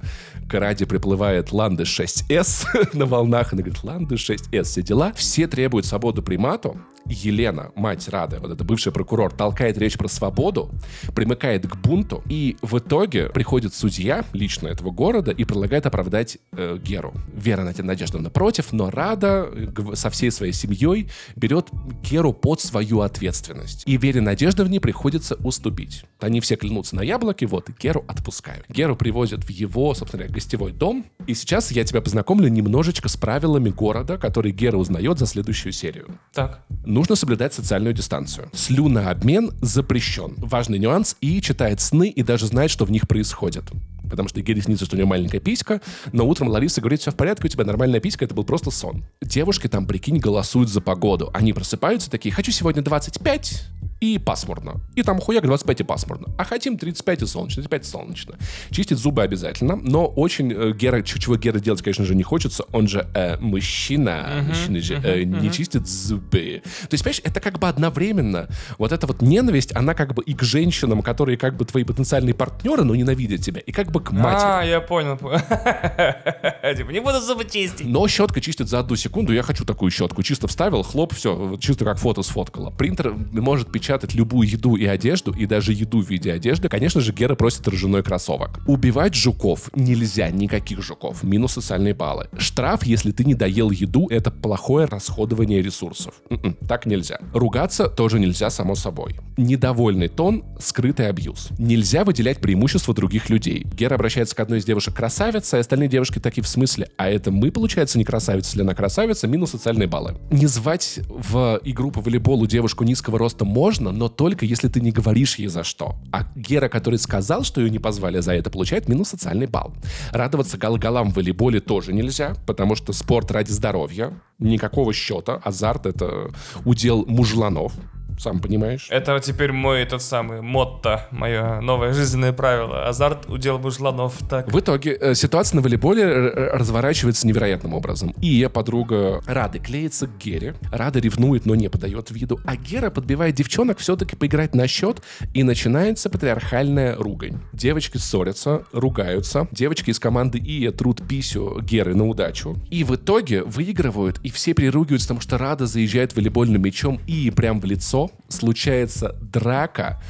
К 0.48 0.58
Раде 0.58 0.86
приплывает 0.86 1.52
Ланды 1.52 1.84
6С 1.84 2.66
на 2.96 3.06
волнах. 3.06 3.52
Она 3.52 3.62
говорит, 3.62 3.82
Ланды 3.84 4.14
6С, 4.14 4.62
все 4.64 4.82
дела. 4.82 5.12
Все 5.14 5.46
требуют 5.46 5.86
свободу 5.86 6.22
примату. 6.22 6.80
Елена, 7.08 7.70
мать 7.74 8.08
Рады, 8.08 8.38
вот 8.40 8.50
эта 8.50 8.64
бывший 8.64 8.92
прокурор, 8.92 9.32
толкает 9.32 9.78
речь 9.78 9.96
про 9.96 10.08
свободу, 10.08 10.70
примыкает 11.14 11.66
к 11.66 11.76
бунту, 11.76 12.22
и 12.28 12.56
в 12.62 12.78
итоге 12.78 13.26
приходит 13.26 13.74
судья 13.74 14.24
лично 14.32 14.68
этого 14.68 14.90
города 14.90 15.30
и 15.30 15.44
предлагает 15.44 15.86
оправдать 15.86 16.38
э, 16.52 16.78
Геру. 16.82 17.14
Вера 17.34 17.62
Надеждовна 17.78 18.30
против, 18.30 18.72
но 18.72 18.90
Рада 18.90 19.48
э, 19.52 19.94
со 19.94 20.10
всей 20.10 20.30
своей 20.30 20.52
семьей 20.52 21.10
берет 21.36 21.68
Геру 22.02 22.32
под 22.32 22.60
свою 22.60 23.00
ответственность. 23.00 23.82
И 23.86 23.96
Вере 23.96 24.20
Надеждовне 24.20 24.80
приходится 24.80 25.36
уступить. 25.36 26.04
Они 26.20 26.40
все 26.40 26.56
клянутся 26.56 26.96
на 26.96 27.02
яблоке, 27.02 27.46
вот, 27.46 27.68
и 27.70 27.74
Геру 27.78 28.04
отпускают. 28.08 28.66
Геру 28.68 28.96
привозят 28.96 29.44
в 29.44 29.50
его, 29.50 29.94
собственно 29.94 30.24
говоря, 30.24 30.34
гостевой 30.34 30.72
дом, 30.72 31.06
и 31.26 31.34
сейчас 31.34 31.70
я 31.70 31.84
тебя 31.84 32.00
познакомлю 32.00 32.48
немножечко 32.48 33.08
с 33.08 33.16
правилами 33.16 33.70
города, 33.70 34.18
которые 34.18 34.52
Гера 34.52 34.76
узнает 34.76 35.18
за 35.18 35.26
следующую 35.26 35.72
серию. 35.72 36.06
Так 36.32 36.64
нужно 36.98 37.14
соблюдать 37.14 37.54
социальную 37.54 37.94
дистанцию. 37.94 38.50
Слюнообмен 38.52 39.52
запрещен. 39.60 40.34
Важный 40.36 40.78
нюанс. 40.78 41.16
И 41.20 41.40
читает 41.40 41.80
сны, 41.80 42.08
и 42.08 42.22
даже 42.22 42.46
знает, 42.46 42.70
что 42.70 42.84
в 42.84 42.90
них 42.90 43.06
происходит 43.06 43.64
потому 44.08 44.28
что 44.28 44.40
Гере 44.40 44.62
снится, 44.62 44.84
что 44.84 44.96
у 44.96 44.98
нее 44.98 45.06
маленькая 45.06 45.40
писька, 45.40 45.80
но 46.12 46.26
утром 46.26 46.48
Лариса 46.48 46.80
говорит, 46.80 47.00
все 47.00 47.10
в 47.10 47.16
порядке, 47.16 47.46
у 47.46 47.48
тебя 47.48 47.64
нормальная 47.64 48.00
писька, 48.00 48.24
это 48.24 48.34
был 48.34 48.44
просто 48.44 48.70
сон. 48.70 49.04
Девушки 49.20 49.68
там, 49.68 49.86
прикинь, 49.86 50.18
голосуют 50.18 50.68
за 50.68 50.80
погоду. 50.80 51.30
Они 51.34 51.52
просыпаются 51.52 52.10
такие, 52.10 52.34
хочу 52.34 52.52
сегодня 52.52 52.82
25, 52.82 53.64
и 54.00 54.18
пасмурно. 54.18 54.80
И 54.94 55.02
там 55.02 55.20
хуяк 55.20 55.44
25 55.44 55.80
и 55.80 55.84
пасмурно. 55.84 56.28
А 56.38 56.44
хотим 56.44 56.78
35 56.78 57.22
и 57.22 57.26
солнечно, 57.26 57.62
35 57.62 57.82
и 57.82 57.86
солнечно. 57.86 58.34
Чистить 58.70 58.98
зубы 58.98 59.22
обязательно, 59.22 59.76
но 59.76 60.06
очень 60.06 60.52
э, 60.52 60.72
Гера, 60.72 61.02
чего 61.02 61.36
Гера 61.36 61.58
делать, 61.58 61.82
конечно 61.82 62.04
же, 62.04 62.14
не 62.14 62.22
хочется. 62.22 62.64
Он 62.72 62.86
же 62.86 63.08
э, 63.14 63.38
мужчина, 63.38 64.26
uh-huh, 64.28 64.42
мужчина 64.42 64.80
же 64.80 64.94
uh-huh, 64.94 65.22
э, 65.22 65.24
не 65.24 65.48
uh-huh. 65.48 65.52
чистит 65.52 65.88
зубы. 65.88 66.62
То 66.88 66.94
есть, 66.94 67.02
понимаешь, 67.02 67.20
это 67.24 67.40
как 67.40 67.58
бы 67.58 67.68
одновременно 67.68 68.48
вот 68.78 68.92
эта 68.92 69.06
вот 69.06 69.20
ненависть, 69.20 69.74
она 69.74 69.94
как 69.94 70.14
бы 70.14 70.22
и 70.22 70.34
к 70.34 70.42
женщинам, 70.42 71.02
которые 71.02 71.36
как 71.36 71.56
бы 71.56 71.64
твои 71.64 71.82
потенциальные 71.82 72.34
партнеры, 72.34 72.84
но 72.84 72.94
ненавидят 72.94 73.40
тебя, 73.40 73.60
и 73.60 73.72
как 73.72 73.90
бы 73.90 73.97
к 74.00 74.12
матери. 74.12 74.48
А, 74.48 74.62
я 74.62 74.80
понял. 74.80 75.16
Типа, 76.76 76.90
не 76.90 77.00
буду 77.00 77.20
зубы 77.20 77.44
чистить. 77.44 77.86
Но 77.86 78.06
щетка 78.08 78.40
чистит 78.40 78.68
за 78.68 78.80
одну 78.80 78.96
секунду, 78.96 79.32
я 79.32 79.42
хочу 79.42 79.64
такую 79.64 79.90
щетку. 79.90 80.22
Чисто 80.22 80.46
вставил, 80.46 80.82
хлоп, 80.82 81.14
все, 81.14 81.56
чисто 81.60 81.84
как 81.84 81.98
фото 81.98 82.22
сфоткала. 82.22 82.70
Принтер 82.70 83.12
может 83.32 83.72
печатать 83.72 83.88
печатать 83.88 84.14
любую 84.14 84.46
еду 84.48 84.76
и 84.76 84.84
одежду, 84.84 85.32
и 85.32 85.46
даже 85.46 85.72
еду 85.72 86.02
в 86.02 86.10
виде 86.10 86.30
одежды, 86.30 86.68
конечно 86.68 87.00
же, 87.00 87.12
Гера 87.12 87.34
просит 87.34 87.66
ржаной 87.66 88.02
кроссовок. 88.02 88.60
Убивать 88.66 89.14
жуков 89.14 89.70
нельзя, 89.74 90.30
никаких 90.30 90.82
жуков. 90.82 91.22
Минус 91.22 91.52
социальные 91.54 91.94
баллы. 91.94 92.28
Штраф, 92.36 92.84
если 92.84 93.12
ты 93.12 93.24
не 93.24 93.34
доел 93.34 93.70
еду, 93.70 94.08
это 94.10 94.30
плохое 94.30 94.86
расходование 94.86 95.62
ресурсов. 95.62 96.14
М-м, 96.28 96.54
так 96.68 96.84
нельзя. 96.84 97.18
Ругаться 97.32 97.88
тоже 97.88 98.20
нельзя, 98.20 98.50
само 98.50 98.74
собой. 98.74 99.16
Недовольный 99.38 100.08
тон— 100.08 100.44
скрытый 100.60 101.08
абьюз. 101.08 101.48
Нельзя 101.58 102.04
выделять 102.04 102.40
преимущества 102.40 102.92
других 102.92 103.30
людей. 103.30 103.64
Гера 103.64 103.87
обращается 103.94 104.34
к 104.34 104.40
одной 104.40 104.58
из 104.58 104.64
девушек 104.64 104.94
красавица, 104.94 105.56
и 105.56 105.60
остальные 105.60 105.88
девушки 105.88 106.18
такие 106.18 106.42
в 106.42 106.48
смысле, 106.48 106.90
а 106.96 107.08
это 107.08 107.30
мы, 107.30 107.50
получается, 107.50 107.98
не 107.98 108.04
красавица, 108.04 108.50
если 108.50 108.62
она 108.62 108.74
красавица, 108.74 109.26
минус 109.26 109.50
социальные 109.50 109.88
баллы. 109.88 110.16
Не 110.30 110.46
звать 110.46 111.00
в 111.08 111.60
игру 111.64 111.90
по 111.90 112.00
волейболу 112.00 112.46
девушку 112.46 112.84
низкого 112.84 113.18
роста 113.18 113.44
можно, 113.44 113.92
но 113.92 114.08
только 114.08 114.46
если 114.46 114.68
ты 114.68 114.80
не 114.80 114.90
говоришь 114.90 115.36
ей 115.36 115.48
за 115.48 115.64
что. 115.64 115.96
А 116.12 116.26
Гера, 116.34 116.68
который 116.68 116.98
сказал, 116.98 117.44
что 117.44 117.60
ее 117.60 117.70
не 117.70 117.78
позвали 117.78 118.20
за 118.20 118.34
это, 118.34 118.50
получает 118.50 118.88
минус 118.88 119.08
социальный 119.08 119.46
балл. 119.46 119.74
Радоваться 120.12 120.58
гал-галам 120.58 121.10
в 121.10 121.16
волейболе 121.16 121.60
тоже 121.60 121.92
нельзя, 121.92 122.34
потому 122.46 122.74
что 122.74 122.92
спорт 122.92 123.30
ради 123.30 123.50
здоровья, 123.50 124.12
никакого 124.38 124.92
счета, 124.92 125.40
азарт— 125.44 125.86
это 125.86 126.30
удел 126.64 127.04
мужланов 127.06 127.72
сам 128.18 128.40
понимаешь. 128.40 128.88
Это 128.90 129.18
теперь 129.20 129.52
мой 129.52 129.82
этот 129.82 130.02
самый 130.02 130.42
мотто, 130.42 131.06
мое 131.10 131.60
новое 131.60 131.92
жизненное 131.92 132.32
правило. 132.32 132.86
Азарт 132.86 133.30
удел 133.30 133.58
мужланов. 133.58 134.14
Так. 134.28 134.52
В 134.52 134.58
итоге 134.58 134.96
э, 135.00 135.14
ситуация 135.14 135.56
на 135.56 135.62
волейболе 135.62 136.06
разворачивается 136.06 137.26
невероятным 137.26 137.74
образом. 137.74 138.14
И 138.20 138.26
ее 138.26 138.48
подруга 138.48 139.22
Рады 139.26 139.58
клеится 139.58 140.06
к 140.06 140.18
Гере. 140.18 140.54
Рада 140.72 140.98
ревнует, 140.98 141.46
но 141.46 141.54
не 141.54 141.68
подает 141.68 142.10
виду. 142.18 142.40
А 142.44 142.56
Гера 142.56 142.90
подбивает 142.90 143.34
девчонок 143.34 143.78
все-таки 143.78 144.16
поиграть 144.16 144.54
на 144.54 144.66
счет, 144.66 145.02
и 145.34 145.42
начинается 145.42 146.10
патриархальная 146.10 146.96
ругань. 146.96 147.40
Девочки 147.52 147.96
ссорятся, 147.98 148.64
ругаются. 148.72 149.48
Девочки 149.52 149.90
из 149.90 149.98
команды 149.98 150.38
Ия 150.38 150.72
трут 150.72 151.06
писю 151.06 151.60
Геры 151.62 151.94
на 151.94 152.08
удачу. 152.08 152.56
И 152.70 152.84
в 152.84 152.94
итоге 152.94 153.42
выигрывают, 153.42 154.18
и 154.22 154.30
все 154.30 154.54
переругиваются, 154.54 155.08
потому 155.08 155.20
что 155.20 155.38
Рада 155.38 155.66
заезжает 155.66 156.14
волейбольным 156.14 156.62
мячом 156.62 157.00
и 157.06 157.30
прям 157.30 157.60
в 157.60 157.64
лицо 157.64 158.07
случается 158.28 159.14
драка, 159.20 160.00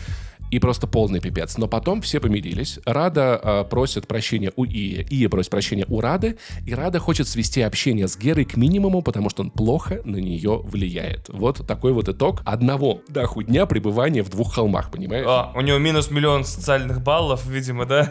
и 0.50 0.58
просто 0.58 0.86
полный 0.86 1.20
пипец. 1.20 1.58
Но 1.58 1.68
потом 1.68 2.02
все 2.02 2.20
помирились. 2.20 2.78
Рада 2.84 3.40
э, 3.42 3.64
просит 3.68 4.06
прощения 4.06 4.52
у 4.56 4.64
Ии, 4.64 5.06
Ия 5.10 5.28
просит 5.28 5.50
прощения 5.50 5.84
у 5.88 6.00
Рады, 6.00 6.38
и 6.66 6.74
Рада 6.74 6.98
хочет 6.98 7.28
свести 7.28 7.62
общение 7.62 8.08
с 8.08 8.16
Герой 8.16 8.44
к 8.44 8.56
минимуму, 8.56 9.02
потому 9.02 9.30
что 9.30 9.42
он 9.42 9.50
плохо 9.50 10.00
на 10.04 10.16
нее 10.16 10.60
влияет. 10.64 11.28
Вот 11.28 11.66
такой 11.66 11.92
вот 11.92 12.08
итог 12.08 12.42
одного 12.44 13.00
даху 13.08 13.42
дня 13.42 13.66
пребывания 13.66 14.22
в 14.22 14.30
двух 14.30 14.54
холмах, 14.54 14.90
понимаешь? 14.90 15.26
А, 15.28 15.52
у 15.54 15.60
него 15.60 15.78
минус 15.78 16.10
миллион 16.10 16.44
социальных 16.44 17.02
баллов, 17.02 17.46
видимо, 17.46 17.86
да? 17.86 18.08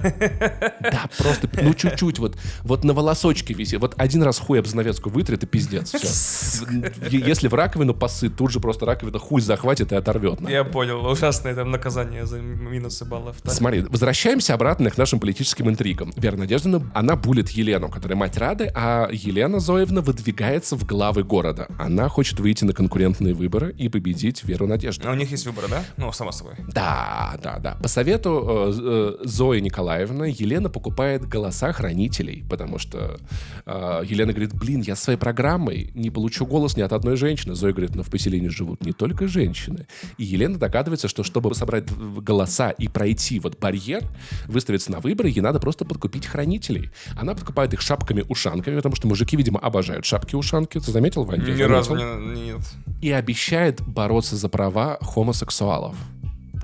Да, 0.80 1.10
просто, 1.18 1.50
ну 1.62 1.74
чуть-чуть, 1.74 2.20
вот, 2.20 2.38
вот 2.64 2.84
на 2.84 2.94
волосочке 2.94 3.54
висит. 3.54 3.80
Вот 3.82 3.94
один 3.98 4.24
раз 4.24 4.40
хуй 4.40 4.60
об 4.60 4.68
занавеску 4.68 5.10
вытрет 5.10 5.44
и 5.44 5.48
пиздец, 5.48 5.94
все. 5.94 6.66
Если 7.10 7.48
в 7.48 7.54
раковину 7.54 7.94
посыт, 7.94 8.36
тут 8.38 8.52
же 8.52 8.60
просто 8.60 8.86
раковина 8.86 9.20
хуй 9.20 9.42
захватит 9.42 9.92
и 9.92 9.96
оторвет. 9.96 10.40
Я 10.48 10.64
понял, 10.64 11.06
ужасное 11.06 11.56
там 11.56 11.72
наказание 11.72 12.26
за 12.28 12.40
минусы 12.40 13.06
баллов. 13.06 13.42
Так? 13.42 13.54
Смотри, 13.54 13.82
возвращаемся 13.82 14.54
обратно 14.54 14.90
к 14.90 14.98
нашим 14.98 15.20
политическим 15.20 15.70
интригам. 15.70 16.14
Вера 16.16 16.38
Надеждина, 16.38 16.90
она 16.94 17.16
булит 17.16 17.50
Елену, 17.50 17.90
которая 17.90 18.18
мать 18.18 18.38
Рады, 18.38 18.72
а 18.76 19.10
Елена 19.12 19.60
Зоевна 19.60 20.02
выдвигается 20.02 20.76
в 20.76 20.86
главы 20.86 21.24
города. 21.24 21.68
Она 21.80 22.10
хочет 22.10 22.40
выйти 22.40 22.66
на 22.66 22.74
конкурентные 22.74 23.34
выборы 23.34 23.74
и 23.78 23.90
победить 23.90 24.44
Веру 24.44 24.68
Надеждину. 24.68 25.10
А 25.10 25.14
у 25.14 25.16
них 25.16 25.32
есть 25.32 25.46
выборы, 25.46 25.68
да? 25.70 25.84
Ну, 25.98 26.12
само 26.12 26.32
собой. 26.32 26.54
Да, 26.74 27.38
да, 27.42 27.60
да. 27.60 27.78
По 27.82 27.88
совету 27.88 28.46
э, 28.48 29.18
э, 29.22 29.26
Зои 29.26 29.60
Николаевны 29.60 30.34
Елена 30.38 30.70
покупает 30.70 31.28
голоса 31.28 31.72
хранителей, 31.72 32.44
потому 32.50 32.78
что 32.78 33.20
э, 33.66 34.04
Елена 34.06 34.34
говорит, 34.34 34.54
блин, 34.54 34.82
я 34.82 34.96
своей 34.96 35.18
программой 35.18 35.92
не 35.96 36.10
получу 36.10 36.46
голос 36.46 36.78
ни 36.78 36.82
от 36.82 36.94
одной 36.94 37.16
женщины. 37.16 37.56
Зоя 37.56 37.72
говорит, 37.72 37.96
но 37.96 38.04
в 38.04 38.10
поселении 38.10 38.50
живут 38.50 38.86
не 38.86 38.92
только 38.92 39.28
женщины. 39.28 39.88
И 40.18 40.24
Елена 40.24 40.58
догадывается, 40.58 41.08
что 41.08 41.24
чтобы 41.24 41.54
собрать 41.56 41.86
голоса 42.22 42.72
и 42.72 42.88
пройти 42.88 43.40
вот 43.40 43.60
барьер, 43.60 44.04
выставиться 44.48 44.92
на 44.92 45.00
выборы, 45.00 45.30
ей 45.30 45.42
надо 45.42 45.60
просто 45.60 45.86
подкупить 45.86 46.26
хранителей. 46.26 46.92
Она 47.16 47.34
подкупает 47.34 47.74
их 47.74 47.82
шапками-ушанками, 47.82 48.76
потому 48.76 48.96
что 48.96 49.08
мужики, 49.08 49.36
видимо, 49.38 49.60
обожают 49.60 50.06
шапки-ушанки. 50.06 50.80
Ты 50.80 50.92
заметил, 50.92 51.24
Вань? 51.24 51.42
Ни 51.42 51.62
разу 51.62 51.96
не, 51.96 52.42
нет. 52.42 52.62
И 53.02 53.12
обещает 53.12 53.82
бороться 53.82 54.36
за 54.36 54.50
права 54.50 54.98
хомосексуалов. 55.02 55.96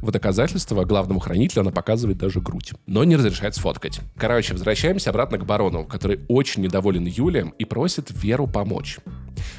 В 0.03 0.11
доказательство 0.11 0.83
главному 0.83 1.21
хранителю 1.21 1.61
она 1.61 1.71
показывает 1.71 2.17
даже 2.17 2.41
грудь, 2.41 2.73
но 2.87 3.05
не 3.05 3.15
разрешает 3.15 3.55
сфоткать. 3.55 4.01
Короче, 4.17 4.51
возвращаемся 4.51 5.11
обратно 5.11 5.37
к 5.37 5.45
барону, 5.45 5.85
который 5.85 6.19
очень 6.27 6.61
недоволен 6.61 7.05
Юлием 7.05 7.53
и 7.57 7.63
просит 7.63 8.11
Веру 8.11 8.45
помочь. 8.45 8.99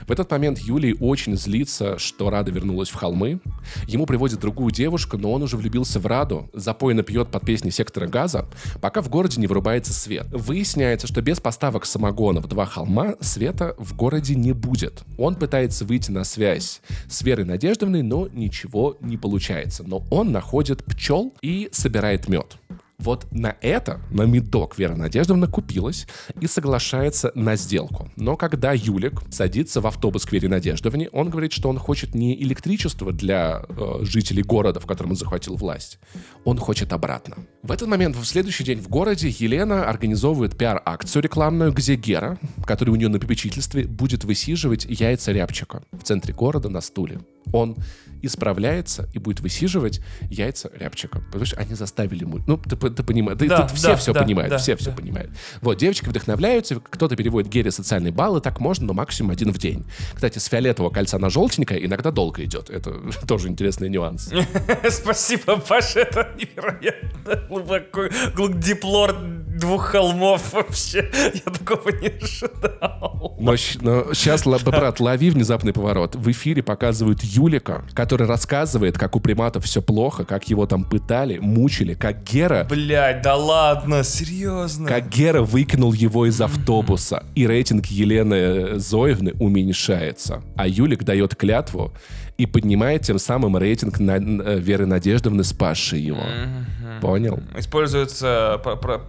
В 0.06 0.10
этот 0.10 0.30
момент 0.30 0.58
Юлий 0.58 0.94
очень 1.00 1.36
злится, 1.36 1.98
что 1.98 2.28
Рада 2.28 2.50
вернулась 2.50 2.90
в 2.90 2.94
холмы. 2.94 3.40
Ему 3.88 4.04
приводит 4.04 4.38
другую 4.38 4.70
девушку, 4.70 5.16
но 5.16 5.32
он 5.32 5.42
уже 5.42 5.56
влюбился 5.56 5.98
в 5.98 6.06
Раду, 6.06 6.50
запойно 6.52 7.02
пьет 7.02 7.30
под 7.30 7.44
песни 7.46 7.70
сектора 7.70 8.06
газа, 8.06 8.46
пока 8.82 9.00
в 9.00 9.08
городе 9.08 9.40
не 9.40 9.46
вырубается 9.46 9.94
свет. 9.94 10.26
Выясняется, 10.30 11.06
что 11.06 11.22
без 11.22 11.40
поставок 11.40 11.86
самогона 11.86 12.40
в 12.40 12.48
два 12.48 12.66
холма 12.66 13.14
света 13.20 13.74
в 13.78 13.96
городе 13.96 14.34
не 14.34 14.52
будет. 14.52 15.04
Он 15.16 15.36
пытается 15.36 15.86
выйти 15.86 16.10
на 16.10 16.24
связь 16.24 16.82
с 17.08 17.22
Верой 17.22 17.46
Надеждовной, 17.46 18.02
но 18.02 18.28
ничего 18.28 18.96
не 19.00 19.16
получается. 19.16 19.84
Но 19.84 20.04
он 20.10 20.33
находит 20.34 20.84
пчел 20.84 21.32
и 21.40 21.68
собирает 21.72 22.28
мед. 22.28 22.58
Вот 22.98 23.26
на 23.32 23.56
это, 23.60 24.00
на 24.10 24.22
медок 24.22 24.78
Вера 24.78 24.94
Надеждовна 24.94 25.48
купилась 25.48 26.06
и 26.40 26.46
соглашается 26.46 27.32
на 27.34 27.56
сделку. 27.56 28.10
Но 28.16 28.36
когда 28.36 28.72
Юлик 28.72 29.20
садится 29.30 29.80
в 29.80 29.86
автобус 29.86 30.24
к 30.24 30.32
Вере 30.32 30.48
Надеждовне, 30.48 31.08
он 31.10 31.28
говорит, 31.28 31.52
что 31.52 31.68
он 31.68 31.78
хочет 31.78 32.14
не 32.14 32.40
электричество 32.42 33.12
для 33.12 33.64
э, 33.68 33.98
жителей 34.02 34.42
города, 34.42 34.78
в 34.78 34.86
котором 34.86 35.10
он 35.10 35.16
захватил 35.16 35.56
власть. 35.56 35.98
Он 36.44 36.56
хочет 36.58 36.92
обратно. 36.92 37.36
В 37.62 37.72
этот 37.72 37.88
момент, 37.88 38.16
в 38.16 38.24
следующий 38.24 38.62
день 38.62 38.80
в 38.80 38.88
городе, 38.88 39.28
Елена 39.28 39.88
организовывает 39.88 40.56
пиар-акцию 40.56 41.22
рекламную, 41.22 41.72
где 41.72 41.96
Гера, 41.96 42.38
который 42.64 42.90
у 42.90 42.96
нее 42.96 43.08
на 43.08 43.18
попечительстве, 43.18 43.84
будет 43.84 44.24
высиживать 44.24 44.84
яйца 44.84 45.32
рябчика 45.32 45.82
в 45.92 46.02
центре 46.04 46.32
города 46.32 46.68
на 46.68 46.80
стуле. 46.80 47.20
Он 47.52 47.76
исправляется 48.22 49.08
и 49.12 49.18
будет 49.18 49.40
высиживать 49.40 50.00
яйца 50.30 50.70
рябчика. 50.74 51.20
Потому 51.26 51.44
что 51.44 51.56
они 51.56 51.74
заставили. 51.74 52.24
Ну, 52.24 52.56
ты, 52.58 52.76
ты 52.90 53.02
понимаешь, 53.02 53.38
да, 53.38 53.62
тут 53.62 53.76
все 53.76 53.88
да, 53.88 53.96
все 53.96 54.12
да, 54.12 54.22
понимают, 54.22 54.50
да, 54.50 54.58
все 54.58 54.72
да. 54.72 54.78
все 54.78 54.92
понимают. 54.92 55.30
Вот, 55.60 55.78
девочки 55.78 56.08
вдохновляются, 56.08 56.80
кто-то 56.80 57.16
переводит 57.16 57.50
Гере 57.50 57.70
социальные 57.70 58.12
баллы, 58.12 58.40
так 58.40 58.60
можно, 58.60 58.86
но 58.86 58.92
максимум 58.92 59.30
один 59.30 59.52
в 59.52 59.58
день. 59.58 59.84
Кстати, 60.14 60.38
с 60.38 60.46
фиолетового 60.46 60.92
кольца 60.92 61.18
на 61.18 61.30
желтенькое 61.30 61.84
иногда 61.84 62.10
долго 62.10 62.44
идет. 62.44 62.70
Это 62.70 62.94
тоже 63.26 63.48
интересный 63.48 63.88
нюанс. 63.88 64.30
Спасибо, 64.90 65.56
Паша, 65.56 66.00
это 66.00 66.28
невероятно 66.36 67.36
глубоко. 67.48 68.08
Диплор 68.54 69.14
двух 69.58 69.86
холмов 69.86 70.52
вообще. 70.52 71.10
Я 71.34 71.52
такого 71.52 71.90
не 71.90 72.08
ожидал. 72.08 73.36
Но, 73.38 73.54
но 73.80 74.14
сейчас, 74.14 74.44
брат, 74.44 75.00
лови 75.00 75.30
внезапный 75.30 75.72
поворот. 75.72 76.16
В 76.16 76.30
эфире 76.30 76.62
показывают 76.62 77.22
Юлика, 77.22 77.84
который 77.94 78.26
рассказывает, 78.26 78.98
как 78.98 79.16
у 79.16 79.20
приматов 79.20 79.64
все 79.64 79.82
плохо, 79.82 80.24
как 80.24 80.48
его 80.48 80.66
там 80.66 80.84
пытали, 80.84 81.38
мучили, 81.38 81.94
как 81.94 82.22
Гера... 82.24 82.66
Блять, 82.74 83.22
да 83.22 83.36
ладно, 83.36 84.02
серьезно? 84.02 84.88
Как 84.88 85.08
Гера 85.08 85.42
выкинул 85.42 85.92
его 85.92 86.26
из 86.26 86.40
автобуса, 86.40 87.22
и 87.36 87.46
рейтинг 87.46 87.86
Елены 87.86 88.80
Зоевны 88.80 89.32
уменьшается. 89.38 90.42
А 90.56 90.66
Юлик 90.66 91.04
дает 91.04 91.36
клятву 91.36 91.92
и 92.36 92.46
поднимает 92.46 93.02
тем 93.02 93.20
самым 93.20 93.56
рейтинг 93.56 94.00
на, 94.00 94.16
э, 94.16 94.58
Веры 94.58 94.86
Надеждовны, 94.86 95.44
спасшей 95.44 96.00
его. 96.00 96.18
Mm-hmm. 96.18 96.83
Понял? 97.00 97.40
Используется 97.56 98.60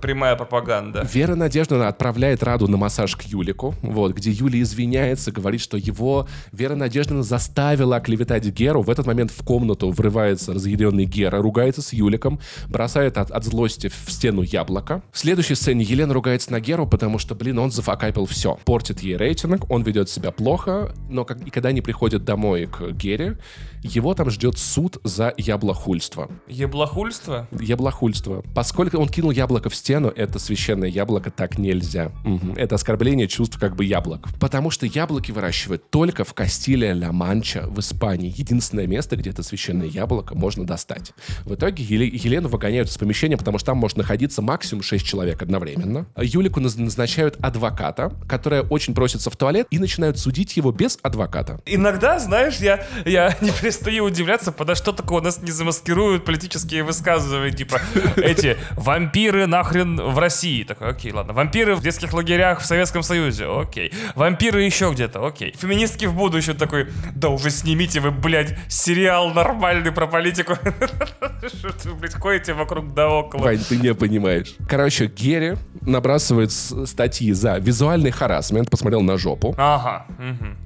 прямая 0.02 0.36
пропаганда. 0.36 1.08
Вера 1.12 1.36
Надеждовна 1.36 1.88
отправляет 1.88 2.44
Раду 2.44 2.68
на 2.68 2.78
массаж 2.78 3.16
к 3.16 3.24
Юлику, 3.24 3.76
вот, 3.82 4.14
где 4.14 4.32
Юлия 4.32 4.62
извиняется, 4.62 5.32
говорит, 5.32 5.62
что 5.62 5.78
его 5.78 6.28
Вера 6.52 6.76
Надеждовна 6.76 7.24
заставила 7.24 7.98
оклеветать 7.98 8.46
Геру. 8.46 8.82
В 8.82 8.90
этот 8.90 9.06
момент 9.06 9.32
в 9.32 9.44
комнату 9.44 9.92
врывается 9.92 10.54
разъяренный 10.54 11.06
Гера, 11.06 11.42
ругается 11.42 11.82
с 11.82 11.94
Юликом, 11.94 12.40
бросает 12.68 13.18
от, 13.18 13.32
от 13.32 13.44
злости 13.44 13.90
в 13.90 14.12
стену 14.12 14.42
яблоко. 14.42 15.02
В 15.12 15.20
следующей 15.20 15.56
сцене 15.56 15.84
Елена 15.84 16.14
ругается 16.14 16.52
на 16.52 16.60
Геру, 16.60 16.88
потому 16.88 17.20
что, 17.20 17.36
блин, 17.36 17.60
он 17.60 17.72
зафакапил 17.72 18.26
все. 18.26 18.60
Портит 18.66 19.02
ей 19.02 19.18
рейтинг, 19.18 19.70
он 19.70 19.84
ведет 19.84 20.10
себя 20.10 20.32
плохо, 20.32 20.94
но 21.10 21.26
как, 21.26 21.42
и 21.46 21.50
когда 21.50 21.70
они 21.70 21.82
приходят 21.82 22.24
домой 22.24 22.68
к 22.68 22.92
Гере, 22.92 23.38
его 23.86 24.14
там 24.14 24.30
ждет 24.30 24.58
суд 24.58 24.98
за 25.04 25.34
яблохульство. 25.38 26.30
Яблохульство? 26.48 27.48
Ябло 27.60 27.86
богохульство. 27.86 28.44
Поскольку 28.54 28.98
он 28.98 29.08
кинул 29.08 29.32
яблоко 29.32 29.70
в 29.70 29.76
стену, 29.76 30.10
это 30.10 30.40
священное 30.40 30.90
яблоко, 30.90 31.30
так 31.32 31.58
нельзя. 31.58 32.12
Мгм. 32.26 32.54
Это 32.58 32.76
оскорбление 32.76 33.28
чувств 33.28 33.58
как 33.60 33.76
бы 33.76 33.86
яблок. 33.86 34.28
Потому 34.40 34.72
что 34.72 34.86
яблоки 34.86 35.32
выращивают 35.32 35.90
только 35.92 36.24
в 36.24 36.34
Кастилия 36.34 36.94
ля 36.94 37.12
Манча 37.12 37.66
в 37.68 37.80
Испании. 37.80 38.34
Единственное 38.36 38.88
место, 38.88 39.16
где 39.16 39.30
это 39.30 39.44
священное 39.44 39.88
яблоко 39.88 40.36
можно 40.36 40.66
достать. 40.66 41.14
В 41.46 41.54
итоге 41.54 41.84
Еле- 41.84 42.08
Елену 42.08 42.50
выгоняют 42.50 42.90
из 42.90 42.98
помещения, 42.98 43.38
потому 43.38 43.58
что 43.60 43.68
там 43.68 43.78
может 43.78 43.98
находиться 43.98 44.42
максимум 44.42 44.82
6 44.84 45.06
человек 45.06 45.42
одновременно. 45.42 46.08
Юлику 46.18 46.60
наз- 46.60 46.80
назначают 46.80 47.38
адвоката, 47.42 48.12
которая 48.28 48.64
очень 48.64 48.94
просится 48.94 49.30
в 49.30 49.38
туалет, 49.38 49.68
и 49.70 49.80
начинают 49.80 50.18
судить 50.20 50.58
его 50.58 50.72
без 50.72 50.98
адвоката. 51.04 51.62
Иногда, 51.66 52.20
знаешь, 52.20 52.58
я, 52.58 52.86
я 53.06 53.36
не 53.42 53.52
перестаю 53.76 54.06
удивляться, 54.06 54.52
потому 54.52 54.76
что 54.76 54.92
такое 54.94 55.20
у 55.20 55.24
нас 55.24 55.42
не 55.42 55.52
замаскируют 55.52 56.26
политические 56.26 56.84
высказывания, 56.84 57.52
типа, 57.52 57.82
эти 58.16 58.58
вампиры 58.72 59.48
нахрен 59.48 59.98
в 59.98 60.18
России. 60.18 60.64
Такой, 60.64 60.90
окей, 60.90 61.12
ладно. 61.12 61.34
Вампиры 61.34 61.76
в 61.76 61.82
детских 61.82 62.14
лагерях 62.14 62.62
в 62.62 62.66
Советском 62.66 63.04
Союзе, 63.04 63.48
окей. 63.48 63.92
Вампиры 64.16 64.64
еще 64.64 64.92
где-то, 64.92 65.26
окей. 65.26 65.54
Феминистки 65.58 66.06
в 66.06 66.14
будущем 66.14 66.56
такой, 66.56 66.88
да 67.16 67.30
уже 67.30 67.50
снимите 67.50 68.00
вы, 68.00 68.12
блядь, 68.12 68.58
сериал 68.70 69.34
нормальный 69.34 69.92
про 69.92 70.08
политику. 70.08 70.56
Что 70.56 71.90
вы, 71.90 71.96
блядь, 71.96 72.14
ходите 72.14 72.54
вокруг 72.54 72.94
да 72.94 73.10
около. 73.10 73.42
Вань, 73.44 73.60
ты 73.60 73.78
не 73.78 73.94
понимаешь. 73.94 74.56
Короче, 74.70 75.08
Герри 75.08 75.56
набрасывает 75.82 76.52
статьи 76.52 77.34
за 77.34 77.58
визуальный 77.58 78.12
харасмент, 78.12 78.70
посмотрел 78.70 79.02
на 79.02 79.18
жопу. 79.18 79.54
Ага. 79.58 80.06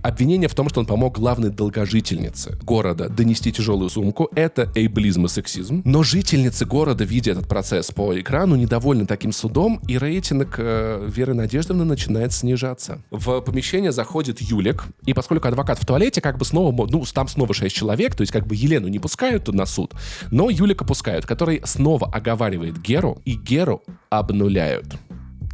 Обвинение 0.03 0.47
в 0.47 0.53
том, 0.53 0.70
что 0.70 0.80
он 0.80 0.86
помог 0.86 1.18
главной 1.18 1.49
долгожительнице 1.49 2.57
города 2.64 2.99
донести 3.08 3.52
тяжелую 3.52 3.89
сумку, 3.89 4.30
это 4.36 4.72
эйблизм 4.76 5.26
и 5.26 5.30
сексизм. 5.30 5.82
Но 5.86 6.04
жительницы 6.04 6.66
города, 6.66 7.04
видя 7.04 7.32
этот 7.32 7.47
процесс 7.47 7.91
по 7.91 8.20
экрану, 8.20 8.56
недовольны 8.56 9.06
таким 9.06 9.32
судом, 9.32 9.80
и 9.88 9.97
рейтинг 9.97 10.56
э, 10.58 11.08
Веры 11.08 11.34
Надеждовны 11.34 11.86
начинает 11.86 12.34
снижаться. 12.34 13.02
В 13.12 13.41
помещение 13.41 13.91
заходит 13.91 14.41
Юлик, 14.41 14.86
и 15.06 15.14
поскольку 15.14 15.47
адвокат 15.47 15.80
в 15.80 15.86
туалете, 15.86 16.20
как 16.20 16.38
бы 16.38 16.45
снова, 16.45 16.88
ну, 16.89 17.06
там 17.14 17.28
снова 17.28 17.54
6 17.54 17.74
человек, 17.74 18.16
то 18.16 18.22
есть 18.22 18.34
как 18.34 18.47
бы 18.47 18.56
Елену 18.56 18.88
не 18.88 19.00
пускают 19.00 19.47
на 19.47 19.66
суд, 19.66 19.93
но 20.32 20.50
Юлика 20.50 20.84
пускают, 20.84 21.26
который 21.26 21.62
снова 21.64 22.08
оговаривает 22.12 22.82
Геру, 22.82 23.22
и 23.26 23.36
Геру 23.36 23.82
обнуляют. 24.10 24.95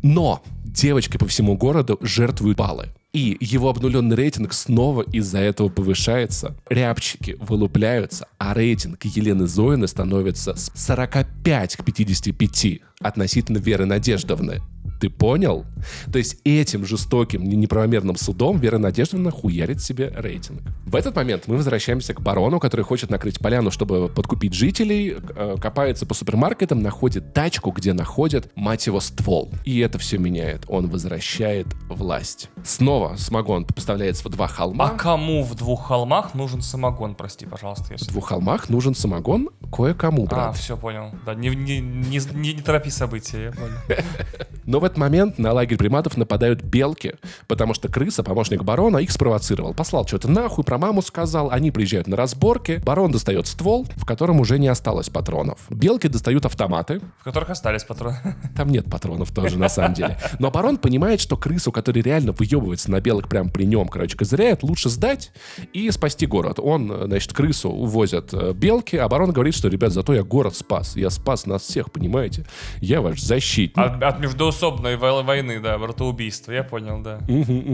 Но 0.01 0.41
девочки 0.63 1.17
по 1.17 1.25
всему 1.25 1.57
городу 1.57 1.97
жертвуют 2.01 2.57
баллы. 2.57 2.89
И 3.15 3.37
его 3.39 3.69
обнуленный 3.69 4.13
рейтинг 4.13 4.51
снова 4.51 5.01
из-за 5.01 5.37
этого 5.37 5.69
повышается. 5.69 6.53
Рябчики 6.69 7.37
вылупляются, 7.39 8.27
а 8.39 8.53
рейтинг 8.53 9.05
Елены 9.05 9.47
Зоины 9.47 9.87
становится 9.87 10.53
с 10.53 10.69
45 10.75 11.77
к 11.77 11.85
55 11.85 12.81
относительно 12.99 13.59
Веры 13.59 13.85
Надеждовны. 13.85 14.61
Ты 14.99 15.09
понял? 15.09 15.65
То 16.11 16.17
есть 16.17 16.37
этим 16.43 16.85
жестоким, 16.85 17.43
не- 17.43 17.55
неправомерным 17.55 18.15
судом 18.15 18.59
Вера 18.59 18.77
Надеждовна 18.77 19.31
хуярит 19.31 19.81
себе 19.81 20.11
рейтинг. 20.15 20.61
В 20.85 20.95
этот 20.95 21.15
момент 21.15 21.43
мы 21.47 21.57
возвращаемся 21.57 22.13
к 22.13 22.21
барону, 22.21 22.59
который 22.59 22.81
хочет 22.83 23.09
накрыть 23.09 23.39
поляну, 23.39 23.71
чтобы 23.71 24.07
подкупить 24.09 24.53
жителей, 24.53 25.15
э, 25.35 25.55
копается 25.61 26.05
по 26.05 26.13
супермаркетам, 26.13 26.79
находит 26.81 27.33
тачку, 27.33 27.71
где 27.71 27.93
находят, 27.93 28.49
мать 28.55 28.87
его, 28.87 28.99
ствол. 28.99 29.51
И 29.65 29.79
это 29.79 29.97
все 29.99 30.17
меняет. 30.17 30.63
Он 30.67 30.87
возвращает 30.89 31.67
власть. 31.89 32.49
Снова 32.63 33.15
самогон 33.17 33.65
поставляется 33.65 34.27
в 34.27 34.31
два 34.31 34.47
холма. 34.47 34.85
А 34.85 34.89
кому 34.97 35.43
в 35.43 35.55
двух 35.55 35.87
холмах 35.87 36.33
нужен 36.35 36.61
самогон, 36.61 37.15
прости, 37.15 37.45
пожалуйста, 37.45 37.85
В 37.85 37.91
если... 37.91 38.09
двух 38.11 38.29
холмах 38.29 38.69
нужен 38.69 38.95
самогон 38.95 39.49
кое-кому, 39.71 40.23
А, 40.25 40.27
брат. 40.29 40.57
все, 40.57 40.77
понял. 40.77 41.11
Да, 41.25 41.35
не, 41.35 41.49
не, 41.49 41.79
не, 41.79 42.19
не- 42.33 42.53
не 42.53 42.61
торопи 42.61 42.89
события, 42.89 43.43
я 43.45 43.51
понял. 43.51 43.75
Но 44.65 44.79
в 44.79 44.83
этот 44.95 44.97
момент 44.97 45.37
на 45.37 45.51
лагерь 45.51 45.77
приматов 45.77 46.15
нападают 46.15 46.61
белки, 46.61 47.15
потому 47.47 47.73
что 47.73 47.89
крыса, 47.89 48.23
помощник 48.23 48.63
барона, 48.63 48.97
их 48.97 49.11
спровоцировал. 49.11 49.73
Послал 49.73 50.07
что-то 50.07 50.29
нахуй, 50.29 50.63
про 50.63 50.77
маму 50.77 51.01
сказал, 51.01 51.51
они 51.51 51.71
приезжают 51.71 52.07
на 52.07 52.15
разборки, 52.15 52.81
барон 52.85 53.11
достает 53.11 53.47
ствол, 53.47 53.85
в 53.97 54.05
котором 54.05 54.39
уже 54.39 54.57
не 54.57 54.67
осталось 54.69 55.09
патронов. 55.09 55.59
Белки 55.69 56.07
достают 56.07 56.45
автоматы, 56.45 57.01
В 57.19 57.23
которых 57.23 57.49
остались 57.49 57.83
патроны. 57.83 58.17
там 58.55 58.69
нет 58.69 58.89
патронов 58.89 59.31
тоже, 59.31 59.59
на 59.59 59.69
самом 59.69 59.93
деле. 59.93 60.17
Но 60.39 60.49
барон 60.49 60.77
понимает, 60.77 61.19
что 61.19 61.35
крысу, 61.35 61.71
который 61.71 62.01
реально 62.01 62.31
выебывается 62.31 62.89
на 62.89 63.01
белок 63.01 63.27
прям 63.27 63.49
при 63.49 63.65
нем, 63.65 63.87
короче, 63.87 64.17
козыряет, 64.17 64.63
лучше 64.63 64.89
сдать 64.89 65.31
и 65.73 65.91
спасти 65.91 66.25
город. 66.25 66.59
Он, 66.61 67.01
значит, 67.05 67.33
крысу 67.33 67.69
увозят 67.69 68.33
э, 68.33 68.53
белки, 68.53 68.95
а 68.95 69.07
барон 69.09 69.31
говорит, 69.31 69.55
что, 69.55 69.67
ребят, 69.67 69.91
зато 69.91 70.13
я 70.13 70.23
город 70.23 70.55
спас. 70.55 70.95
Я 70.95 71.09
спас 71.09 71.45
нас 71.45 71.63
всех, 71.63 71.91
понимаете? 71.91 72.45
Я 72.79 73.01
ваш 73.01 73.19
защитник. 73.21 73.77
От, 73.77 74.01
от 74.01 74.19
междоусобной 74.19 74.74
во- 74.81 75.23
войны, 75.23 75.59
да, 75.59 75.77
братоубийства, 75.77 76.51
я 76.51 76.63
понял, 76.63 77.01
да. 77.01 77.19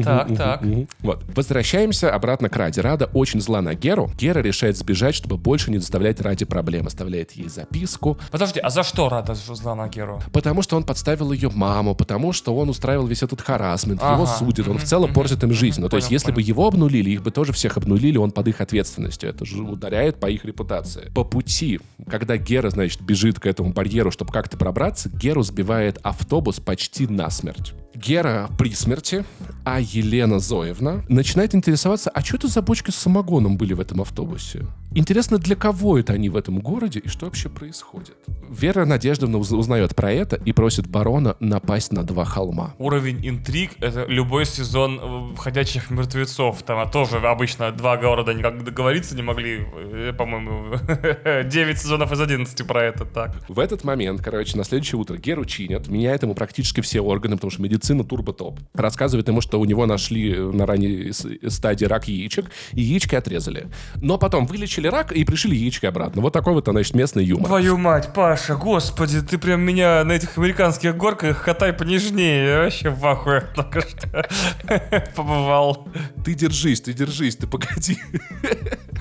Так, 0.04 0.36
так. 0.38 0.64
Вот. 0.99 1.24
Возвращаемся 1.36 2.14
обратно 2.14 2.49
к 2.49 2.56
Раде. 2.56 2.82
Рада 2.82 3.10
очень 3.14 3.41
зла 3.41 3.62
на 3.62 3.74
Геру. 3.76 4.10
Гера 4.18 4.39
решает 4.39 4.78
сбежать, 4.78 5.16
чтобы 5.16 5.38
больше 5.38 5.72
не 5.72 5.78
доставлять 5.78 6.20
Раде 6.22 6.45
проблем. 6.45 6.88
Оставляет 6.88 7.32
ей 7.34 7.49
записку, 7.49 8.18
Подожди, 8.32 8.60
а 8.60 8.70
за 8.70 8.84
что 8.84 9.10
Рада 9.10 9.34
зла 9.36 9.76
на 9.76 9.88
Геру? 9.88 10.22
потому 10.32 10.62
что 10.62 10.78
он 10.78 10.84
подставил 10.84 11.32
ее 11.32 11.49
маму, 11.49 11.95
потому 11.95 12.34
что 12.34 12.56
он 12.56 12.70
устраивал 12.70 13.08
весь 13.08 13.24
этот 13.24 13.41
харасмент, 13.41 14.02
его 14.02 14.24
Ага. 14.24 14.26
судит, 14.26 14.68
он 14.68 14.78
в 14.78 14.84
целом 14.84 15.14
портит 15.14 15.43
им 15.43 15.54
жизнь. 15.54 15.82
Ну, 15.82 15.89
то 15.89 15.97
есть, 15.97 16.12
если 16.12 16.32
бы 16.32 16.41
его 16.41 16.68
обнулили, 16.68 17.10
их 17.12 17.22
бы 17.24 17.32
тоже 17.32 17.54
всех 17.54 17.78
обнулили, 17.78 18.18
он 18.18 18.32
под 18.32 18.47
их 18.47 18.62
ответственностью. 18.62 19.30
Это 19.30 19.45
же 19.45 19.62
ударяет 19.62 20.20
по 20.20 20.30
их 20.30 20.45
репутации. 20.45 21.12
По 21.14 21.24
пути, 21.24 21.80
когда 22.10 22.38
Гера, 22.38 22.70
значит, 22.70 23.02
бежит 23.02 23.39
к 23.39 23.45
этому 23.45 23.72
барьеру, 23.74 24.12
чтобы 24.12 24.32
как-то 24.32 24.58
пробраться, 24.58 25.10
Геру 25.10 25.43
сбивает 25.43 25.97
автобус 26.04 26.60
почти 26.60 26.91
насмерть. 27.00 27.74
Гера 27.94 28.50
при 28.58 28.74
смерти, 28.74 29.26
а 29.66 29.80
Елена 29.82 30.39
Зоевна 30.39 31.04
начинает 31.10 31.54
интересоваться, 31.54 32.10
а 32.10 32.22
что 32.22 32.38
это 32.38 32.48
за 32.48 32.62
бочки 32.62 32.89
с 32.89 32.96
самогоном 32.96 33.58
были 33.58 33.74
в 33.74 33.80
этом 33.82 34.02
автобусе? 34.02 34.66
Интересно, 34.94 35.38
для 35.38 35.56
кого 35.56 35.98
это 36.00 36.14
они 36.14 36.30
в 36.30 36.36
этом 36.36 36.60
городе 36.60 37.00
и 37.00 37.08
что 37.08 37.26
вообще 37.26 37.48
происходит? 37.50 38.16
Вера 38.50 38.86
Надеждовна 38.86 39.38
уз- 39.38 39.52
узнает 39.52 39.96
про 39.96 40.12
это 40.12 40.36
и 40.36 40.52
просит 40.52 40.88
барона 40.88 41.38
напасть 41.39 41.94
на 41.94 42.04
два 42.04 42.26
холма. 42.26 42.74
Уровень 42.78 43.26
интриг— 43.28 43.72
это 43.80 44.06
любой 44.08 44.46
сезон 44.46 45.00
э, 45.02 45.38
«Ходячих 45.38 45.92
мертвецов». 45.92 46.62
Там 46.64 46.80
а 46.80 46.89
тоже 46.89 47.18
обычно 47.20 47.72
два 47.72 47.96
города 47.98 48.34
никак 48.34 48.64
договориться 48.66 49.16
не 49.16 49.22
могли. 49.22 49.66
Э, 49.74 50.14
По-моему, 50.18 50.76
9 51.50 51.78
сезонов 51.80 52.12
из 52.12 52.20
11 52.20 52.68
про 52.68 52.84
это 52.84 53.06
так. 53.06 53.36
В 53.48 53.60
этот 53.60 53.86
момент, 53.86 54.22
короче, 54.22 54.58
на 54.58 54.66
следующее 54.66 55.00
утро 55.00 55.16
Геру 55.18 55.46
чинят, 55.46 55.88
меняет 55.88 56.24
ему 56.24 56.36
практически 56.36 56.81
все 56.82 57.02
органы, 57.02 57.36
потому 57.36 57.52
что 57.52 57.62
медицина 57.62 58.04
турбо-топ. 58.04 58.60
Рассказывает 58.74 59.28
ему, 59.28 59.42
что 59.42 59.60
у 59.60 59.66
него 59.66 59.86
нашли 59.86 60.36
на 60.38 60.66
ранней 60.66 61.12
стадии 61.12 61.86
рак 61.86 62.08
яичек, 62.08 62.52
и 62.74 62.82
яички 62.82 63.16
отрезали. 63.16 63.68
Но 63.96 64.18
потом 64.18 64.46
вылечили 64.46 64.88
рак 64.88 65.12
и 65.12 65.24
пришли 65.24 65.58
яички 65.58 65.86
обратно. 65.86 66.22
Вот 66.22 66.34
такой 66.34 66.54
вот, 66.54 66.68
значит, 66.68 66.96
местный 66.96 67.24
юмор. 67.24 67.48
Твою 67.48 67.78
мать, 67.78 68.14
Паша, 68.14 68.56
господи, 68.56 69.22
ты 69.22 69.38
прям 69.38 69.62
меня 69.62 70.04
на 70.04 70.14
этих 70.14 70.38
американских 70.38 70.96
горках 70.98 71.44
катай 71.44 71.74
понежнее. 71.74 72.46
Я 72.46 72.58
вообще 72.60 72.90
в 72.90 73.06
ахуе 73.06 73.42
только 73.56 73.82
что 73.82 74.30
побывал. 75.16 75.88
Ты 76.24 76.34
держись, 76.34 76.82
ты 76.82 76.94
держись, 76.94 77.36
ты 77.36 77.48
погоди. 77.48 77.98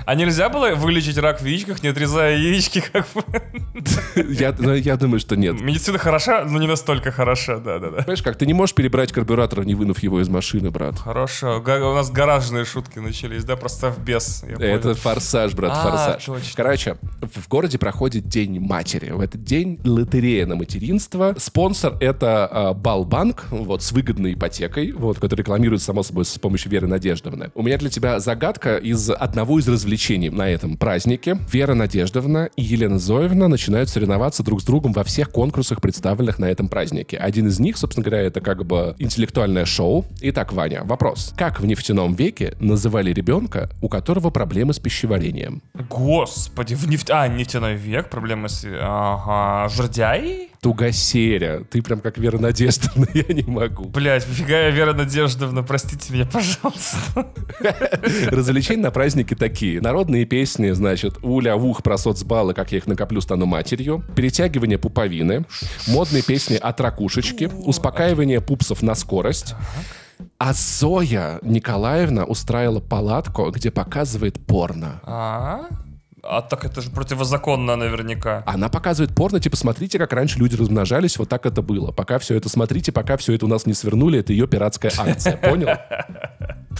А 0.06 0.14
нельзя 0.14 0.48
было 0.48 0.74
вылечить 0.74 1.18
рак 1.18 1.40
в 1.40 1.44
яичках, 1.44 1.82
не 1.82 1.90
отрезая 1.90 2.36
яички, 2.36 2.80
как 2.80 3.06
бы? 3.14 3.22
Я, 4.16 4.54
я 4.74 4.96
думаю, 4.96 5.20
что 5.20 5.36
нет. 5.36 5.60
Медицина 5.60 5.98
хороша, 5.98 6.44
но 6.44 6.58
не 6.58 6.66
настолько 6.66 7.12
хороша, 7.12 7.58
да-да-да. 7.78 7.98
Понимаешь, 7.98 8.22
как 8.22 8.36
ты 8.36 8.46
не 8.46 8.54
можешь 8.54 8.74
перебрать 8.74 9.12
карбюратор, 9.12 9.64
не 9.64 9.74
вынув 9.74 10.02
его 10.02 10.20
из 10.20 10.28
машины, 10.28 10.70
брат. 10.70 10.98
Хорошо. 10.98 11.58
У 11.60 11.94
нас 11.94 12.10
гаражные 12.10 12.64
шутки 12.64 12.98
начались, 12.98 13.44
да? 13.44 13.56
Просто 13.56 13.90
в 13.90 13.98
бес. 13.98 14.44
Это 14.58 14.94
форсаж, 14.94 15.54
брат, 15.54 15.72
А, 15.74 15.90
форсаж. 15.90 16.24
точно. 16.24 16.50
Короче, 16.56 16.98
в 17.34 17.40
в 17.40 17.48
городе 17.48 17.78
проходит 17.78 18.28
День 18.28 18.60
матери. 18.60 19.10
В 19.10 19.20
этот 19.20 19.42
день 19.42 19.80
лотерея 19.84 20.46
на 20.46 20.54
материнство. 20.54 21.34
Спонсор— 21.38 21.96
это 22.00 22.46
а, 22.46 22.74
Балбанк, 22.74 23.46
вот, 23.50 23.82
с 23.82 23.92
выгодной 23.92 24.34
ипотекой, 24.34 24.92
вот, 24.92 25.18
который 25.18 25.40
рекламирует, 25.40 25.82
само 25.82 26.02
собой, 26.02 26.24
с 26.24 26.38
помощью 26.38 26.70
Веры 26.70 26.86
Надеждовны. 26.86 27.50
У 27.54 27.62
меня 27.62 27.78
для 27.78 27.90
тебя 27.90 28.20
загадка 28.20 28.76
из 28.76 29.10
одного 29.10 29.58
из 29.58 29.68
развлечений 29.68 30.30
на 30.30 30.48
этом 30.48 30.76
празднике. 30.76 31.38
Вера 31.50 31.74
Надеждовна 31.74 32.50
и 32.56 32.62
Елена 32.62 32.98
Зоевна 32.98 33.48
начинают 33.48 33.88
соревноваться 33.88 34.42
друг 34.42 34.60
с 34.60 34.64
другом 34.64 34.92
во 34.92 35.04
всех 35.04 35.30
конкурсах, 35.30 35.80
представленных 35.80 36.38
на 36.38 36.46
этом 36.46 36.68
празднике. 36.68 37.16
Один 37.16 37.48
из 37.48 37.58
них, 37.60 37.76
собственно 37.76 38.04
говоря, 38.04 38.22
это 38.22 38.40
как 38.40 38.64
бы 38.64 38.94
интеллектуальное 38.98 39.64
шоу. 39.64 40.06
Итак, 40.20 40.52
Ваня, 40.52 40.82
вопрос. 40.84 41.32
Как 41.36 41.60
в 41.60 41.66
нефтяном 41.66 42.14
веке 42.14 42.56
называли 42.60 43.12
ребенка, 43.12 43.70
у 43.80 43.88
которого 43.88 44.30
проблемы 44.30 44.72
с 44.72 44.78
пищеварением? 44.78 45.62
Господи, 45.88 46.74
в 46.74 46.88
нефть... 46.88 47.10
А, 47.10 47.28
нефтяной 47.28 47.74
век, 47.74 48.10
проблемы 48.10 48.48
с... 48.48 48.64
Ага, 48.64 49.68
жердяй? 49.68 50.50
Тугосеря. 50.60 51.64
Ты 51.70 51.80
прям 51.80 52.00
как 52.00 52.18
Вера 52.18 52.38
Надеждовна, 52.38 53.06
я 53.14 53.34
не 53.34 53.42
могу. 53.42 53.84
Блять, 53.84 54.24
фига 54.24 54.64
я 54.64 54.70
Вера 54.70 54.92
Надеждовна, 54.92 55.62
простите 55.62 56.12
меня, 56.12 56.26
пожалуйста. 56.26 57.32
Развлечения 58.30 58.82
на 58.82 58.90
празднике 58.90 59.34
такие. 59.34 59.80
Народные 59.80 60.26
песни, 60.26 60.70
значит, 60.72 61.16
уля, 61.22 61.56
ух, 61.56 61.82
про 61.82 61.96
соцбаллы, 61.96 62.52
как 62.52 62.72
я 62.72 62.78
их 62.78 62.86
накоплю, 62.86 63.22
стану 63.22 63.46
матерью. 63.46 64.04
Перетягивание 64.14 64.76
пуповины. 64.76 65.46
Модные 65.88 66.22
песни 66.22 66.56
от 66.56 66.78
ракушечки. 66.80 67.49
Успокаивание 67.64 68.40
пупсов 68.40 68.82
на 68.82 68.94
скорость. 68.94 69.54
А 70.38 70.52
Зоя 70.52 71.38
Николаевна 71.42 72.24
устраивала 72.24 72.80
палатку, 72.80 73.50
где 73.50 73.70
показывает 73.70 74.44
порно. 74.44 75.00
А? 75.04 75.66
А 76.22 76.42
так 76.42 76.64
это 76.64 76.80
же 76.80 76.90
противозаконно 76.90 77.76
наверняка. 77.76 78.42
Она 78.46 78.68
показывает 78.68 79.14
порно, 79.14 79.40
типа, 79.40 79.56
смотрите, 79.56 79.98
как 79.98 80.12
раньше 80.12 80.38
люди 80.38 80.56
размножались, 80.56 81.18
вот 81.18 81.28
так 81.28 81.46
это 81.46 81.62
было. 81.62 81.92
Пока 81.92 82.18
все 82.18 82.36
это, 82.36 82.48
смотрите, 82.48 82.92
пока 82.92 83.16
все 83.16 83.34
это 83.34 83.46
у 83.46 83.48
нас 83.48 83.66
не 83.66 83.74
свернули, 83.74 84.20
это 84.20 84.32
ее 84.32 84.46
пиратская 84.46 84.92
акция, 84.96 85.36
понял? 85.36 85.68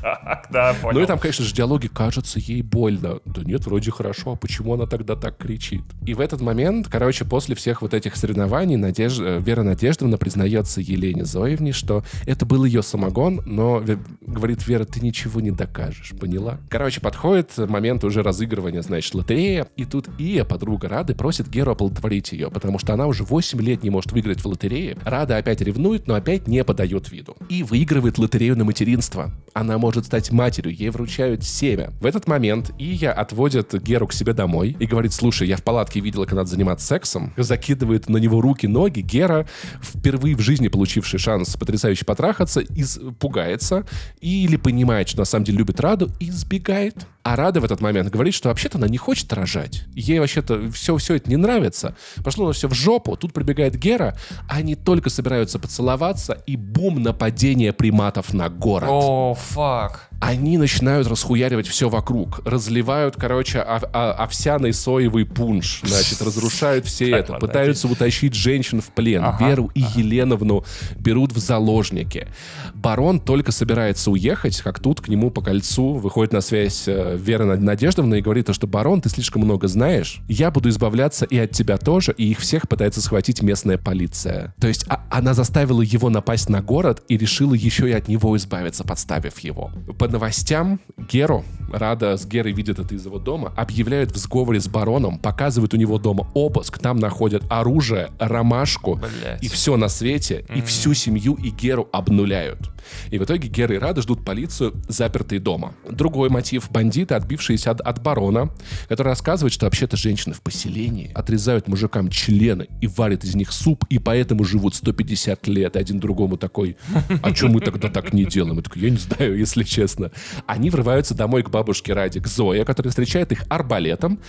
Так, 0.01 0.47
да, 0.51 0.75
понял. 0.81 0.99
Ну 0.99 1.05
и 1.05 1.07
там, 1.07 1.19
конечно 1.19 1.45
же, 1.45 1.55
диалоги 1.55 1.89
кажется 1.89 2.39
ей 2.39 2.63
больно. 2.63 3.19
Да 3.25 3.43
нет, 3.43 3.67
вроде 3.67 3.91
хорошо, 3.91 4.33
а 4.33 4.37
почему 4.37 4.75
она 4.75 4.87
тогда 4.87 5.15
так 5.15 5.37
кричит? 5.37 5.83
И 6.07 6.15
в 6.15 6.21
этот 6.21 6.41
момент, 6.41 6.89
короче, 6.89 7.25
после 7.25 7.55
всех 7.55 7.83
вот 7.83 7.93
этих 7.93 8.17
соревнований 8.17 8.77
Надеж... 8.77 9.19
Э, 9.21 9.41
Вера 9.41 9.63
Надеждовна 9.63 10.17
признается 10.17 10.81
Елене 10.81 11.25
Зоевне, 11.25 11.73
что 11.73 12.05
это 12.27 12.47
был 12.47 12.65
ее 12.65 12.83
самогон, 12.83 13.43
но 13.45 13.83
говорит, 14.23 14.67
Вера, 14.67 14.85
ты 14.85 15.01
ничего 15.01 15.41
не 15.41 15.51
докажешь, 15.51 16.13
поняла? 16.19 16.59
Короче, 16.71 17.01
подходит 17.01 17.59
момент 17.59 18.05
уже 18.05 18.23
разыгрывания, 18.23 18.83
значит, 18.83 19.15
лотерея, 19.31 19.69
и 19.77 19.85
тут 19.85 20.09
Ия, 20.19 20.45
подруга 20.45 20.89
Рады, 20.89 21.15
просит 21.15 21.49
Геру 21.49 21.73
оплодотворить 21.73 22.33
ее, 22.33 22.51
потому 22.51 22.79
что 22.79 22.95
она 22.95 23.07
уже 23.07 23.23
8 23.23 23.61
лет 23.61 23.83
не 23.83 23.91
может 23.91 24.13
выиграть 24.13 24.41
в 24.41 24.47
лотерее. 24.47 24.97
Рада 25.05 25.37
опять 25.37 25.61
ревнует, 25.61 26.07
но 26.07 26.15
опять 26.15 26.49
не 26.49 26.65
подает 26.65 27.11
виду. 27.13 27.37
И 27.49 27.63
выигрывает 27.63 28.19
лотерею 28.19 28.57
на 28.57 28.65
материнство. 28.65 29.31
Она 29.55 29.79
может 29.79 30.07
стать 30.07 30.33
матерью, 30.33 30.75
ей 30.75 30.91
вручают 30.91 31.45
семя. 31.45 31.93
В 32.01 32.07
этот 32.07 32.27
момент 32.27 32.73
Ия 32.79 33.13
отводит 33.13 33.73
Геру 33.83 34.09
к 34.09 34.13
себе 34.13 34.33
домой 34.33 34.77
и 34.79 34.87
говорит, 34.87 35.13
слушай, 35.13 35.47
я 35.47 35.57
в 35.57 35.63
палатке 35.63 36.01
видела, 36.01 36.25
как 36.25 36.35
надо 36.35 36.51
заниматься 36.51 36.87
сексом, 36.87 37.33
закидывает 37.37 38.09
на 38.09 38.17
него 38.17 38.41
руки, 38.41 38.67
ноги. 38.67 39.01
Гера, 39.01 39.47
впервые 39.81 40.37
в 40.37 40.41
жизни 40.41 40.69
получивший 40.69 41.19
шанс 41.19 41.57
потрясающе 41.57 42.05
потрахаться, 42.05 42.63
испугается 42.63 43.87
или 44.21 44.57
понимает, 44.57 45.09
что 45.09 45.21
на 45.21 45.25
самом 45.25 45.45
деле 45.45 45.59
любит 45.59 45.81
Раду, 45.81 46.11
и 46.19 46.31
сбегает. 46.31 47.07
А 47.23 47.37
Рада 47.37 47.61
в 47.61 47.65
этот 47.65 47.81
момент 47.81 48.11
говорит, 48.11 48.35
что 48.35 48.49
вообще-то 48.49 48.79
она 48.79 48.89
не 48.89 48.97
хочет 48.97 49.20
рожать. 49.33 49.85
Ей 49.95 50.19
вообще-то 50.19 50.71
все, 50.73 50.97
все 50.97 51.15
это 51.15 51.31
не 51.31 51.37
нравится. 51.37 51.97
Пошло 52.25 52.47
на 52.47 52.53
все 52.53 52.69
в 52.69 52.75
жопу. 52.75 53.17
Тут 53.17 53.33
прибегает 53.33 53.77
Гера, 53.77 54.17
они 54.49 54.75
только 54.75 55.11
собираются 55.11 55.59
поцеловаться, 55.59 56.35
и 56.47 56.57
бум, 56.57 57.03
нападение 57.03 57.73
приматов 57.73 58.35
на 58.35 58.49
город. 58.49 58.91
О, 58.91 59.35
фак 59.35 60.10
они 60.21 60.59
начинают 60.59 61.09
расхуяривать 61.09 61.67
все 61.67 61.89
вокруг. 61.89 62.43
Разливают, 62.45 63.17
короче, 63.17 63.61
овсяный 63.61 64.73
соевый 64.73 65.25
пунш. 65.25 65.81
Значит, 65.83 66.21
разрушают 66.23 66.87
все 66.87 67.11
это. 67.11 67.35
Пытаются 67.35 67.89
утащить 67.89 68.35
женщин 68.35 68.81
в 68.81 68.89
плен. 68.89 69.25
Веру 69.41 69.71
и 69.75 69.81
Еленовну 69.81 70.65
берут 70.97 71.33
в 71.33 71.39
заложники. 71.39 72.29
Барон 72.75 73.19
только 73.21 73.51
собирается 73.51 74.11
уехать, 74.11 74.61
как 74.61 74.79
тут 74.79 75.01
к 75.01 75.09
нему 75.09 75.31
по 75.31 75.41
кольцу 75.41 75.95
выходит 75.95 76.33
на 76.33 76.41
связь 76.41 76.85
э, 76.87 77.17
Вера 77.17 77.57
Надеждовна 77.57 78.17
и 78.17 78.21
говорит, 78.21 78.55
что 78.55 78.67
барон, 78.67 79.01
ты 79.01 79.09
слишком 79.09 79.43
много 79.43 79.69
знаешь, 79.69 80.21
я 80.29 80.51
буду 80.51 80.69
избавляться 80.69 81.25
и 81.25 81.39
от 81.39 81.53
тебя 81.53 81.79
тоже, 81.79 82.15
и 82.17 82.31
их 82.31 82.41
всех 82.41 82.69
пытается 82.69 83.01
схватить 83.01 83.43
местная 83.43 83.79
полиция. 83.79 84.55
То 84.61 84.69
есть 84.69 84.85
а, 84.89 85.07
она 85.11 85.35
заставила 85.35 85.83
его 85.83 86.11
напасть 86.11 86.49
на 86.49 86.63
город 86.63 87.03
и 87.09 87.17
решила 87.17 87.55
еще 87.55 87.89
и 87.89 87.93
от 87.93 88.09
него 88.09 88.37
избавиться, 88.37 88.85
подставив 88.85 89.39
его. 89.41 89.71
По 89.99 90.10
новостям 90.11 90.81
Геру, 91.11 91.45
Рада 91.73 92.17
с 92.17 92.27
Герой 92.27 92.53
видят 92.53 92.79
это 92.79 92.95
из 92.95 93.05
его 93.05 93.19
дома, 93.19 93.53
объявляют 93.57 94.11
в 94.11 94.17
сговоре 94.17 94.61
с 94.61 94.69
бароном, 94.69 95.19
показывают 95.19 95.75
у 95.75 95.77
него 95.77 95.99
дома 95.99 96.27
обыск, 96.35 96.79
там 96.79 96.99
находят 96.99 97.43
оружие, 97.49 98.11
ромашку 98.19 98.97
Блять. 98.97 99.43
и 99.43 99.49
все 99.49 99.77
на 99.77 99.89
свете, 99.89 100.45
mm-hmm. 100.49 100.59
и 100.59 100.63
всю 100.63 100.95
семью 100.95 101.35
и 101.35 101.51
Геру 101.51 101.89
обнуляют. 101.93 102.71
И 103.11 103.19
в 103.19 103.25
итоге 103.25 103.49
Гера 103.49 103.75
и 103.75 103.79
Рада 103.79 104.03
ждут 104.03 104.25
полицию, 104.25 104.75
запертые 104.89 105.41
дома. 105.41 105.75
Другой 105.89 106.29
мотив— 106.29 106.71
бандиты, 106.73 107.15
отбившиеся 107.15 107.73
от, 107.73 107.81
от 107.81 108.03
барона, 108.03 108.53
который 108.89 109.09
рассказывает, 109.09 109.53
что 109.53 109.67
вообще-то 109.67 109.97
женщины 109.97 110.35
в 110.35 110.43
поселении 110.43 111.11
отрезают 111.15 111.69
мужикам 111.69 112.09
члены 112.09 112.69
и 112.81 112.87
варят 112.87 113.25
из 113.25 113.35
них 113.35 113.53
суп, 113.53 113.85
и 113.89 113.99
поэтому 113.99 114.45
живут 114.45 114.75
150 114.75 115.47
лет. 115.49 115.77
Один 115.77 116.01
другому 116.01 116.37
такой, 116.37 116.77
а 117.23 117.35
что 117.35 117.49
мы 117.49 117.61
тогда 117.61 117.89
так 117.89 118.13
не 118.13 118.25
делаем? 118.25 118.57
Я 118.57 118.63
такой, 118.63 118.83
я 118.83 118.91
не 118.91 118.97
знаю, 118.97 119.39
если 119.39 119.65
честно. 119.65 120.11
Они 120.47 120.71
врываются 120.71 121.15
домой 121.15 121.43
к 121.43 121.51
бабушке 121.51 121.93
Ради, 121.93 122.21
к 122.21 122.27
Зое, 122.27 122.65
которая 122.65 122.91
встречает 122.91 123.33
их 123.33 123.45
арбалетом, 123.49 124.21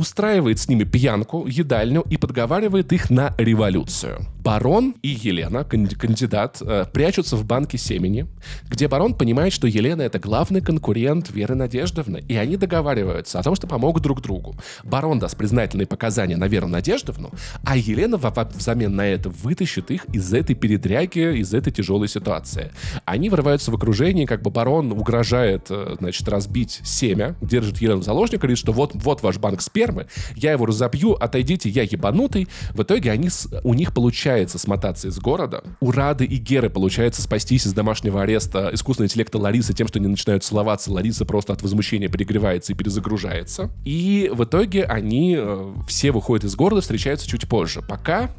устраивает 0.00 0.58
с 0.58 0.68
ними 0.68 0.84
пьянку, 0.84 1.46
едальню 1.46 2.04
и 2.10 2.16
подговаривает 2.16 2.92
их 2.92 3.10
на 3.10 3.34
революцию. 3.38 4.26
Барон 4.42 4.94
и 5.02 5.08
Елена, 5.08 5.64
кандидат, 5.64 6.58
э, 6.62 6.86
прячутся 6.92 7.36
в 7.36 7.44
банке 7.44 7.76
семени, 7.76 8.26
где 8.68 8.88
барон 8.88 9.14
понимает, 9.14 9.52
что 9.52 9.66
Елена 9.66 10.02
это 10.02 10.18
главный 10.18 10.62
конкурент 10.62 11.30
Веры 11.30 11.54
Надеждовны, 11.54 12.24
и 12.26 12.36
они 12.36 12.56
договариваются 12.56 13.38
о 13.38 13.42
том, 13.42 13.54
что 13.54 13.66
помогут 13.66 14.02
друг 14.02 14.22
другу. 14.22 14.56
Барон 14.82 15.18
даст 15.18 15.36
признательные 15.36 15.86
показания 15.86 16.36
на 16.36 16.48
Веру 16.48 16.68
Надеждовну, 16.68 17.30
а 17.64 17.76
Елена 17.76 18.16
взамен 18.16 18.96
на 18.96 19.06
это 19.06 19.28
вытащит 19.28 19.90
их 19.90 20.06
из 20.06 20.32
этой 20.32 20.54
передряги, 20.54 21.38
из 21.38 21.52
этой 21.52 21.72
тяжелой 21.72 22.08
ситуации. 22.08 22.72
Они 23.04 23.28
врываются 23.28 23.70
в 23.70 23.74
окружение, 23.74 24.26
как 24.26 24.42
бы 24.42 24.50
барон 24.50 24.92
угрожает, 24.92 25.66
э, 25.68 25.96
значит, 25.98 26.26
разбить 26.28 26.80
семя, 26.82 27.36
держит 27.42 27.78
Елену 27.78 28.00
в 28.00 28.04
заложник, 28.04 28.40
говорит, 28.40 28.58
что 28.58 28.72
вот, 28.72 28.92
вот 28.94 29.22
ваш 29.22 29.36
банк 29.38 29.60
спермы, 29.90 30.06
я 30.36 30.52
его 30.52 30.66
разобью, 30.66 31.12
отойдите, 31.12 31.68
я 31.68 31.82
ебанутый. 31.82 32.48
В 32.74 32.82
итоге 32.82 33.10
они, 33.12 33.28
у 33.62 33.74
них 33.74 33.92
получается 33.92 34.10
получается 34.10 34.58
смотаться 34.58 35.08
из 35.08 35.18
города. 35.18 35.62
У 35.80 35.90
Рады 35.90 36.24
и 36.24 36.36
Геры 36.36 36.70
получается 36.70 37.22
спастись 37.22 37.66
из 37.66 37.72
домашнего 37.72 38.22
ареста 38.22 38.70
искусственного 38.72 39.06
интеллекта 39.06 39.38
Ларисы 39.38 39.72
тем, 39.72 39.88
что 39.88 39.98
они 39.98 40.08
начинают 40.08 40.44
целоваться. 40.44 40.92
Лариса 40.92 41.24
просто 41.24 41.52
от 41.52 41.62
возмущения 41.62 42.08
перегревается 42.08 42.72
и 42.72 42.76
перезагружается. 42.76 43.70
И 43.84 44.30
в 44.32 44.44
итоге 44.44 44.84
они 44.84 45.36
э, 45.38 45.74
все 45.88 46.12
выходят 46.12 46.44
из 46.44 46.54
города, 46.54 46.80
встречаются 46.80 47.26
чуть 47.26 47.48
позже. 47.48 47.82
Пока 47.82 48.30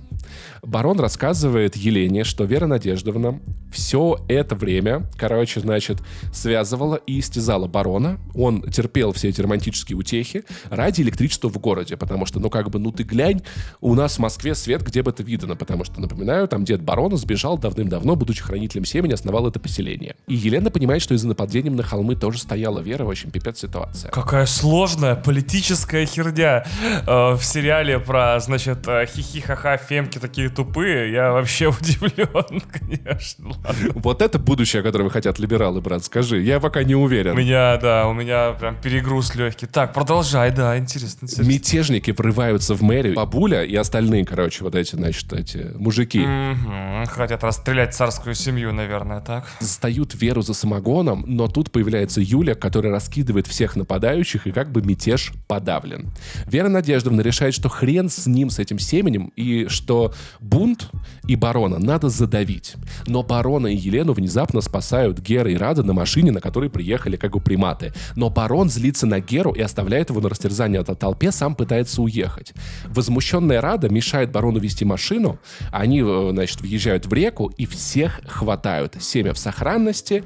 Барон 0.63 0.99
рассказывает 0.99 1.75
Елене, 1.75 2.23
что 2.23 2.43
Вера 2.43 2.67
Надеждовна 2.67 3.39
все 3.71 4.17
это 4.27 4.55
время, 4.55 5.09
короче, 5.17 5.59
значит, 5.59 5.99
связывала 6.33 6.95
и 6.95 7.19
истязала 7.19 7.67
барона. 7.67 8.19
Он 8.35 8.61
терпел 8.63 9.11
все 9.13 9.29
эти 9.29 9.41
романтические 9.41 9.97
утехи 9.97 10.43
ради 10.69 11.01
электричества 11.01 11.49
в 11.49 11.57
городе, 11.57 11.97
потому 11.97 12.25
что, 12.25 12.39
ну, 12.39 12.49
как 12.49 12.69
бы, 12.69 12.79
ну, 12.79 12.91
ты 12.91 13.03
глянь, 13.03 13.41
у 13.79 13.95
нас 13.95 14.17
в 14.17 14.19
Москве 14.19 14.53
свет, 14.53 14.83
где 14.83 15.01
бы 15.01 15.11
это 15.11 15.23
видно, 15.23 15.55
потому 15.55 15.83
что, 15.83 15.99
напоминаю, 15.99 16.47
там 16.47 16.63
дед 16.63 16.81
барона 16.81 17.17
сбежал 17.17 17.57
давным-давно, 17.57 18.15
будучи 18.15 18.43
хранителем 18.43 18.85
семени, 18.85 19.13
основал 19.13 19.47
это 19.47 19.59
поселение. 19.59 20.15
И 20.27 20.35
Елена 20.35 20.69
понимает, 20.69 21.01
что 21.01 21.13
из-за 21.15 21.27
нападением 21.27 21.75
на 21.75 21.83
холмы 21.83 22.15
тоже 22.15 22.37
стояла 22.37 22.79
Вера, 22.79 23.05
в 23.05 23.09
общем, 23.09 23.31
пипец 23.31 23.59
ситуация. 23.59 24.11
Какая 24.11 24.45
сложная 24.45 25.15
политическая 25.15 26.05
херня 26.05 26.65
э, 27.07 27.33
в 27.33 27.41
сериале 27.41 27.99
про, 27.99 28.39
значит, 28.39 28.87
э, 28.87 29.05
хихи-ха-ха, 29.05 29.77
фемки 29.77 30.19
такие 30.19 30.50
тупые, 30.51 31.11
я 31.11 31.31
вообще 31.31 31.67
удивлен, 31.69 32.61
конечно. 32.71 33.51
Вот 33.95 34.21
это 34.21 34.39
будущее, 34.39 34.83
которое 34.83 35.09
хотят 35.09 35.39
либералы, 35.39 35.81
брат, 35.81 36.03
скажи. 36.03 36.41
Я 36.41 36.59
пока 36.59 36.83
не 36.83 36.95
уверен. 36.95 37.33
У 37.33 37.35
меня, 37.35 37.77
да, 37.77 38.07
у 38.07 38.13
меня 38.13 38.51
прям 38.51 38.79
перегруз 38.79 39.35
легкий. 39.35 39.65
Так, 39.65 39.93
продолжай, 39.93 40.51
да, 40.51 40.77
интересно. 40.77 41.25
интересно. 41.25 41.49
Мятежники 41.49 42.11
врываются 42.11 42.75
в 42.75 42.81
мэрию. 42.81 43.15
Бабуля 43.15 43.63
и 43.63 43.75
остальные, 43.75 44.25
короче, 44.25 44.63
вот 44.63 44.75
эти, 44.75 44.95
значит, 44.95 45.31
эти 45.33 45.71
мужики. 45.75 46.21
Угу. 46.21 47.05
Хотят 47.07 47.43
расстрелять 47.43 47.93
царскую 47.93 48.35
семью, 48.35 48.73
наверное, 48.73 49.21
так? 49.21 49.47
Застают 49.59 50.15
Веру 50.15 50.41
за 50.41 50.53
самогоном, 50.53 51.23
но 51.27 51.47
тут 51.47 51.71
появляется 51.71 52.21
Юля, 52.21 52.55
которая 52.55 52.91
раскидывает 52.91 53.47
всех 53.47 53.75
нападающих, 53.75 54.47
и 54.47 54.51
как 54.51 54.71
бы 54.71 54.81
мятеж 54.81 55.33
подавлен. 55.47 56.11
Вера 56.45 56.69
Надеждовна 56.69 57.21
решает, 57.21 57.53
что 57.53 57.69
хрен 57.69 58.09
с 58.09 58.27
ним, 58.27 58.49
с 58.49 58.59
этим 58.59 58.79
семенем, 58.79 59.31
и 59.35 59.67
что 59.67 60.13
бунт 60.41 60.89
и 61.27 61.35
барона 61.35 61.77
надо 61.79 62.09
задавить. 62.09 62.75
Но 63.07 63.23
барона 63.23 63.67
и 63.67 63.75
Елену 63.75 64.13
внезапно 64.13 64.61
спасают 64.61 65.19
Гера 65.19 65.49
и 65.51 65.55
Рада 65.55 65.83
на 65.83 65.93
машине, 65.93 66.31
на 66.31 66.41
которой 66.41 66.69
приехали 66.69 67.15
как 67.15 67.31
бы 67.31 67.39
приматы. 67.39 67.93
Но 68.15 68.29
барон 68.29 68.69
злится 68.69 69.05
на 69.05 69.19
Геру 69.19 69.53
и 69.53 69.61
оставляет 69.61 70.09
его 70.09 70.19
на 70.19 70.29
растерзание 70.29 70.81
от 70.81 70.99
толпе, 70.99 71.31
сам 71.31 71.55
пытается 71.55 72.01
уехать. 72.01 72.53
Возмущенная 72.87 73.61
Рада 73.61 73.89
мешает 73.89 74.31
барону 74.31 74.59
вести 74.59 74.83
машину, 74.83 75.39
они, 75.71 76.01
э, 76.01 76.29
значит, 76.31 76.59
въезжают 76.61 77.05
в 77.05 77.13
реку 77.13 77.51
и 77.57 77.65
всех 77.65 78.21
хватают. 78.25 78.97
Семя 78.99 79.33
в 79.33 79.37
сохранности, 79.37 80.23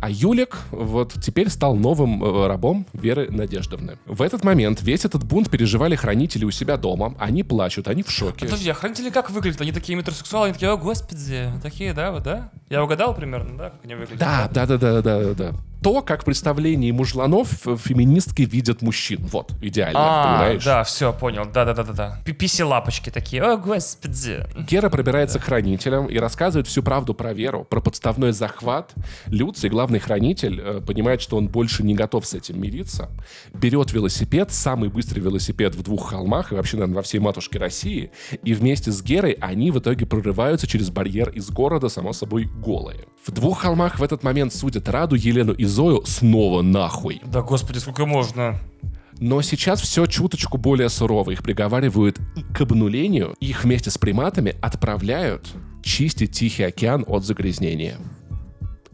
А 0.00 0.10
Юлик 0.10 0.58
вот 0.70 1.14
теперь 1.22 1.48
стал 1.48 1.76
новым 1.76 2.22
э, 2.22 2.46
рабом 2.46 2.86
Веры 2.92 3.30
Надеждовны. 3.30 3.98
В 4.06 4.22
этот 4.22 4.44
момент 4.44 4.82
весь 4.82 5.04
этот 5.04 5.24
бунт 5.24 5.50
переживали 5.50 5.96
хранители 5.96 6.44
у 6.44 6.50
себя 6.50 6.76
дома. 6.76 7.14
Они 7.18 7.42
плачут, 7.42 7.88
они 7.88 8.02
в 8.02 8.10
шоке. 8.10 8.46
Подожди, 8.46 8.70
а 8.70 8.74
хранители 8.74 9.10
как 9.10 9.30
выглядят? 9.30 9.60
Они 9.60 9.72
такие 9.72 9.96
метросексуалы, 9.96 10.46
они 10.46 10.54
такие, 10.54 10.70
о 10.70 10.76
господи, 10.76 11.50
такие, 11.62 11.92
да, 11.92 12.12
вот, 12.12 12.22
да? 12.22 12.50
Я 12.68 12.84
угадал 12.84 13.14
примерно, 13.14 13.56
да, 13.56 13.70
как 13.70 13.84
они 13.84 13.94
выглядят? 13.94 14.18
Да, 14.18 14.48
да, 14.52 14.66
да, 14.66 14.78
да, 14.78 15.02
да, 15.02 15.34
да. 15.34 15.54
То, 15.84 16.00
как 16.00 16.22
в 16.22 16.24
представлении 16.24 16.90
мужланов 16.92 17.48
феминистки 17.50 18.40
видят 18.40 18.80
мужчин. 18.80 19.20
Вот, 19.30 19.52
идеально, 19.60 19.98
А, 20.00 20.38
понимаешь? 20.38 20.64
да, 20.64 20.82
все, 20.82 21.12
понял, 21.12 21.44
да-да-да-да-да. 21.44 22.22
Пиписи-лапочки 22.24 23.10
такие, 23.10 23.42
о 23.42 23.58
господи. 23.58 24.46
Гера 24.66 24.88
пробирается 24.88 25.38
к 25.38 25.42
хранителям 25.42 26.06
и 26.06 26.16
рассказывает 26.16 26.68
всю 26.68 26.82
правду 26.82 27.12
про 27.12 27.34
Веру, 27.34 27.64
про 27.68 27.82
подставной 27.82 28.32
захват. 28.32 28.94
Люций, 29.26 29.68
главный 29.68 29.98
хранитель, 29.98 30.58
э, 30.58 30.80
понимает, 30.80 31.20
что 31.20 31.36
он 31.36 31.48
больше 31.48 31.82
не 31.82 31.94
готов 31.94 32.24
с 32.24 32.32
этим 32.32 32.62
мириться. 32.62 33.10
Берет 33.52 33.92
велосипед, 33.92 34.52
самый 34.52 34.88
быстрый 34.88 35.20
велосипед 35.20 35.74
в 35.74 35.82
двух 35.82 36.08
холмах 36.08 36.50
и 36.52 36.54
вообще, 36.54 36.78
наверное, 36.78 36.96
во 36.96 37.02
всей 37.02 37.18
матушке 37.18 37.58
России. 37.58 38.10
И 38.42 38.54
вместе 38.54 38.90
с 38.90 39.02
Герой 39.02 39.36
они 39.38 39.70
в 39.70 39.78
итоге 39.80 40.06
прорываются 40.06 40.66
через 40.66 40.88
барьер 40.88 41.28
из 41.28 41.50
города, 41.50 41.90
само 41.90 42.14
собой, 42.14 42.44
голые. 42.44 43.04
В 43.22 43.32
двух 43.32 43.60
холмах 43.60 43.98
в 43.98 44.02
этот 44.02 44.22
момент 44.22 44.54
судят 44.54 44.88
Раду, 44.88 45.14
Елену 45.14 45.52
и 45.52 45.64
Зою 45.74 46.02
снова 46.04 46.62
нахуй. 46.62 47.20
Да 47.24 47.42
господи, 47.42 47.78
сколько 47.78 48.06
можно? 48.06 48.60
Но 49.18 49.42
сейчас 49.42 49.80
все 49.80 50.06
чуточку 50.06 50.56
более 50.56 50.88
сурово. 50.88 51.32
Их 51.32 51.42
приговаривают 51.42 52.20
к 52.54 52.60
обнулению. 52.60 53.34
Их 53.40 53.64
вместе 53.64 53.90
с 53.90 53.98
приматами 53.98 54.54
отправляют 54.62 55.48
чистить 55.82 56.30
Тихий 56.30 56.62
океан 56.62 57.04
от 57.08 57.24
загрязнения. 57.24 57.96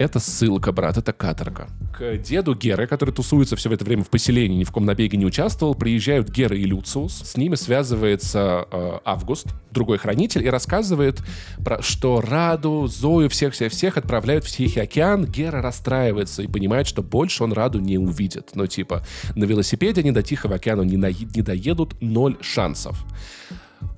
Это 0.00 0.18
ссылка, 0.18 0.72
брат, 0.72 0.96
это 0.96 1.12
каторга. 1.12 1.68
К 1.92 2.16
деду 2.16 2.54
Геры, 2.54 2.86
который 2.86 3.14
тусуется 3.14 3.54
все 3.56 3.70
это 3.70 3.84
время 3.84 4.02
в 4.02 4.08
поселении, 4.08 4.56
ни 4.56 4.64
в 4.64 4.72
ком 4.72 4.86
набеге 4.86 5.18
не 5.18 5.26
участвовал, 5.26 5.74
приезжают 5.74 6.30
Гера 6.30 6.56
и 6.56 6.64
Люциус. 6.64 7.20
С 7.22 7.36
ними 7.36 7.54
связывается 7.54 8.66
э, 8.72 8.98
Август, 9.04 9.48
другой 9.70 9.98
хранитель, 9.98 10.42
и 10.42 10.48
рассказывает, 10.48 11.20
про, 11.62 11.82
что 11.82 12.22
Раду, 12.22 12.86
Зою, 12.86 13.28
всех-всех-всех 13.28 13.98
отправляют 13.98 14.46
в 14.46 14.48
Тихий 14.48 14.80
океан. 14.80 15.26
Гера 15.26 15.60
расстраивается 15.60 16.40
и 16.44 16.46
понимает, 16.46 16.86
что 16.86 17.02
больше 17.02 17.44
он 17.44 17.52
Раду 17.52 17.78
не 17.78 17.98
увидит. 17.98 18.52
Ну, 18.54 18.66
типа, 18.66 19.04
на 19.34 19.44
велосипеде 19.44 20.00
они 20.00 20.12
до 20.12 20.22
Тихого 20.22 20.54
океана 20.54 20.80
не, 20.80 20.96
на, 20.96 21.10
не 21.10 21.42
доедут, 21.42 22.00
ноль 22.00 22.38
шансов. 22.40 23.04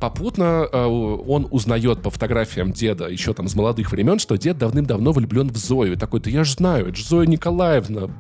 Попутно 0.03 0.67
э, 0.73 0.85
он 0.85 1.47
узнает 1.53 2.03
по 2.03 2.11
фотографиям 2.11 2.73
деда 2.73 3.07
еще 3.07 3.35
там 3.35 3.47
с 3.47 3.55
молодых 3.55 3.93
времен, 3.93 4.19
что 4.19 4.35
дед 4.35 4.59
давным-давно 4.59 5.13
влюблен 5.13 5.49
в 5.49 5.57
Зою. 5.57 5.93
И 5.93 5.97
такой, 5.97 6.19
да 6.19 6.29
я 6.29 6.43
же 6.43 6.55
знаю, 6.55 6.89
это 6.89 6.97
же 6.97 7.05
Зоя 7.05 7.25
Николаевна, 7.25 8.11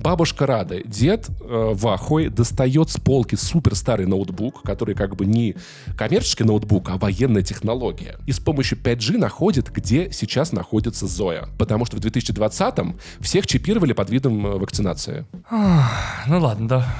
бабушка 0.00 0.46
Рада. 0.46 0.82
Дед 0.82 1.28
э, 1.28 1.70
в 1.74 1.86
ахуе 1.86 2.28
достает 2.28 2.90
с 2.90 2.96
полки 2.96 3.36
супер 3.36 3.76
старый 3.76 4.06
ноутбук, 4.06 4.62
который 4.62 4.96
как 4.96 5.14
бы 5.14 5.26
не 5.26 5.54
коммерческий 5.96 6.42
ноутбук, 6.42 6.90
а 6.90 6.96
военная 6.96 7.42
технология. 7.42 8.16
И 8.26 8.32
с 8.32 8.40
помощью 8.40 8.76
5G 8.76 9.18
находит, 9.18 9.70
где 9.70 10.10
сейчас 10.10 10.50
находится 10.50 11.06
Зоя. 11.06 11.46
Потому 11.56 11.86
что 11.86 11.98
в 11.98 12.00
2020-м 12.00 12.98
всех 13.20 13.46
чипировали 13.46 13.92
под 13.92 14.10
видом 14.10 14.44
э, 14.44 14.58
вакцинации. 14.58 15.24
Ну 15.52 16.40
ладно, 16.40 16.66
да. 16.66 16.96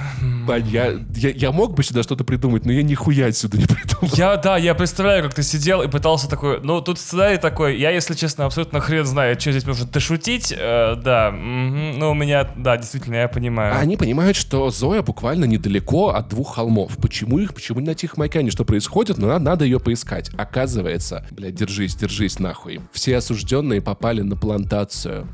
Бань, 0.47 0.69
я, 0.69 0.93
я, 1.17 1.31
я 1.31 1.51
мог 1.51 1.75
бы 1.75 1.83
сюда 1.83 2.05
что-то 2.05 2.23
придумать, 2.23 2.65
но 2.65 2.71
я 2.71 2.85
нихуя 2.85 3.27
отсюда 3.27 3.59
не 3.59 3.67
придумал. 3.67 4.15
Я, 4.17 4.28
да, 4.37 4.57
я 4.57 4.75
представляю, 4.75 5.23
как 5.23 5.35
ты 5.35 5.43
сидел 5.43 5.83
и 5.83 5.89
пытался 5.89 6.29
такой, 6.29 6.61
ну, 6.61 6.81
тут 6.81 6.99
сценарий 6.99 7.39
такой, 7.39 7.79
я, 7.79 7.91
если 7.91 8.15
честно, 8.15 8.45
абсолютно 8.45 8.81
хрен 8.81 9.05
знает, 9.05 9.41
что 9.41 9.53
здесь 9.53 9.67
можно 9.67 9.87
дошутить, 9.87 10.53
э, 10.57 10.95
да, 10.97 11.31
мгм, 11.31 11.99
ну, 11.99 12.11
у 12.11 12.15
меня, 12.15 12.49
да, 12.57 12.77
действительно, 12.77 13.17
я 13.17 13.29
понимаю. 13.29 13.77
Они 13.77 13.97
понимают, 13.97 14.37
что 14.37 14.71
Зоя 14.71 15.03
буквально 15.03 15.45
недалеко 15.45 16.11
от 16.11 16.29
двух 16.29 16.55
холмов. 16.55 16.97
Почему 16.99 17.39
их, 17.39 17.55
почему 17.55 17.81
не 17.81 17.87
на 17.87 17.95
Тихом 17.95 18.23
океане, 18.23 18.51
что 18.51 18.65
происходит, 18.65 19.19
но 19.19 19.29
надо, 19.29 19.45
надо 19.45 19.65
ее 19.65 19.81
поискать. 19.81 20.31
Оказывается, 20.37 21.27
блядь, 21.31 21.55
держись, 21.55 21.97
держись 21.97 22.39
нахуй. 22.39 22.81
Все 22.93 23.17
осужденные 23.17 23.81
попали 23.81 24.21
на 24.21 24.37
плантацию 24.37 25.29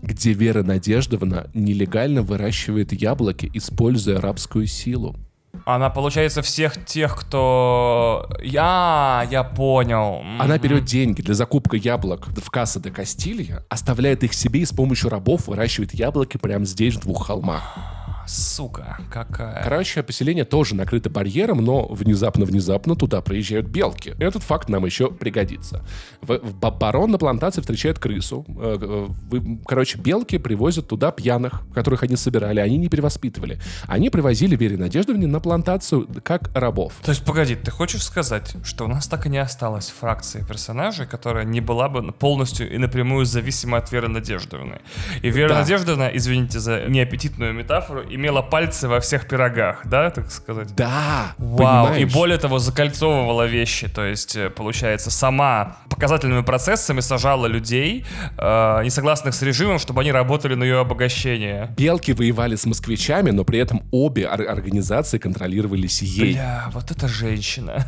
где 0.00 0.32
Вера 0.32 0.62
Надеждовна 0.62 1.50
нелегально 1.54 2.22
выращивает 2.22 2.92
яблоки, 2.92 3.50
используя 3.52 4.18
арабскую 4.18 4.66
силу. 4.66 5.16
Она, 5.64 5.90
получается, 5.90 6.42
всех 6.42 6.84
тех, 6.84 7.16
кто... 7.16 8.28
Я, 8.42 9.26
я 9.30 9.44
понял. 9.44 10.22
Она 10.38 10.58
берет 10.58 10.84
деньги 10.84 11.22
для 11.22 11.34
закупки 11.34 11.76
яблок 11.76 12.28
в 12.28 12.50
касса 12.50 12.80
де 12.80 12.90
Кастилья, 12.90 13.64
оставляет 13.68 14.24
их 14.24 14.32
себе 14.32 14.60
и 14.60 14.64
с 14.64 14.72
помощью 14.72 15.10
рабов 15.10 15.46
выращивает 15.48 15.94
яблоки 15.94 16.36
прямо 16.38 16.64
здесь, 16.64 16.94
в 16.94 17.00
двух 17.00 17.26
холмах. 17.26 17.97
Сука, 18.28 18.98
какая. 19.10 19.62
Короче, 19.62 20.02
поселение 20.02 20.44
тоже 20.44 20.74
накрыто 20.74 21.08
барьером, 21.10 21.64
но 21.64 21.86
внезапно-внезапно 21.86 22.94
туда 22.94 23.20
приезжают 23.22 23.66
белки. 23.66 24.14
Этот 24.18 24.42
факт 24.42 24.68
нам 24.68 24.84
еще 24.84 25.10
пригодится. 25.10 25.84
В, 26.20 26.38
в 26.38 26.54
ба- 26.54 26.70
барон 26.70 27.10
на 27.10 27.18
плантации 27.18 27.60
встречает 27.60 27.98
крысу. 27.98 28.44
Э, 28.48 29.08
э, 29.32 29.38
Короче, 29.66 29.98
белки 29.98 30.38
привозят 30.38 30.88
туда 30.88 31.10
пьяных, 31.10 31.62
которых 31.74 32.02
они 32.02 32.16
собирали. 32.16 32.60
Они 32.60 32.76
не 32.76 32.88
перевоспитывали. 32.88 33.60
Они 33.86 34.10
привозили 34.10 34.56
Вере 34.56 34.76
Надеждовне 34.76 35.26
на 35.26 35.40
плантацию 35.40 36.06
как 36.22 36.50
рабов. 36.54 36.94
То 37.02 37.10
есть, 37.12 37.24
погоди, 37.24 37.54
ты 37.56 37.70
хочешь 37.70 38.02
сказать, 38.02 38.56
что 38.64 38.84
у 38.84 38.88
нас 38.88 39.06
так 39.08 39.26
и 39.26 39.28
не 39.28 39.38
осталось 39.38 39.88
фракции 39.88 40.44
персонажей, 40.46 41.06
которая 41.06 41.44
не 41.44 41.60
была 41.60 41.88
бы 41.88 42.12
полностью 42.12 42.70
и 42.72 42.78
напрямую 42.78 43.24
зависима 43.24 43.78
от 43.78 43.90
Веры 43.90 44.08
Надеждовны? 44.08 44.80
И 45.22 45.30
Вера 45.30 45.48
Да. 45.50 45.60
Надеждовна, 45.60 46.10
извините 46.12 46.60
за 46.60 46.84
неаппетитную 46.88 47.54
метафору, 47.54 48.02
имела 48.18 48.42
пальцы 48.42 48.88
во 48.88 48.98
всех 49.00 49.28
пирогах, 49.28 49.82
да, 49.84 50.10
так 50.10 50.30
сказать? 50.30 50.74
Да! 50.74 51.34
Вау, 51.38 51.86
и 51.86 51.90
понимаешь? 51.90 52.12
более 52.12 52.38
того, 52.38 52.58
закольцовывала 52.58 53.44
вещи, 53.46 53.88
то 53.88 54.04
есть, 54.04 54.34
э, 54.36 54.50
получается, 54.50 55.10
сама 55.10 55.76
показательными 55.88 56.42
процессами 56.42 57.00
сажала 57.00 57.46
людей, 57.46 58.04
э, 58.36 58.80
не 58.82 58.90
согласных 58.90 59.34
с 59.34 59.42
режимом, 59.42 59.78
чтобы 59.78 60.00
они 60.00 60.10
работали 60.10 60.54
на 60.54 60.64
ее 60.64 60.80
обогащение. 60.80 61.68
Белки 61.76 62.12
воевали 62.12 62.56
с 62.56 62.66
москвичами, 62.66 63.30
но 63.30 63.44
при 63.44 63.60
этом 63.60 63.82
обе 63.92 64.26
ор- 64.28 64.48
организации 64.48 65.18
контролировались 65.18 66.02
ей. 66.02 66.34
Бля, 66.34 66.70
вот 66.72 66.90
это 66.90 67.06
женщина. 67.06 67.86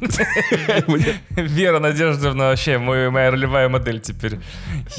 Вера 1.36 1.78
Надеждовна 1.80 2.44
вообще 2.44 2.78
моя 2.78 3.30
ролевая 3.30 3.68
модель 3.68 4.00
теперь. 4.00 4.38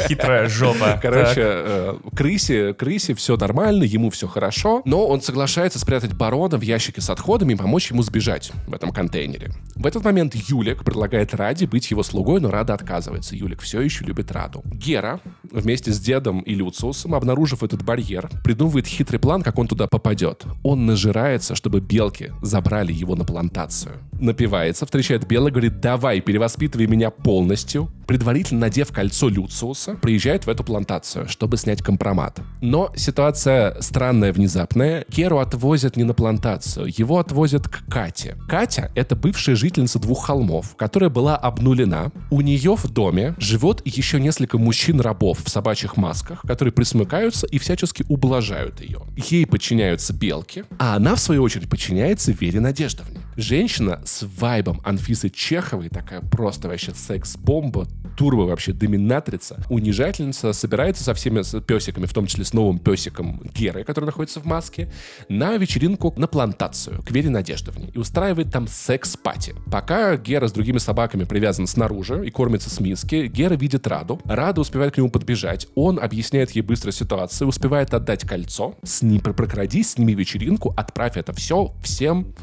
Хитрая 0.07 0.47
жопа. 0.47 0.99
Короче, 1.01 1.41
э, 1.43 1.93
крысе, 2.15 2.73
крысе 2.73 3.15
все 3.15 3.37
нормально, 3.37 3.83
ему 3.83 4.09
все 4.11 4.27
хорошо, 4.27 4.66
но 4.85 5.07
он 5.07 5.21
соглашается 5.21 5.79
спрятать 5.79 6.13
барона 6.13 6.57
в 6.57 6.61
ящике 6.61 7.01
с 7.01 7.09
отходами 7.09 7.53
и 7.53 7.55
помочь 7.55 7.91
ему 7.91 8.03
сбежать 8.03 8.51
в 8.67 8.73
этом 8.73 8.91
контейнере. 8.91 9.51
В 9.75 9.85
этот 9.85 10.03
момент 10.03 10.35
Юлик 10.35 10.83
предлагает 10.83 11.33
Раде 11.33 11.67
быть 11.67 11.91
его 11.91 12.03
слугой, 12.03 12.41
но 12.41 12.49
Рада 12.49 12.73
отказывается. 12.73 13.35
Юлик 13.35 13.61
все 13.61 13.81
еще 13.81 14.05
любит 14.05 14.31
Раду. 14.31 14.63
Гера 14.65 15.19
вместе 15.43 15.91
с 15.91 15.99
дедом 15.99 16.41
и 16.41 16.53
Люциусом, 16.55 17.13
обнаружив 17.13 17.63
этот 17.63 17.83
барьер, 17.83 18.29
придумывает 18.43 18.87
хитрый 18.87 19.19
план, 19.19 19.43
как 19.43 19.59
он 19.59 19.67
туда 19.67 19.87
попадет. 19.87 20.45
Он 20.63 20.85
нажирается, 20.85 21.55
чтобы 21.55 21.79
белки 21.79 22.31
забрали 22.41 22.91
его 22.91 23.15
на 23.15 23.25
плантацию. 23.25 23.93
Напивается, 24.19 24.85
встречает 24.85 25.27
Бела, 25.27 25.49
говорит, 25.49 25.79
давай, 25.79 26.21
перевоспитывай 26.21 26.87
меня 26.87 27.11
полностью. 27.11 27.89
Предварительно 28.07 28.61
надев 28.61 28.91
кольцо 28.91 29.29
Люциуса, 29.29 29.95
приезжает 29.95 30.45
в 30.45 30.49
эту 30.49 30.63
плантацию, 30.63 31.27
чтобы 31.27 31.57
снять 31.57 31.81
компромат. 31.81 32.39
Но 32.61 32.91
ситуация 32.95 33.79
странная, 33.81 34.31
внезапная. 34.57 35.05
Керу 35.09 35.37
отвозят 35.37 35.97
не 35.97 36.03
на 36.03 36.13
плантацию, 36.13 36.87
его 36.87 37.19
отвозят 37.19 37.67
к 37.67 37.85
Кате. 37.89 38.35
Катя— 38.49 38.91
это 38.95 39.15
бывшая 39.15 39.55
жительница 39.55 39.99
двух 39.99 40.25
холмов, 40.25 40.75
которая 40.75 41.09
была 41.09 41.37
обнулена. 41.37 42.11
У 42.31 42.41
нее 42.41 42.75
в 42.75 42.89
доме 42.89 43.35
живет 43.37 43.81
еще 43.85 44.19
несколько 44.19 44.57
мужчин-рабов 44.57 45.43
в 45.43 45.49
собачьих 45.49 45.97
масках, 45.97 46.41
которые 46.41 46.71
присмыкаются 46.71 47.45
и 47.47 47.59
всячески 47.59 48.03
ублажают 48.09 48.81
ее. 48.81 49.01
Ей 49.15 49.45
подчиняются 49.45 50.13
белки, 50.13 50.63
а 50.79 50.95
она, 50.95 51.15
в 51.15 51.19
свою 51.19 51.43
очередь, 51.43 51.69
подчиняется 51.69 52.31
Вере 52.31 52.59
Надеждовне. 52.59 53.19
Женщина 53.35 54.01
с 54.05 54.25
вайбом 54.39 54.81
Анфисы 54.83 55.29
Чеховой, 55.29 55.89
такая 55.89 56.21
просто 56.21 56.67
вообще 56.67 56.93
секс-бомба, 56.93 57.87
турбо 58.17 58.41
вообще 58.41 58.73
доминатрица, 58.73 59.63
унижательница, 59.69 60.51
собирается 60.51 61.03
со 61.03 61.13
всеми 61.13 61.37
песиками, 61.61 62.05
в 62.05 62.13
том 62.13 62.25
числе 62.25 62.43
с 62.43 62.53
новым 62.53 62.79
песиком 62.79 63.41
Герой, 63.53 63.83
который 63.83 64.05
находится 64.05 64.39
в 64.39 64.45
маске, 64.45 64.91
на 65.29 65.55
вечеринку 65.57 66.13
на 66.17 66.27
плантацию 66.27 67.01
к 67.03 67.11
Вере 67.11 67.29
Надеждовне 67.29 67.91
и 67.93 67.97
устраивает 67.97 68.51
там 68.51 68.67
секс-пати. 68.67 69.55
Пока 69.71 70.17
Гера 70.17 70.47
с 70.47 70.51
другими 70.51 70.79
собаками 70.79 71.23
привязан 71.23 71.67
снаружи 71.67 72.25
и 72.25 72.31
кормится 72.31 72.69
с 72.69 72.79
миски, 72.79 73.27
Гера 73.27 73.53
видит 73.53 73.85
Раду. 73.85 74.19
Рада 74.25 74.61
успевает 74.61 74.95
к 74.95 74.97
нему 74.97 75.09
подбежать. 75.09 75.67
Он 75.75 75.99
объясняет 75.99 76.51
ей 76.51 76.61
быстро 76.61 76.91
ситуацию, 76.91 77.47
успевает 77.47 77.93
отдать 77.93 78.27
кольцо. 78.27 78.75
С 78.83 79.03
ним 79.03 79.21
прокрадись, 79.21 79.91
сними 79.91 80.15
вечеринку, 80.15 80.73
отправь 80.75 81.17
это 81.17 81.33
все 81.33 81.73
всем 81.83 82.33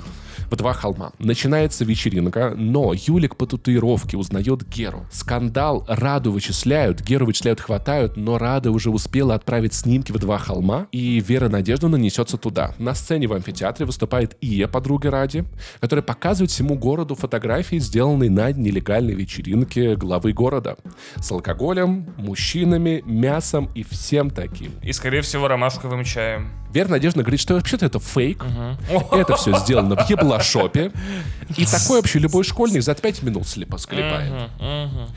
в 0.51 0.57
два 0.57 0.73
холма. 0.73 1.13
Начинается 1.19 1.85
вечеринка, 1.85 2.55
но 2.57 2.93
Юлик 2.95 3.37
по 3.37 3.47
татуировке 3.47 4.17
узнает 4.17 4.67
Геру. 4.69 5.07
Скандал, 5.11 5.85
Раду 5.89 6.33
вычисляют, 6.33 7.01
Геру 7.01 7.27
вычисляют, 7.27 7.61
хватают, 7.61 8.17
но 8.17 8.39
Рада 8.39 8.71
уже 8.71 8.91
успела 8.91 9.35
отправить 9.35 9.75
снимки 9.75 10.13
в 10.13 10.19
два 10.19 10.39
холма, 10.39 10.87
и 10.93 11.21
Вера 11.21 11.49
Надеждовна 11.49 11.97
несется 11.97 12.37
туда. 12.37 12.75
На 12.79 12.95
сцене 12.95 13.27
в 13.27 13.33
амфитеатре 13.33 13.87
выступает 13.87 14.37
Ия, 14.41 14.69
подруга 14.69 15.11
Ради, 15.11 15.45
которая 15.81 16.03
показывает 16.03 16.51
всему 16.51 16.77
городу 16.77 17.15
фотографии, 17.15 17.77
сделанные 17.77 18.31
на 18.31 18.53
нелегальной 18.53 19.15
вечеринке 19.15 19.97
главы 19.97 20.33
города. 20.33 20.77
С 21.17 21.31
алкоголем, 21.31 22.15
мужчинами, 22.17 23.03
мясом 23.07 23.71
и 23.75 23.83
всем 23.83 24.31
таким. 24.31 24.73
И, 24.83 24.93
скорее 24.93 25.23
всего, 25.23 25.49
ромашковым 25.49 26.05
чаем. 26.05 26.64
Вера 26.75 26.89
Надежда 26.89 27.21
говорит, 27.23 27.39
что 27.39 27.55
вообще-то 27.55 27.87
это 27.87 28.01
фейк. 28.01 28.45
Это 29.13 29.37
все 29.37 29.57
сделано 29.59 29.95
в 29.97 30.11
еблошопе. 30.11 30.91
И 31.57 31.65
такой 31.67 31.99
вообще 31.99 32.19
любой 32.19 32.43
школьник 32.43 32.83
за 32.83 32.97
5 32.97 33.23
минут 33.23 33.47
слепо 33.47 33.79
склепает. 33.79 34.33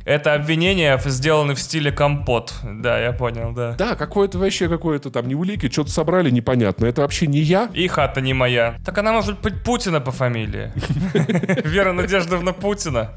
Это 0.05 0.36
обвинения 0.36 1.01
сделаны 1.03 1.55
в 1.55 1.60
стиле 1.60 1.91
компот. 1.91 2.53
Да, 2.64 2.99
я 2.99 3.12
понял, 3.12 3.53
да. 3.53 3.74
Да, 3.74 3.95
какое-то 3.95 4.38
вообще 4.38 4.70
какое-то 4.70 5.10
там 5.10 5.28
не 5.28 5.34
улики, 5.34 5.68
что-то 5.68 5.89
собрали 5.89 6.30
непонятно. 6.30 6.86
Это 6.86 7.01
вообще 7.01 7.26
не 7.26 7.39
я. 7.39 7.72
И 7.74 7.88
хата 7.88 8.22
не 8.22 8.36
моя. 8.36 8.76
Так 8.86 8.99
она 8.99 9.12
может 9.12 9.41
быть 9.41 9.64
Путина 9.64 9.99
по 9.99 10.12
фамилии. 10.12 10.72
Вера 11.68 11.91
Надеждовна 11.91 12.53
Путина. 12.53 13.14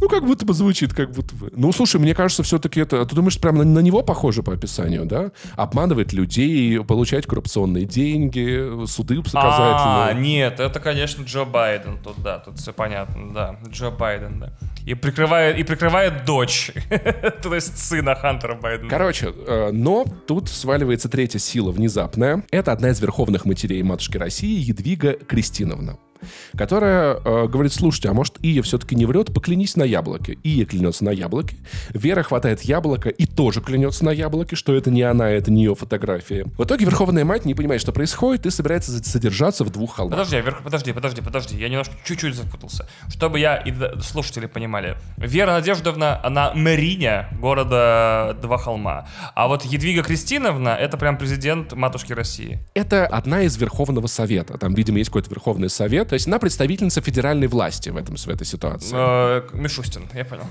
Ну, 0.00 0.08
как 0.08 0.24
будто 0.24 0.44
бы 0.44 0.54
звучит, 0.54 0.94
как 0.94 1.12
будто 1.12 1.34
бы. 1.34 1.50
Ну, 1.54 1.72
слушай, 1.72 2.00
мне 2.00 2.14
кажется, 2.14 2.42
все-таки 2.42 2.80
это... 2.80 3.04
Ты 3.04 3.14
думаешь, 3.14 3.38
прямо 3.40 3.58
на, 3.58 3.64
на 3.64 3.78
него 3.80 4.02
похоже 4.02 4.42
по 4.42 4.52
описанию, 4.52 5.06
да? 5.06 5.32
Обманывать 5.56 6.12
людей, 6.12 6.82
получать 6.84 7.26
коррупционные 7.26 7.84
деньги, 7.84 8.86
суды 8.86 9.22
показательные. 9.22 10.08
А, 10.08 10.12
нет, 10.12 10.60
это, 10.60 10.80
конечно, 10.80 11.24
Джо 11.24 11.44
Байден 11.44 11.98
тут, 12.02 12.22
да, 12.22 12.38
тут 12.38 12.58
все 12.58 12.72
понятно, 12.72 13.32
да. 13.32 13.56
Джо 13.68 13.90
Байден, 13.90 14.40
да. 14.40 14.52
И 14.86 14.94
прикрывает, 14.94 15.58
и 15.58 15.62
прикрывает 15.62 16.24
дочь, 16.24 16.72
то 17.42 17.54
есть 17.54 17.78
сына 17.78 18.14
Хантера 18.14 18.54
Байдена. 18.54 18.88
Короче, 18.88 19.32
э, 19.46 19.70
но 19.72 20.04
тут 20.26 20.48
сваливается 20.48 21.08
третья 21.08 21.38
сила 21.38 21.70
внезапная. 21.70 22.44
Это 22.50 22.72
одна 22.72 22.90
из 22.90 23.00
верховных 23.00 23.44
матерей 23.44 23.82
матушки 23.82 24.16
России, 24.16 24.58
Едвига 24.58 25.12
Кристиновна 25.12 25.98
которая 26.56 27.16
э, 27.16 27.46
говорит, 27.48 27.72
слушайте, 27.72 28.08
а 28.08 28.12
может 28.12 28.36
Ия 28.42 28.62
все-таки 28.62 28.94
не 28.94 29.06
врет, 29.06 29.32
поклянись 29.32 29.76
на 29.76 29.84
яблоке. 29.84 30.38
Ия 30.42 30.64
клянется 30.64 31.04
на 31.04 31.10
яблоке, 31.10 31.56
Вера 31.90 32.22
хватает 32.22 32.62
яблоко 32.62 33.08
и 33.08 33.26
тоже 33.26 33.60
клянется 33.60 34.04
на 34.04 34.10
яблоке, 34.10 34.56
что 34.56 34.74
это 34.74 34.90
не 34.90 35.02
она, 35.02 35.30
это 35.30 35.50
не 35.50 35.64
ее 35.64 35.74
фотография. 35.74 36.44
В 36.58 36.64
итоге 36.64 36.84
Верховная 36.84 37.24
Мать 37.24 37.44
не 37.44 37.54
понимает, 37.54 37.80
что 37.80 37.92
происходит, 37.92 38.46
и 38.46 38.50
собирается 38.50 39.02
содержаться 39.04 39.64
в 39.64 39.70
двух 39.70 39.96
холмах. 39.96 40.18
Подожди, 40.18 40.36
верх... 40.36 40.62
подожди, 40.62 40.92
подожди, 40.92 41.22
подожди, 41.22 41.56
я 41.56 41.68
немножко 41.68 41.94
чуть-чуть 42.04 42.34
запутался. 42.34 42.88
Чтобы 43.08 43.38
я 43.38 43.56
и 43.56 43.72
слушатели 44.02 44.46
понимали. 44.46 44.96
Вера 45.16 45.52
Надеждовна, 45.52 46.24
она 46.24 46.52
мэриня 46.54 47.28
города 47.40 48.36
Два 48.40 48.58
холма. 48.58 49.06
А 49.34 49.48
вот 49.48 49.64
Едвига 49.64 50.02
Кристиновна, 50.02 50.70
это 50.70 50.96
прям 50.96 51.18
президент 51.18 51.72
матушки 51.72 52.12
России. 52.12 52.58
Это 52.74 53.06
одна 53.06 53.42
из 53.42 53.56
Верховного 53.56 54.06
Совета. 54.06 54.58
Там, 54.58 54.74
видимо, 54.74 54.98
есть 54.98 55.10
какой-то 55.10 55.30
Верховный 55.30 55.70
Совет, 55.70 56.09
то 56.10 56.14
есть 56.14 56.26
она 56.26 56.40
представительница 56.40 57.00
федеральной 57.00 57.46
власти 57.46 57.88
в, 57.88 57.96
этом, 57.96 58.16
в 58.16 58.28
этой 58.28 58.44
ситуации. 58.44 58.92
Э, 58.92 59.42
Мишустин, 59.52 60.08
я 60.12 60.24
понял. 60.24 60.42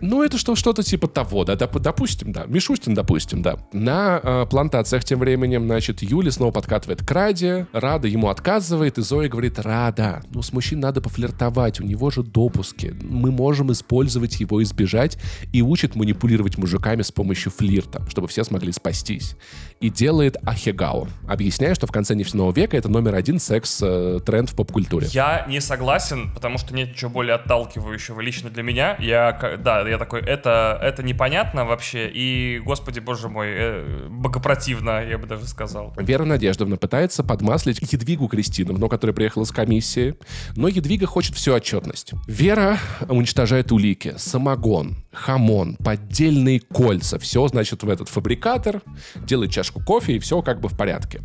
Ну, 0.00 0.22
это 0.22 0.38
что, 0.38 0.54
что-то 0.54 0.82
типа 0.82 1.08
того, 1.08 1.44
да, 1.44 1.56
допустим, 1.56 2.32
да. 2.32 2.44
Мишустин, 2.46 2.94
допустим, 2.94 3.42
да. 3.42 3.56
На 3.72 4.20
э, 4.22 4.46
плантациях 4.48 5.04
тем 5.04 5.20
временем, 5.20 5.64
значит, 5.64 6.02
Юля 6.02 6.30
снова 6.30 6.52
подкатывает 6.52 7.04
к 7.04 7.10
Раде, 7.10 7.66
Рада 7.72 8.06
ему 8.08 8.28
отказывает, 8.28 8.98
и 8.98 9.02
Зоя 9.02 9.28
говорит, 9.28 9.58
Рада, 9.58 10.22
ну 10.30 10.42
с 10.42 10.52
мужчиной 10.52 10.82
надо 10.82 11.00
пофлиртовать, 11.00 11.80
у 11.80 11.84
него 11.84 12.10
же 12.10 12.22
допуски, 12.22 12.94
мы 13.00 13.32
можем 13.32 13.72
использовать 13.72 14.38
его, 14.38 14.62
избежать, 14.62 15.18
и 15.52 15.62
учит 15.62 15.96
манипулировать 15.96 16.58
мужиками 16.58 17.02
с 17.02 17.10
помощью 17.10 17.50
флирта, 17.50 18.06
чтобы 18.08 18.28
все 18.28 18.44
смогли 18.44 18.70
спастись. 18.70 19.34
И 19.80 19.90
делает 19.90 20.36
Ахегао, 20.44 21.06
объясняя, 21.28 21.72
что 21.74 21.86
в 21.86 21.92
конце 21.92 22.16
нефтяного 22.16 22.52
века 22.52 22.76
это 22.76 22.88
номер 22.88 23.14
один 23.14 23.38
секс-тренд 23.38 24.50
в 24.50 24.56
поп-культуре. 24.56 25.06
Я 25.10 25.46
не 25.48 25.60
согласен, 25.60 26.32
потому 26.34 26.58
что 26.58 26.74
нет 26.74 26.90
ничего 26.90 27.10
более 27.10 27.36
отталкивающего 27.36 28.20
лично 28.20 28.50
для 28.50 28.64
меня. 28.64 28.96
Я, 28.98 29.56
да, 29.62 29.88
я 29.88 29.98
такой, 29.98 30.20
это, 30.22 30.76
это 30.82 31.04
непонятно 31.04 31.64
вообще, 31.64 32.10
и, 32.12 32.60
господи, 32.64 32.98
боже 32.98 33.28
мой, 33.28 33.48
э, 33.50 34.08
богопротивно, 34.10 35.04
я 35.04 35.16
бы 35.16 35.28
даже 35.28 35.46
сказал. 35.46 35.94
Вера 35.96 36.24
Надеждовна 36.24 36.76
пытается 36.76 37.22
подмаслить 37.22 37.80
Едвигу 37.80 38.26
Кристиновну, 38.26 38.88
которая 38.88 39.14
приехала 39.14 39.44
с 39.44 39.52
комиссии, 39.52 40.16
но 40.56 40.66
Едвига 40.66 41.06
хочет 41.06 41.36
всю 41.36 41.52
отчетность. 41.52 42.14
Вера 42.26 42.78
уничтожает 43.08 43.70
улики, 43.70 44.14
самогон, 44.16 44.96
хамон, 45.12 45.76
поддельные 45.76 46.58
кольца, 46.60 47.20
все, 47.20 47.46
значит, 47.46 47.84
в 47.84 47.88
этот 47.88 48.08
фабрикатор, 48.08 48.82
делает 49.16 49.52
чашку 49.52 49.67
кофе, 49.72 50.16
и 50.16 50.18
все 50.18 50.42
как 50.42 50.60
бы 50.60 50.68
в 50.68 50.76
порядке. 50.76 51.20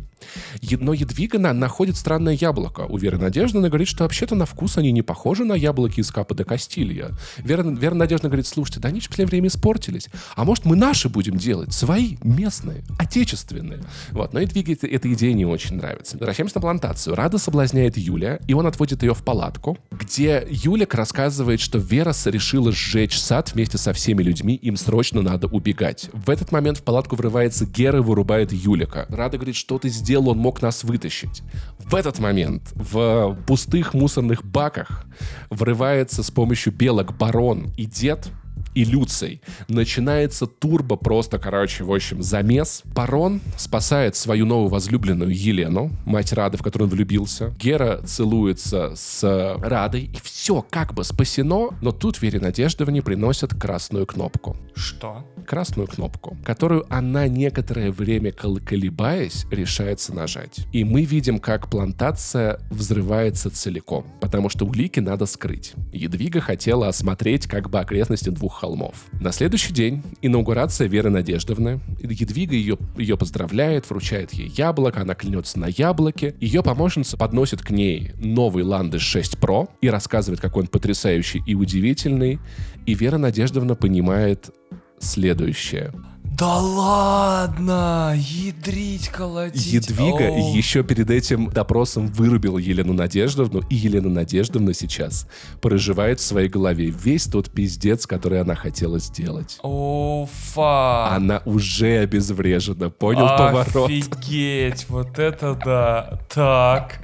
Но 0.80 0.92
Едвига 0.92 1.38
находит 1.38 1.96
странное 1.96 2.34
яблоко 2.34 2.82
у 2.88 2.96
Веры 2.96 3.18
Надежды, 3.18 3.60
говорит, 3.60 3.88
что 3.88 4.04
вообще-то 4.04 4.34
на 4.34 4.46
вкус 4.46 4.78
они 4.78 4.92
не 4.92 5.02
похожи 5.02 5.44
на 5.44 5.54
яблоки 5.54 6.00
из 6.00 6.10
Капа 6.10 6.34
де 6.34 6.44
Кастилья. 6.44 7.10
Вера, 7.38 7.62
Вера 7.62 7.94
Надежда 7.94 8.28
говорит, 8.28 8.46
слушайте, 8.46 8.80
да 8.80 8.88
они 8.88 9.00
в 9.00 9.08
последнее 9.08 9.30
время 9.30 9.48
испортились. 9.48 10.08
А 10.34 10.44
может 10.44 10.64
мы 10.64 10.76
наши 10.76 11.08
будем 11.08 11.36
делать? 11.36 11.72
Свои, 11.72 12.16
местные, 12.22 12.84
отечественные. 12.98 13.82
Вот. 14.10 14.32
Но 14.32 14.40
Едвиге 14.40 14.74
эта 14.74 15.12
идея 15.12 15.34
не 15.34 15.44
очень 15.44 15.76
нравится. 15.76 16.16
Возвращаемся 16.16 16.56
на 16.56 16.62
плантацию. 16.62 17.14
Рада 17.14 17.38
соблазняет 17.38 17.96
Юля, 17.96 18.40
и 18.46 18.54
он 18.54 18.66
отводит 18.66 19.02
ее 19.02 19.14
в 19.14 19.22
палатку, 19.22 19.78
где 19.90 20.46
Юлик 20.50 20.94
рассказывает, 20.94 21.60
что 21.60 21.78
Вера 21.78 22.12
решила 22.26 22.72
сжечь 22.72 23.18
сад 23.18 23.54
вместе 23.54 23.78
со 23.78 23.92
всеми 23.92 24.22
людьми, 24.22 24.54
им 24.54 24.76
срочно 24.76 25.22
надо 25.22 25.46
убегать. 25.46 26.10
В 26.12 26.30
этот 26.30 26.52
момент 26.52 26.78
в 26.78 26.82
палатку 26.82 27.16
врывается 27.16 27.66
Гера 27.66 27.98
и 27.98 28.02
вырубает 28.02 28.33
Юлика. 28.52 29.06
Рада 29.08 29.36
говорит, 29.36 29.56
что 29.56 29.78
ты 29.78 29.88
сделал, 29.88 30.30
он 30.30 30.38
мог 30.38 30.62
нас 30.62 30.84
вытащить. 30.84 31.42
В 31.78 31.94
этот 31.94 32.18
момент 32.18 32.72
в 32.74 33.36
пустых 33.46 33.94
мусорных 33.94 34.44
баках 34.44 35.04
врывается 35.50 36.22
с 36.22 36.30
помощью 36.30 36.72
белок 36.72 37.16
барон 37.16 37.72
и 37.76 37.84
дед, 37.86 38.28
и 38.74 38.84
Люций. 38.84 39.40
Начинается 39.68 40.46
турбо 40.46 40.96
просто, 40.96 41.38
короче, 41.38 41.84
в 41.84 41.92
общем, 41.92 42.22
замес. 42.22 42.82
Барон 42.84 43.40
спасает 43.56 44.16
свою 44.16 44.46
новую 44.46 44.68
возлюбленную 44.68 45.34
Елену, 45.34 45.90
мать 46.04 46.32
Рады, 46.32 46.58
в 46.58 46.62
которую 46.62 46.88
он 46.88 46.94
влюбился. 46.94 47.54
Гера 47.58 48.00
целуется 48.04 48.92
с 48.96 49.22
Радой, 49.60 50.10
и 50.12 50.18
все 50.22 50.64
как 50.68 50.94
бы 50.94 51.04
спасено, 51.04 51.70
но 51.80 51.92
тут 51.92 52.20
Вере 52.20 52.40
Надеждовне 52.40 53.02
приносят 53.02 53.54
красную 53.54 54.06
кнопку. 54.06 54.56
Что? 54.74 55.24
Красную 55.46 55.88
кнопку, 55.88 56.36
которую 56.44 56.84
она 56.92 57.28
некоторое 57.28 57.92
время 57.92 58.32
колебаясь 58.32 59.46
решается 59.50 60.14
нажать. 60.14 60.66
И 60.72 60.84
мы 60.84 61.02
видим, 61.02 61.38
как 61.38 61.68
плантация 61.70 62.60
взрывается 62.70 63.50
целиком, 63.50 64.06
потому 64.20 64.48
что 64.48 64.66
улики 64.66 65.00
надо 65.00 65.26
скрыть. 65.26 65.74
Едвига 65.92 66.40
хотела 66.40 66.88
осмотреть 66.88 67.46
как 67.46 67.70
бы 67.70 67.78
окрестности 67.78 68.30
двух 68.30 68.63
холмов. 68.64 68.94
На 69.20 69.30
следующий 69.30 69.74
день 69.74 70.02
инаугурация 70.22 70.88
Веры 70.88 71.10
Надеждовны. 71.10 71.80
Едвига 72.00 72.54
ее, 72.54 72.78
ее 72.96 73.18
поздравляет, 73.18 73.88
вручает 73.90 74.32
ей 74.32 74.48
яблоко, 74.48 75.02
она 75.02 75.14
клянется 75.14 75.58
на 75.58 75.66
яблоке. 75.66 76.34
Ее 76.40 76.62
помощница 76.62 77.18
подносит 77.18 77.60
к 77.60 77.70
ней 77.70 78.12
новый 78.16 78.64
Ландыш 78.64 79.02
6 79.02 79.34
Pro 79.34 79.68
и 79.82 79.90
рассказывает, 79.90 80.40
какой 80.40 80.62
он 80.62 80.68
потрясающий 80.68 81.42
и 81.46 81.54
удивительный. 81.54 82.38
И 82.86 82.94
Вера 82.94 83.18
Надеждовна 83.18 83.74
понимает 83.74 84.50
следующее— 84.98 85.92
да 86.36 86.56
ладно, 86.56 88.14
ядрить, 88.16 89.08
колотить. 89.08 89.66
Едвига 89.66 90.30
Оу. 90.30 90.52
еще 90.56 90.82
перед 90.82 91.08
этим 91.08 91.48
допросом 91.48 92.08
вырубила 92.08 92.58
Елену 92.58 92.92
Надеждовну, 92.92 93.60
и 93.70 93.76
Елена 93.76 94.08
Надеждовна 94.08 94.74
сейчас 94.74 95.28
проживает 95.60 96.18
в 96.18 96.24
своей 96.24 96.48
голове 96.48 96.90
весь 96.90 97.26
тот 97.26 97.50
пиздец, 97.50 98.08
который 98.08 98.40
она 98.40 98.56
хотела 98.56 98.98
сделать. 98.98 99.58
О, 99.62 100.28
фа. 100.32 101.14
Она 101.14 101.40
уже 101.44 101.98
обезврежена, 101.98 102.90
понял 102.90 103.26
Офигеть, 103.26 103.38
поворот? 103.38 103.90
Офигеть, 103.90 104.86
вот 104.88 105.18
это 105.20 105.54
да. 105.64 106.20
Так. 106.34 107.00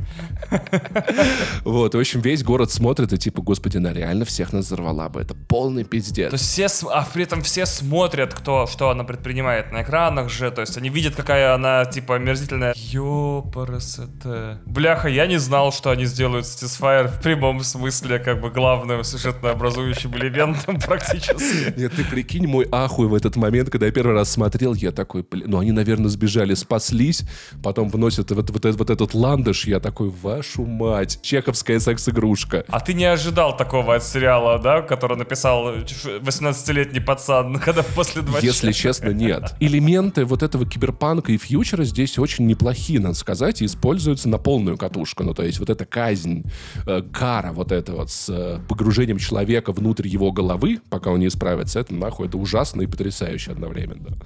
Вот, 1.65 1.95
в 1.95 1.99
общем, 1.99 2.21
весь 2.21 2.43
город 2.43 2.73
смотрит 2.73 3.13
и 3.13 3.19
типа, 3.19 3.43
господи, 3.43 3.77
она 3.77 3.93
реально 3.93 4.25
всех 4.25 4.53
нас 4.53 4.65
взорвала 4.67 5.09
бы. 5.09 5.21
Это 5.21 5.35
полный 5.35 5.85
пиздец. 5.85 6.31
То 6.31 6.35
есть 6.35 6.47
все, 6.47 6.89
а 6.89 7.07
при 7.13 7.23
этом 7.23 7.43
все 7.43 7.65
смотрят, 7.65 8.35
кто, 8.35 8.67
что 8.67 8.91
она 8.91 9.05
предпринимает 9.05 9.20
на 9.25 9.83
экранах 9.83 10.31
же, 10.31 10.51
то 10.51 10.61
есть 10.61 10.77
они 10.77 10.89
видят, 10.89 11.15
какая 11.15 11.55
она, 11.55 11.85
типа, 11.85 12.17
омерзительная. 12.17 12.75
Ёпарасоте. 12.77 14.59
Бляха, 14.67 15.09
я 15.09 15.27
не 15.27 15.39
знал, 15.39 15.73
что 15.73 15.91
они 15.91 16.05
сделают 16.05 16.45
Satisfyer 16.47 17.09
в 17.09 17.23
прямом 17.23 17.63
смысле, 17.63 18.19
как 18.19 18.41
бы, 18.41 18.51
главным 18.51 19.05
сюжетно 19.05 19.51
образующим 19.51 20.17
элементом 20.17 20.79
практически. 20.87 21.79
Нет, 21.79 21.93
ты 21.95 22.05
прикинь 22.05 22.47
мой 22.47 22.67
ахуй 22.71 23.07
в 23.09 23.15
этот 23.15 23.37
момент, 23.37 23.71
когда 23.71 23.87
я 23.87 23.93
первый 23.93 24.15
раз 24.15 24.31
смотрел, 24.31 24.75
я 24.75 24.93
такой, 24.93 25.25
блин, 25.29 25.51
ну 25.51 25.59
они, 25.59 25.73
наверное, 25.73 26.09
сбежали, 26.09 26.55
спаслись, 26.55 27.23
потом 27.63 27.89
вносят 27.89 28.31
вот, 28.31 28.51
вот, 28.51 28.65
вот 28.65 28.91
этот 28.91 29.15
ландыш, 29.15 29.67
я 29.67 29.81
такой, 29.81 30.11
вашу 30.11 30.65
мать, 30.65 31.21
чеховская 31.23 31.79
секс-игрушка. 31.79 32.65
А 32.69 32.81
ты 32.81 32.95
не 32.95 33.05
ожидал 33.05 33.57
такого 33.57 33.95
от 33.95 34.05
сериала, 34.05 34.59
да, 34.59 34.83
который 34.83 35.17
написал 35.17 35.75
18-летний 35.75 37.01
пацан, 37.01 37.59
когда 37.65 37.83
после 37.83 38.23
два 38.23 38.39
Если 38.41 38.73
честно, 38.73 39.10
нет. 39.13 39.55
Элементы 39.61 40.25
вот 40.25 40.43
этого 40.43 40.67
киберпанка 40.67 41.33
и 41.33 41.39
фьючера 41.39 41.85
здесь 41.85 42.19
очень 42.19 42.47
неплохие, 42.47 43.01
надо 43.01 43.15
сказать, 43.15 43.63
и 43.63 43.67
используются 43.67 44.29
на 44.29 44.39
полную 44.39 44.77
катушку. 44.77 45.25
Ну, 45.25 45.35
то 45.35 45.43
есть 45.43 45.59
вот 45.59 45.71
эта 45.71 45.85
казнь, 45.85 46.45
э, 46.87 47.03
кара 47.13 47.53
вот 47.53 47.73
это 47.73 47.93
вот 47.93 48.11
с 48.11 48.29
э, 48.29 48.61
погружением 48.69 49.19
человека 49.19 49.73
внутрь 49.73 50.09
его 50.09 50.33
головы, 50.33 50.81
пока 50.89 51.11
он 51.11 51.21
не 51.21 51.27
исправится, 51.27 51.81
это 51.81 51.95
нахуй, 51.95 52.29
это 52.29 52.39
ужасно 52.39 52.83
и 52.83 52.87
потрясающе 52.87 53.53
одновременно. 53.53 54.17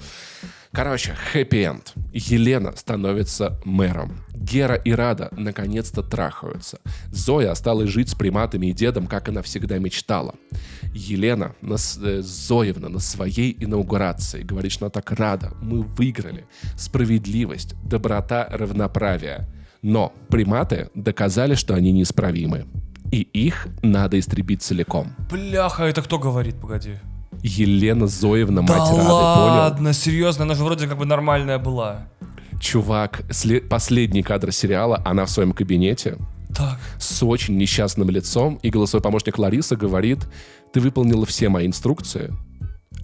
Короче, 0.75 1.15
хэппи-энд. 1.15 1.95
Елена 2.13 2.75
становится 2.75 3.61
мэром. 3.65 4.25
Гера 4.35 4.75
и 4.75 4.91
Рада 4.91 5.29
наконец-то 5.31 6.03
трахаются. 6.03 6.81
Зоя 7.13 7.53
осталась 7.53 7.91
жить 7.91 8.09
с 8.09 8.17
приматами 8.17 8.67
и 8.67 8.73
дедом, 8.73 9.07
как 9.07 9.29
она 9.29 9.43
всегда 9.43 9.79
мечтала. 9.79 10.35
Елена 10.93 11.55
на, 11.61 11.77
э, 11.77 12.23
Зоевна 12.23 12.89
на 12.89 12.99
своей 12.99 13.57
инаугурации 13.61 14.43
говорит, 14.43 14.73
что 14.73 14.87
она 14.87 14.91
так 14.91 15.13
рада. 15.13 15.53
Мы 15.63 15.83
выиграли. 15.83 16.45
Справедливость, 16.77 17.77
доброта, 17.85 18.49
равноправие. 18.51 19.47
Но 19.81 20.13
приматы 20.29 20.91
доказали, 20.97 21.55
что 21.55 21.75
они 21.75 21.93
неисправимы. 21.93 22.67
И 23.13 23.21
их 23.21 23.69
надо 23.83 24.19
истребить 24.19 24.63
целиком. 24.63 25.15
Бляха, 25.31 25.85
это 25.85 26.03
кто 26.03 26.19
говорит, 26.19 26.61
погоди? 26.61 26.99
Елена 27.47 28.07
Зоевна, 28.07 28.63
мать 28.63 28.71
да 28.71 28.79
Рады, 28.79 28.91
понял? 28.97 29.13
ладно, 29.13 29.93
серьезно, 29.93 30.45
она 30.45 30.55
же 30.55 30.65
вроде 30.65 30.87
как 30.89 30.97
бы 30.99 31.05
нормальная 31.05 31.59
была. 31.59 32.09
Чувак, 32.61 33.23
след- 33.31 33.69
последний 33.69 34.23
кадр 34.23 34.51
сериала, 34.51 35.03
она 35.05 35.27
в 35.27 35.31
своем 35.31 35.53
кабинете 35.53 36.17
Так. 36.57 36.79
с 36.99 37.23
очень 37.23 37.57
несчастным 37.59 38.09
лицом, 38.11 38.59
и 38.63 38.71
голосовой 38.71 39.03
помощник 39.03 39.39
Лариса 39.39 39.77
говорит, 39.77 40.21
ты 40.73 40.81
выполнила 40.81 41.27
все 41.27 41.49
мои 41.51 41.67
инструкции, 41.67 42.33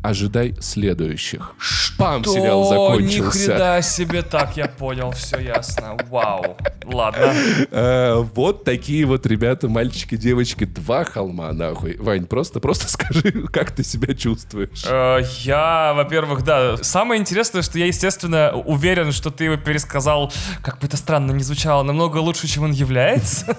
ожидай 0.03 0.55
следующих. 0.61 1.55
Шпам, 1.59 2.24
сериал 2.24 2.62
То, 2.62 2.68
закончился. 2.70 3.38
Ни 3.38 3.55
хрена 3.57 3.82
себе, 3.82 4.22
так, 4.22 4.57
я 4.57 4.66
понял, 4.66 5.11
все 5.12 5.38
ясно. 5.38 5.96
Вау. 6.09 6.57
Ладно. 6.84 7.32
Э, 7.70 8.14
вот 8.34 8.64
такие 8.64 9.05
вот 9.05 9.26
ребята, 9.26 9.68
мальчики, 9.68 10.16
девочки, 10.16 10.64
два 10.64 11.05
холма, 11.05 11.53
нахуй. 11.53 11.96
Вань, 11.98 12.26
просто, 12.26 12.61
просто 12.61 12.88
скажи, 12.90 13.32
как 13.53 13.72
ты 13.72 13.84
себя 13.84 14.14
чувствуешь. 14.14 14.84
Э, 14.86 15.20
Я, 15.42 15.92
во-первых, 15.94 16.44
да. 16.44 16.76
Самое 16.78 17.20
интересное, 17.20 17.62
что 17.62 17.78
я, 17.78 17.86
естественно, 17.86 18.53
уверен, 18.53 19.12
что 19.12 19.30
ты 19.30 19.44
его 19.44 19.57
пересказал, 19.57 20.32
как 20.62 20.78
бы 20.78 20.86
это 20.86 20.96
странно 20.96 21.32
не 21.32 21.42
звучало, 21.42 21.82
намного 21.82 22.18
лучше, 22.18 22.46
чем 22.48 22.64
он 22.64 22.72
является. 22.72 23.57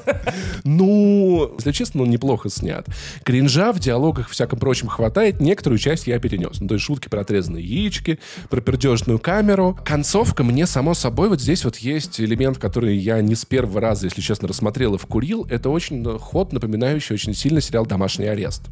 Ну, 0.63 1.53
если 1.57 1.71
честно, 1.71 2.03
он 2.03 2.09
неплохо 2.09 2.49
снят. 2.49 2.85
Кринжа 3.23 3.71
в 3.71 3.79
диалогах 3.79 4.29
всяком 4.29 4.59
прочем 4.59 4.87
хватает. 4.87 5.39
Некоторую 5.39 5.77
часть 5.79 6.07
я 6.07 6.19
перенес. 6.31 6.59
Ну, 6.61 6.67
то 6.67 6.75
есть 6.75 6.85
шутки 6.85 7.09
про 7.09 7.21
отрезанные 7.21 7.63
яички, 7.63 8.19
про 8.49 8.61
пердежную 8.61 9.19
камеру. 9.19 9.77
Концовка 9.83 10.43
мне, 10.43 10.65
само 10.65 10.93
собой, 10.93 11.29
вот 11.29 11.41
здесь 11.41 11.65
вот 11.65 11.77
есть 11.77 12.19
элемент, 12.19 12.57
который 12.57 12.97
я 12.97 13.21
не 13.21 13.35
с 13.35 13.45
первого 13.45 13.81
раза, 13.81 14.05
если 14.05 14.21
честно, 14.21 14.47
рассмотрел 14.47 14.95
и 14.95 14.97
вкурил. 14.97 15.45
Это 15.49 15.69
очень 15.69 16.05
э, 16.07 16.17
ход, 16.17 16.53
напоминающий 16.53 17.13
очень 17.13 17.33
сильно 17.33 17.61
сериал 17.61 17.85
«Домашний 17.85 18.27
арест», 18.27 18.63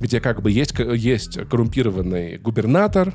где 0.00 0.20
как 0.20 0.42
бы 0.42 0.50
есть, 0.50 0.74
есть 0.78 1.38
коррумпированный 1.48 2.38
губернатор, 2.38 3.14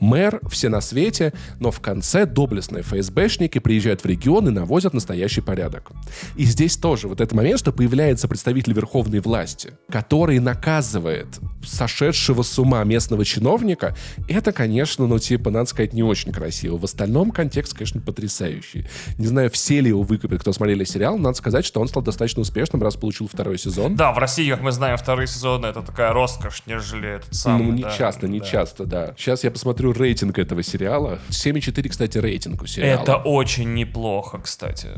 мэр, 0.00 0.40
все 0.48 0.68
на 0.68 0.80
свете, 0.80 1.32
но 1.60 1.70
в 1.70 1.80
конце 1.80 2.26
доблестные 2.26 2.82
ФСБшники 2.82 3.58
приезжают 3.58 4.02
в 4.02 4.06
регион 4.06 4.48
и 4.48 4.50
навозят 4.50 4.94
настоящий 4.94 5.40
порядок. 5.40 5.90
И 6.36 6.44
здесь 6.44 6.76
тоже 6.76 7.08
вот 7.08 7.20
этот 7.20 7.34
момент, 7.34 7.60
что 7.60 7.72
появляется 7.72 8.28
представитель 8.28 8.72
верховной 8.72 9.20
власти, 9.20 9.72
который 9.90 10.38
наказывает 10.38 11.26
сошедшего 11.64 12.42
с 12.42 12.58
ума 12.58 12.82
местного 12.84 13.24
чиновника, 13.24 13.96
это, 14.28 14.52
конечно, 14.52 15.06
ну, 15.06 15.18
типа, 15.18 15.50
надо 15.50 15.66
сказать, 15.66 15.92
не 15.92 16.02
очень 16.02 16.32
красиво. 16.32 16.78
В 16.78 16.84
остальном 16.84 17.30
контекст, 17.30 17.74
конечно, 17.74 18.00
потрясающий. 18.00 18.86
Не 19.18 19.26
знаю, 19.26 19.50
все 19.50 19.80
ли 19.80 19.88
его 19.88 20.02
выкупят, 20.02 20.40
кто 20.40 20.52
смотрели 20.52 20.84
сериал, 20.84 21.18
надо 21.18 21.36
сказать, 21.36 21.64
что 21.64 21.80
он 21.80 21.88
стал 21.88 22.02
достаточно 22.02 22.42
успешным, 22.42 22.82
раз 22.82 22.96
получил 22.96 23.28
второй 23.28 23.58
сезон. 23.58 23.96
Да, 23.96 24.12
в 24.12 24.18
России, 24.18 24.50
как 24.50 24.62
мы 24.62 24.72
знаем, 24.72 24.96
вторые 24.96 25.26
сезоны 25.26 25.66
это 25.66 25.82
такая 25.82 26.12
роскошь, 26.12 26.62
нежели 26.66 27.16
этот 27.16 27.34
самый. 27.34 27.64
ну, 27.64 27.72
не 27.72 27.82
да, 27.82 27.90
часто, 27.90 28.28
не 28.28 28.40
да. 28.40 28.46
часто, 28.46 28.84
да. 28.84 29.14
Сейчас 29.16 29.44
я 29.44 29.50
посмотрю 29.50 29.87
рейтинг 29.92 30.38
этого 30.38 30.62
сериала. 30.62 31.18
7,4, 31.30 31.88
кстати, 31.88 32.18
рейтинг 32.18 32.62
у 32.62 32.66
сериала. 32.66 33.02
Это 33.02 33.16
очень 33.16 33.74
неплохо, 33.74 34.38
кстати. 34.38 34.88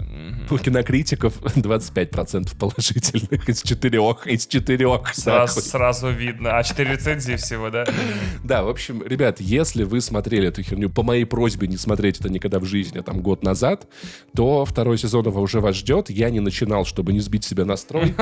У 0.50 0.58
кинокритиков 0.58 1.40
25% 1.42 2.56
положительных 2.58 3.48
из 3.48 3.62
четырех, 3.62 4.26
из 4.26 4.46
четырех. 4.46 5.14
Сразу, 5.14 5.60
сразу 5.60 6.10
видно. 6.10 6.58
А 6.58 6.62
четыре 6.62 6.92
рецензии 6.92 7.36
всего, 7.36 7.70
да? 7.70 7.86
Да, 8.44 8.62
в 8.64 8.68
общем, 8.68 9.02
ребят, 9.04 9.40
если 9.40 9.84
вы 9.84 10.00
смотрели 10.00 10.48
эту 10.48 10.62
херню 10.62 10.90
по 10.90 11.02
моей 11.02 11.24
просьбе 11.24 11.68
не 11.68 11.76
смотреть 11.76 12.20
это 12.20 12.28
никогда 12.28 12.58
в 12.58 12.64
жизни, 12.64 12.98
а 12.98 13.02
там 13.02 13.20
год 13.20 13.42
назад, 13.42 13.86
то 14.34 14.64
второй 14.64 14.98
сезон 14.98 15.26
его 15.26 15.40
уже 15.40 15.60
вас 15.60 15.76
ждет. 15.76 16.10
Я 16.10 16.30
не 16.30 16.40
начинал, 16.40 16.84
чтобы 16.84 17.12
не 17.12 17.20
сбить 17.20 17.44
себе 17.44 17.64
настрой. 17.64 18.14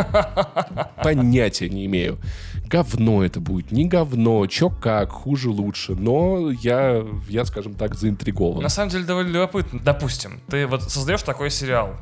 Понятия 1.02 1.68
не 1.68 1.86
имею. 1.86 2.18
Говно 2.68 3.24
это 3.24 3.40
будет, 3.40 3.72
не 3.72 3.86
говно, 3.86 4.46
чё 4.46 4.68
как, 4.68 5.10
хуже 5.10 5.48
лучше. 5.48 5.94
Но 5.94 6.50
я, 6.50 7.04
я 7.28 7.44
скажем 7.46 7.74
так, 7.74 7.94
заинтригован. 7.94 8.62
На 8.62 8.68
самом 8.68 8.90
деле 8.90 9.04
довольно 9.04 9.30
любопытно. 9.30 9.80
Допустим, 9.82 10.40
ты 10.48 10.66
вот 10.66 10.82
создаешь 10.82 11.22
такой 11.22 11.50
сериал, 11.50 11.96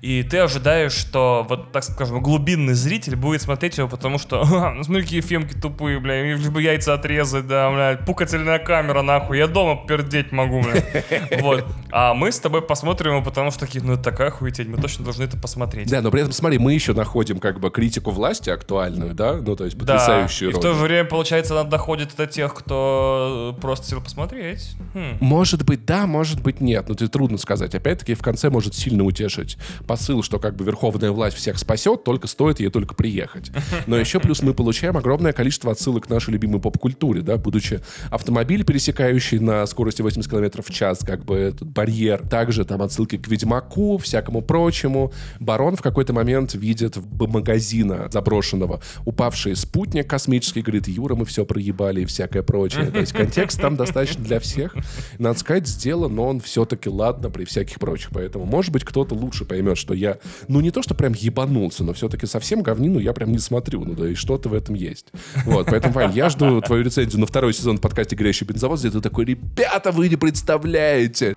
и 0.00 0.22
ты 0.22 0.38
ожидаешь, 0.38 0.92
что 0.92 1.46
вот, 1.48 1.72
так 1.72 1.84
скажем, 1.84 2.22
глубинный 2.22 2.74
зритель 2.74 3.16
будет 3.16 3.42
смотреть 3.42 3.78
его, 3.78 3.88
потому 3.88 4.18
что, 4.18 4.44
«Ха, 4.44 4.72
ну 4.72 4.82
смотри, 4.82 5.02
какие 5.04 5.20
фемки 5.20 5.54
тупые, 5.54 6.00
бля, 6.00 6.22
лишь 6.22 6.48
бы 6.48 6.62
яйца 6.62 6.94
отрезать, 6.94 7.46
да, 7.46 7.70
бля, 7.70 7.98
пукательная 8.04 8.58
камера, 8.58 9.02
нахуй, 9.02 9.38
я 9.38 9.46
дома 9.46 9.86
пердеть 9.86 10.32
могу, 10.32 10.62
бля. 10.62 10.82
Вот. 11.40 11.64
А 11.90 12.14
мы 12.14 12.32
с 12.32 12.38
тобой 12.38 12.62
посмотрим 12.62 13.12
его, 13.12 13.22
потому 13.22 13.50
что 13.50 13.60
такие, 13.60 13.82
ну 13.84 13.94
это 13.94 14.02
такая 14.02 14.30
хуетень, 14.30 14.68
мы 14.68 14.78
точно 14.78 15.04
должны 15.04 15.24
это 15.24 15.36
посмотреть. 15.36 15.88
Да, 15.88 16.00
но 16.00 16.10
при 16.10 16.20
этом, 16.20 16.32
смотри, 16.32 16.58
мы 16.58 16.74
еще 16.74 16.92
находим 16.92 17.38
как 17.38 17.60
бы 17.60 17.70
критику 17.70 18.10
власти 18.10 18.50
актуальную, 18.50 19.14
да? 19.14 19.34
Ну, 19.34 19.56
то 19.56 19.64
есть 19.64 19.76
Да, 19.76 19.94
потрясающую 19.94 20.50
и 20.50 20.54
в 20.54 20.60
то 20.60 20.74
же 20.74 20.80
время, 20.80 21.04
получается, 21.04 21.58
она 21.58 21.68
доходит 21.68 22.14
до 22.16 22.26
тех, 22.26 22.54
кто 22.54 23.54
э, 23.56 23.60
просто 23.60 23.84
хотел 23.84 24.00
посмотреть. 24.00 24.76
Хм. 24.94 25.18
Может 25.20 25.64
быть, 25.64 25.84
да, 25.84 26.06
может 26.06 26.40
быть, 26.42 26.60
нет. 26.60 26.88
Но 26.88 26.94
это 26.94 27.08
трудно 27.08 27.38
сказать. 27.38 27.74
Опять-таки, 27.74 28.14
в 28.14 28.22
конце 28.22 28.50
может 28.50 28.74
сильно 28.74 29.04
утешить 29.04 29.58
посыл, 29.86 30.22
что 30.22 30.38
как 30.38 30.56
бы 30.56 30.64
верховная 30.64 31.10
власть 31.10 31.36
всех 31.36 31.58
спасет, 31.58 32.04
только 32.04 32.26
стоит 32.26 32.60
ей 32.60 32.70
только 32.70 32.94
приехать. 32.94 33.50
Но 33.86 33.96
еще 33.96 34.20
плюс 34.20 34.42
мы 34.42 34.54
получаем 34.54 34.96
огромное 34.96 35.32
количество 35.32 35.72
отсылок 35.72 36.06
к 36.06 36.10
нашей 36.10 36.30
любимой 36.30 36.60
поп-культуре, 36.60 37.22
да, 37.22 37.36
будучи 37.36 37.80
автомобиль, 38.10 38.64
пересекающий 38.64 39.38
на 39.38 39.66
скорости 39.66 40.02
80 40.02 40.30
км 40.30 40.62
в 40.62 40.70
час, 40.70 41.00
как 41.00 41.24
бы 41.24 41.36
этот 41.36 41.68
барьер. 41.68 42.26
Также 42.28 42.64
там 42.64 42.82
отсылки 42.82 43.16
к 43.16 43.28
Ведьмаку, 43.28 43.98
всякому 43.98 44.42
прочему. 44.42 45.12
Барон 45.38 45.76
в 45.76 45.82
какой-то 45.82 46.12
момент 46.12 46.54
видит 46.54 46.96
в 46.96 47.28
магазина 47.28 48.08
заброшенного 48.10 48.80
упавший 49.04 49.56
спутник 49.56 50.08
космический, 50.08 50.62
говорит, 50.62 50.88
Юра, 50.88 51.14
мы 51.14 51.24
все 51.24 51.44
проебали 51.44 52.02
и 52.02 52.04
всякое 52.04 52.42
прочее. 52.42 52.86
То 52.86 53.00
есть 53.00 53.12
контекст 53.12 53.60
там 53.60 53.76
достаточно 53.76 54.22
для 54.22 54.40
всех. 54.40 54.74
Надо 55.18 55.38
сказать, 55.38 55.66
сделан, 55.66 56.14
но 56.14 56.28
он 56.28 56.40
все-таки 56.40 56.88
ладно 56.88 57.30
при 57.30 57.44
всяких 57.44 57.78
прочих. 57.78 58.10
Поэтому, 58.12 58.44
может 58.44 58.72
быть, 58.72 58.84
кто-то 58.84 59.14
лучше 59.14 59.44
поймет, 59.50 59.76
что 59.76 59.94
я, 59.94 60.18
ну, 60.46 60.60
не 60.60 60.70
то, 60.70 60.80
что 60.80 60.94
прям 60.94 61.12
ебанулся, 61.12 61.82
но 61.82 61.92
все-таки 61.92 62.26
совсем 62.26 62.62
говнину 62.62 63.00
я 63.00 63.12
прям 63.12 63.32
не 63.32 63.38
смотрю. 63.38 63.84
Ну, 63.84 63.94
да 63.94 64.08
и 64.08 64.14
что-то 64.14 64.48
в 64.48 64.54
этом 64.54 64.76
есть. 64.76 65.06
Вот, 65.44 65.66
поэтому, 65.66 65.92
Вань, 65.92 66.14
я 66.14 66.30
жду 66.30 66.60
твою 66.60 66.84
рецензию 66.84 67.20
на 67.20 67.26
второй 67.26 67.52
сезон 67.52 67.78
в 67.78 67.80
подкасте 67.80 68.14
«Горящий 68.14 68.44
бензовоз», 68.44 68.80
где 68.80 68.90
ты 68.90 69.00
такой, 69.00 69.24
ребята, 69.24 69.90
вы 69.90 70.08
не 70.08 70.14
представляете. 70.14 71.34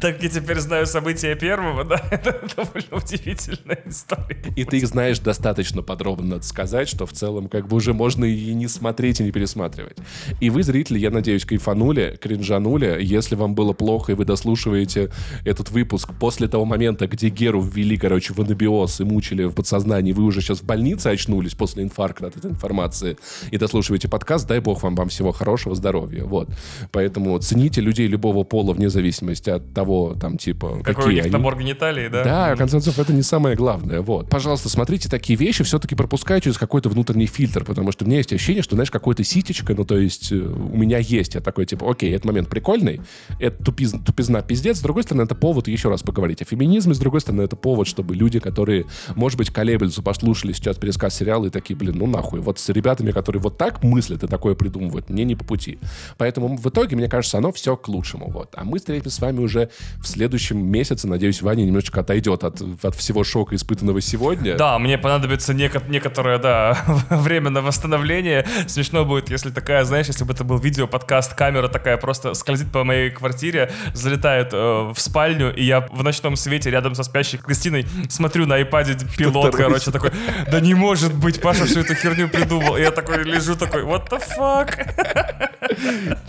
Так 0.00 0.20
я 0.20 0.28
теперь 0.28 0.58
знаю 0.58 0.86
события 0.86 1.36
первого, 1.36 1.84
да? 1.84 2.02
Это 2.10 2.40
довольно 2.56 2.96
удивительная 2.96 3.82
история. 3.86 4.42
И 4.56 4.64
ты 4.64 4.78
их 4.78 4.88
знаешь 4.88 5.20
достаточно 5.20 5.82
подробно, 5.82 6.26
надо 6.26 6.42
сказать, 6.42 6.88
что 6.88 7.06
в 7.06 7.12
целом 7.12 7.48
как 7.48 7.68
бы 7.68 7.76
уже 7.76 7.94
можно 7.94 8.24
и 8.24 8.52
не 8.52 8.66
смотреть, 8.66 9.20
и 9.20 9.24
не 9.24 9.30
пересматривать. 9.30 9.98
И 10.40 10.50
вы, 10.50 10.64
зрители, 10.64 10.98
я 10.98 11.10
надеюсь, 11.10 11.44
кайфанули, 11.44 12.18
кринжанули. 12.20 12.98
Если 13.00 13.36
вам 13.36 13.54
было 13.54 13.72
плохо, 13.74 14.12
и 14.12 14.14
вы 14.16 14.24
дослушиваете 14.24 15.12
этот 15.44 15.70
выпуск 15.70 16.10
после 16.18 16.48
того 16.48 16.64
момента, 16.64 17.06
где 17.12 17.28
Геру 17.28 17.60
ввели, 17.60 17.96
короче, 17.96 18.32
в 18.32 18.40
анабиоз 18.40 19.00
и 19.00 19.04
мучили 19.04 19.44
в 19.44 19.52
подсознании, 19.52 20.12
вы 20.12 20.24
уже 20.24 20.40
сейчас 20.40 20.60
в 20.60 20.64
больнице 20.64 21.08
очнулись 21.08 21.54
после 21.54 21.82
инфаркта 21.82 22.28
от 22.28 22.36
этой 22.36 22.50
информации 22.50 23.18
и 23.50 23.58
дослушиваете 23.58 24.08
подкаст, 24.08 24.48
дай 24.48 24.60
бог 24.60 24.82
вам, 24.82 24.94
вам 24.94 25.08
всего 25.10 25.30
хорошего 25.32 25.74
здоровья. 25.74 26.24
Вот. 26.24 26.48
Поэтому 26.90 27.38
цените 27.38 27.82
людей 27.82 28.06
любого 28.06 28.44
пола 28.44 28.72
вне 28.72 28.88
зависимости 28.88 29.50
от 29.50 29.74
того, 29.74 30.16
там, 30.18 30.38
типа, 30.38 30.80
Какой 30.82 30.94
какие 30.94 31.10
у 31.10 31.12
них 31.12 31.24
они. 31.24 31.32
набор 31.32 31.58
гениталий, 31.58 32.08
да? 32.08 32.24
Да, 32.24 32.54
в 32.54 32.58
конце 32.58 32.76
концов, 32.76 32.98
это 32.98 33.12
не 33.12 33.22
самое 33.22 33.56
главное. 33.56 34.00
Вот. 34.00 34.30
Пожалуйста, 34.30 34.70
смотрите 34.70 35.10
такие 35.10 35.38
вещи, 35.38 35.64
все-таки 35.64 35.94
пропускай 35.94 36.40
через 36.40 36.56
какой-то 36.56 36.88
внутренний 36.88 37.26
фильтр, 37.26 37.64
потому 37.64 37.92
что 37.92 38.04
у 38.04 38.08
меня 38.08 38.18
есть 38.18 38.32
ощущение, 38.32 38.62
что, 38.62 38.74
знаешь, 38.74 38.90
какой-то 38.90 39.22
ситечка, 39.22 39.74
ну, 39.74 39.84
то 39.84 39.98
есть 39.98 40.32
э, 40.32 40.36
у 40.36 40.76
меня 40.76 40.98
есть, 40.98 41.34
я 41.34 41.42
такой, 41.42 41.66
типа, 41.66 41.90
окей, 41.90 42.10
этот 42.12 42.24
момент 42.24 42.48
прикольный, 42.48 43.02
это 43.38 43.62
тупиз, 43.62 43.94
тупизна 44.04 44.40
пиздец, 44.40 44.78
с 44.78 44.80
другой 44.80 45.02
стороны, 45.02 45.24
это 45.24 45.34
повод 45.34 45.68
еще 45.68 45.90
раз 45.90 46.02
поговорить 46.02 46.40
о 46.40 46.44
феминизме, 46.44 46.94
другой 47.02 47.20
стороны, 47.20 47.42
это 47.42 47.56
повод, 47.56 47.86
чтобы 47.86 48.14
люди, 48.14 48.38
которые, 48.38 48.86
может 49.14 49.38
быть, 49.38 49.50
колеблются, 49.50 50.02
послушали 50.02 50.52
сейчас 50.52 50.76
пересказ 50.78 51.14
сериала 51.14 51.46
и 51.46 51.50
такие, 51.50 51.76
блин, 51.76 51.96
ну 51.98 52.06
нахуй, 52.06 52.40
вот 52.40 52.58
с 52.58 52.68
ребятами, 52.68 53.10
которые 53.10 53.42
вот 53.42 53.58
так 53.58 53.82
мыслят 53.82 54.22
и 54.22 54.26
такое 54.26 54.54
придумывают, 54.54 55.10
мне 55.10 55.24
не 55.24 55.34
по 55.34 55.44
пути. 55.44 55.78
Поэтому 56.18 56.56
в 56.56 56.68
итоге, 56.68 56.96
мне 56.96 57.08
кажется, 57.08 57.38
оно 57.38 57.52
все 57.52 57.76
к 57.76 57.88
лучшему. 57.88 58.30
Вот. 58.30 58.54
А 58.56 58.64
мы 58.64 58.78
встретимся 58.78 59.16
с 59.16 59.20
вами 59.20 59.40
уже 59.40 59.70
в 60.00 60.06
следующем 60.06 60.64
месяце. 60.64 61.08
Надеюсь, 61.08 61.42
Ваня 61.42 61.64
немножечко 61.64 62.00
отойдет 62.00 62.44
от, 62.44 62.60
от 62.60 62.94
всего 62.94 63.24
шока, 63.24 63.54
испытанного 63.54 64.00
сегодня. 64.00 64.56
Да, 64.56 64.78
мне 64.78 64.98
понадобится 64.98 65.52
неко- 65.52 65.88
некоторое, 65.88 66.38
да, 66.38 66.78
время 67.10 67.50
на 67.50 67.62
восстановление. 67.62 68.46
Смешно 68.66 69.04
будет, 69.04 69.30
если 69.30 69.50
такая, 69.50 69.84
знаешь, 69.84 70.06
если 70.06 70.24
бы 70.24 70.32
это 70.32 70.44
был 70.44 70.58
видео-подкаст, 70.58 71.34
камера 71.34 71.68
такая 71.68 71.96
просто 71.96 72.34
скользит 72.34 72.70
по 72.72 72.84
моей 72.84 73.10
квартире, 73.10 73.72
залетает 73.94 74.52
э, 74.52 74.92
в 74.94 74.98
спальню, 74.98 75.54
и 75.54 75.64
я 75.64 75.80
в 75.90 76.02
ночном 76.02 76.36
свете 76.36 76.70
рядом 76.70 76.91
со 76.94 77.02
спящей 77.02 77.38
Кристиной 77.38 77.86
смотрю 78.08 78.46
на 78.46 78.56
айпаде 78.56 78.96
пилот, 79.16 79.54
короче, 79.54 79.90
такой, 79.90 80.10
да 80.50 80.60
не 80.60 80.74
может 80.74 81.14
быть, 81.14 81.40
Паша 81.40 81.64
всю 81.66 81.80
эту 81.80 81.94
херню 81.94 82.28
придумал. 82.28 82.76
И 82.76 82.80
я 82.80 82.90
такой 82.90 83.24
лежу, 83.24 83.56
такой, 83.56 83.82
what 83.82 84.08
the 84.10 84.22
fuck? 84.38 84.76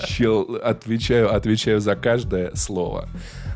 Чел, 0.06 0.60
отвечаю, 0.64 1.34
отвечаю 1.34 1.80
за 1.80 1.95
каждое 1.95 2.53
слово. 2.56 3.10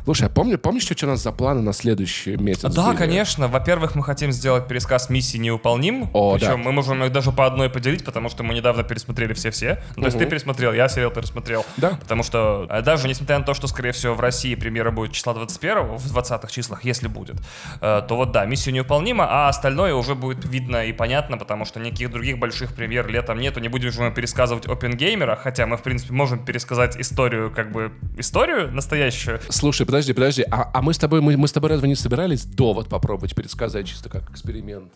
Слушай, 0.08 0.28
а 0.28 0.30
помни, 0.30 0.56
помнишь, 0.56 0.84
что 0.84 1.04
у 1.04 1.10
нас 1.10 1.22
за 1.22 1.32
планы 1.32 1.60
на 1.60 1.74
следующий 1.74 2.38
месяц? 2.38 2.72
Да, 2.72 2.86
были? 2.86 2.96
конечно. 2.96 3.46
Во-первых, 3.46 3.94
мы 3.94 4.02
хотим 4.02 4.32
сделать 4.32 4.66
пересказ 4.66 5.10
миссии 5.10 5.36
неуполним. 5.36 6.08
О, 6.14 6.32
Причем 6.32 6.48
да. 6.48 6.56
мы 6.56 6.72
можем 6.72 7.04
их 7.04 7.12
даже 7.12 7.30
по 7.30 7.44
одной 7.44 7.68
поделить, 7.68 8.06
потому 8.06 8.30
что 8.30 8.42
мы 8.42 8.54
недавно 8.54 8.84
пересмотрели 8.84 9.34
все-все. 9.34 9.82
Ну, 9.96 10.04
То 10.04 10.06
есть 10.06 10.18
ты 10.18 10.24
пересмотрел, 10.24 10.72
я 10.72 10.88
сериал 10.88 11.10
пересмотрел. 11.10 11.66
Да. 11.76 11.98
Потому 12.00 12.22
что 12.22 12.66
э, 12.70 12.80
даже 12.80 13.06
несмотря 13.06 13.38
на 13.38 13.44
то, 13.44 13.52
что, 13.52 13.66
скорее 13.66 13.92
всего, 13.92 14.14
в 14.14 14.20
России 14.20 14.54
премьера 14.54 14.90
будет 14.90 15.12
числа 15.12 15.34
21 15.34 15.98
в 15.98 16.16
20-х 16.16 16.48
числах, 16.48 16.84
если 16.84 17.06
будет, 17.06 17.36
э, 17.82 18.00
то 18.08 18.16
вот 18.16 18.32
да, 18.32 18.46
миссия 18.46 18.72
неуполнима, 18.72 19.26
а 19.28 19.50
остальное 19.50 19.94
уже 19.94 20.14
будет 20.14 20.42
видно 20.46 20.86
и 20.86 20.94
понятно, 20.94 21.36
потому 21.36 21.66
что 21.66 21.80
никаких 21.80 22.10
других 22.10 22.38
больших 22.38 22.74
премьер 22.74 23.08
летом 23.08 23.38
нету. 23.38 23.60
Не 23.60 23.68
будем 23.68 23.92
же 23.92 24.00
мы 24.00 24.10
пересказывать 24.10 24.64
Опенгеймера, 24.64 25.36
хотя 25.36 25.66
мы, 25.66 25.76
в 25.76 25.82
принципе, 25.82 26.14
можем 26.14 26.42
пересказать 26.42 26.96
историю, 26.96 27.52
как 27.54 27.72
бы, 27.72 27.92
историю 28.16 28.72
настоящую. 28.72 29.40
Слушай, 29.50 29.84
подожди, 29.84 29.97
подожди. 30.06 30.44
А, 30.50 30.70
а 30.72 30.82
мы 30.82 30.94
с 30.94 30.98
тобой, 30.98 31.20
мы, 31.20 31.36
мы 31.36 31.48
с 31.48 31.52
тобой 31.52 31.70
разве 31.70 31.88
не 31.88 31.94
собирались 31.94 32.44
довод 32.44 32.88
попробовать 32.88 33.34
пересказать 33.34 33.86
чисто 33.86 34.08
как 34.08 34.30
эксперимент? 34.30 34.92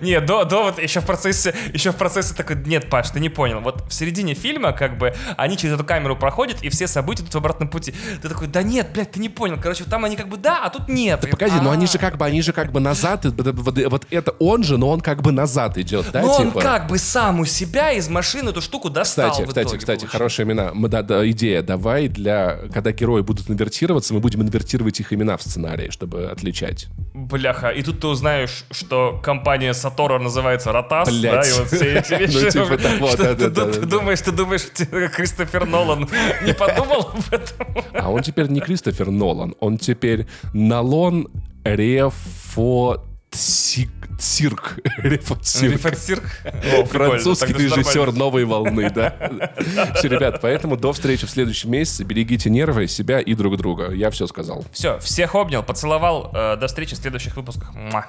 Нет, 0.00 0.26
до, 0.26 0.44
довод 0.44 0.78
еще 0.78 1.00
в 1.00 1.06
процессе, 1.06 1.54
еще 1.72 1.92
в 1.92 1.96
процессе 1.96 2.34
такой, 2.34 2.56
нет, 2.56 2.90
Паш, 2.90 3.10
ты 3.10 3.20
не 3.20 3.28
понял. 3.28 3.60
Вот 3.60 3.84
в 3.88 3.92
середине 3.92 4.34
фильма, 4.34 4.72
как 4.72 4.98
бы, 4.98 5.14
они 5.36 5.56
через 5.56 5.74
эту 5.74 5.84
камеру 5.84 6.16
проходят, 6.16 6.62
и 6.62 6.68
все 6.68 6.86
события 6.86 7.22
тут 7.22 7.34
в 7.34 7.38
обратном 7.38 7.68
пути. 7.68 7.94
Ты 8.22 8.28
такой, 8.28 8.48
да 8.48 8.62
нет, 8.62 8.88
блядь, 8.92 9.12
ты 9.12 9.20
не 9.20 9.28
понял. 9.28 9.58
Короче, 9.60 9.84
там 9.84 10.04
они 10.04 10.16
как 10.16 10.28
бы 10.28 10.36
да, 10.36 10.64
а 10.64 10.70
тут 10.70 10.88
нет. 10.88 11.24
И- 11.24 11.30
Погоди, 11.30 11.56
но 11.62 11.70
они 11.70 11.86
же 11.86 11.98
А. 11.98 11.98
как 11.98 12.16
бы, 12.16 12.24
они 12.24 12.42
же 12.42 12.52
как 12.52 12.72
бы 12.72 12.80
назад, 12.80 13.24
вот, 13.24 14.06
это 14.10 14.30
он 14.38 14.62
же, 14.62 14.76
но 14.78 14.90
он 14.90 15.00
как 15.00 15.22
бы 15.22 15.32
назад 15.32 15.78
идет, 15.78 16.06
да, 16.12 16.22
Но 16.22 16.34
он 16.34 16.48
типа? 16.48 16.60
как 16.60 16.86
бы 16.88 16.98
сам 16.98 17.40
у 17.40 17.44
себя 17.44 17.92
из 17.92 18.08
машины 18.08 18.50
эту 18.50 18.60
штуку 18.60 18.90
достал 18.90 19.30
Кстати, 19.30 19.48
кстати, 19.48 19.76
кстати, 19.76 20.06
хорошая 20.06 20.46
имена. 20.46 20.72
Да, 20.88 21.02
да, 21.02 21.28
идея. 21.30 21.62
Давай 21.62 22.08
для, 22.08 22.58
когда 22.72 22.92
герои 22.92 23.22
будут 23.22 23.50
инвертироваться, 23.50 24.14
мы 24.14 24.20
будем 24.20 24.29
инвертировать 24.34 25.00
их 25.00 25.12
имена 25.12 25.36
в 25.36 25.42
сценарии, 25.42 25.90
чтобы 25.90 26.26
отличать. 26.26 26.88
Бляха, 27.14 27.70
и 27.70 27.82
тут 27.82 28.00
ты 28.00 28.06
узнаешь, 28.06 28.64
что 28.70 29.20
компания 29.22 29.74
Сатора 29.74 30.18
называется 30.18 30.72
Ротас, 30.72 31.08
Блядь. 31.08 31.32
да, 31.32 31.48
и 31.48 31.52
вот 31.58 31.68
все 31.68 31.98
эти 31.98 32.14
вещи. 32.14 32.50
Ты 32.50 33.86
думаешь, 33.86 34.20
ты 34.20 34.32
думаешь, 34.32 34.62
Кристофер 35.14 35.66
Нолан 35.66 36.08
не 36.44 36.54
подумал 36.54 37.10
об 37.12 37.34
этом? 37.34 37.66
А 37.94 38.10
он 38.10 38.22
теперь 38.22 38.48
не 38.48 38.60
Кристофер 38.60 39.10
Нолан, 39.10 39.54
он 39.60 39.78
теперь 39.78 40.26
Налон 40.52 41.28
Рефо 41.64 43.04
Цирк. 43.30 44.78
Прикольно, 45.02 46.86
Французский 46.86 47.52
режиссер 47.52 48.12
новой 48.12 48.44
волны, 48.44 48.90
да. 48.90 49.14
Все, 49.94 50.08
ребят, 50.08 50.40
поэтому 50.42 50.76
до 50.76 50.92
встречи 50.92 51.26
в 51.26 51.30
следующем 51.30 51.70
месяце. 51.70 52.04
Берегите 52.04 52.50
нервы, 52.50 52.86
себя 52.86 53.20
и 53.20 53.34
друг 53.34 53.56
друга. 53.56 53.92
Я 53.92 54.10
все 54.10 54.26
сказал. 54.26 54.64
Все, 54.72 54.98
всех 54.98 55.34
обнял, 55.34 55.62
поцеловал. 55.62 56.30
Э, 56.34 56.56
До 56.56 56.66
встречи 56.66 56.94
в 56.94 56.98
следующих 56.98 57.36
выпусках. 57.36 57.72
Муа. 57.74 58.06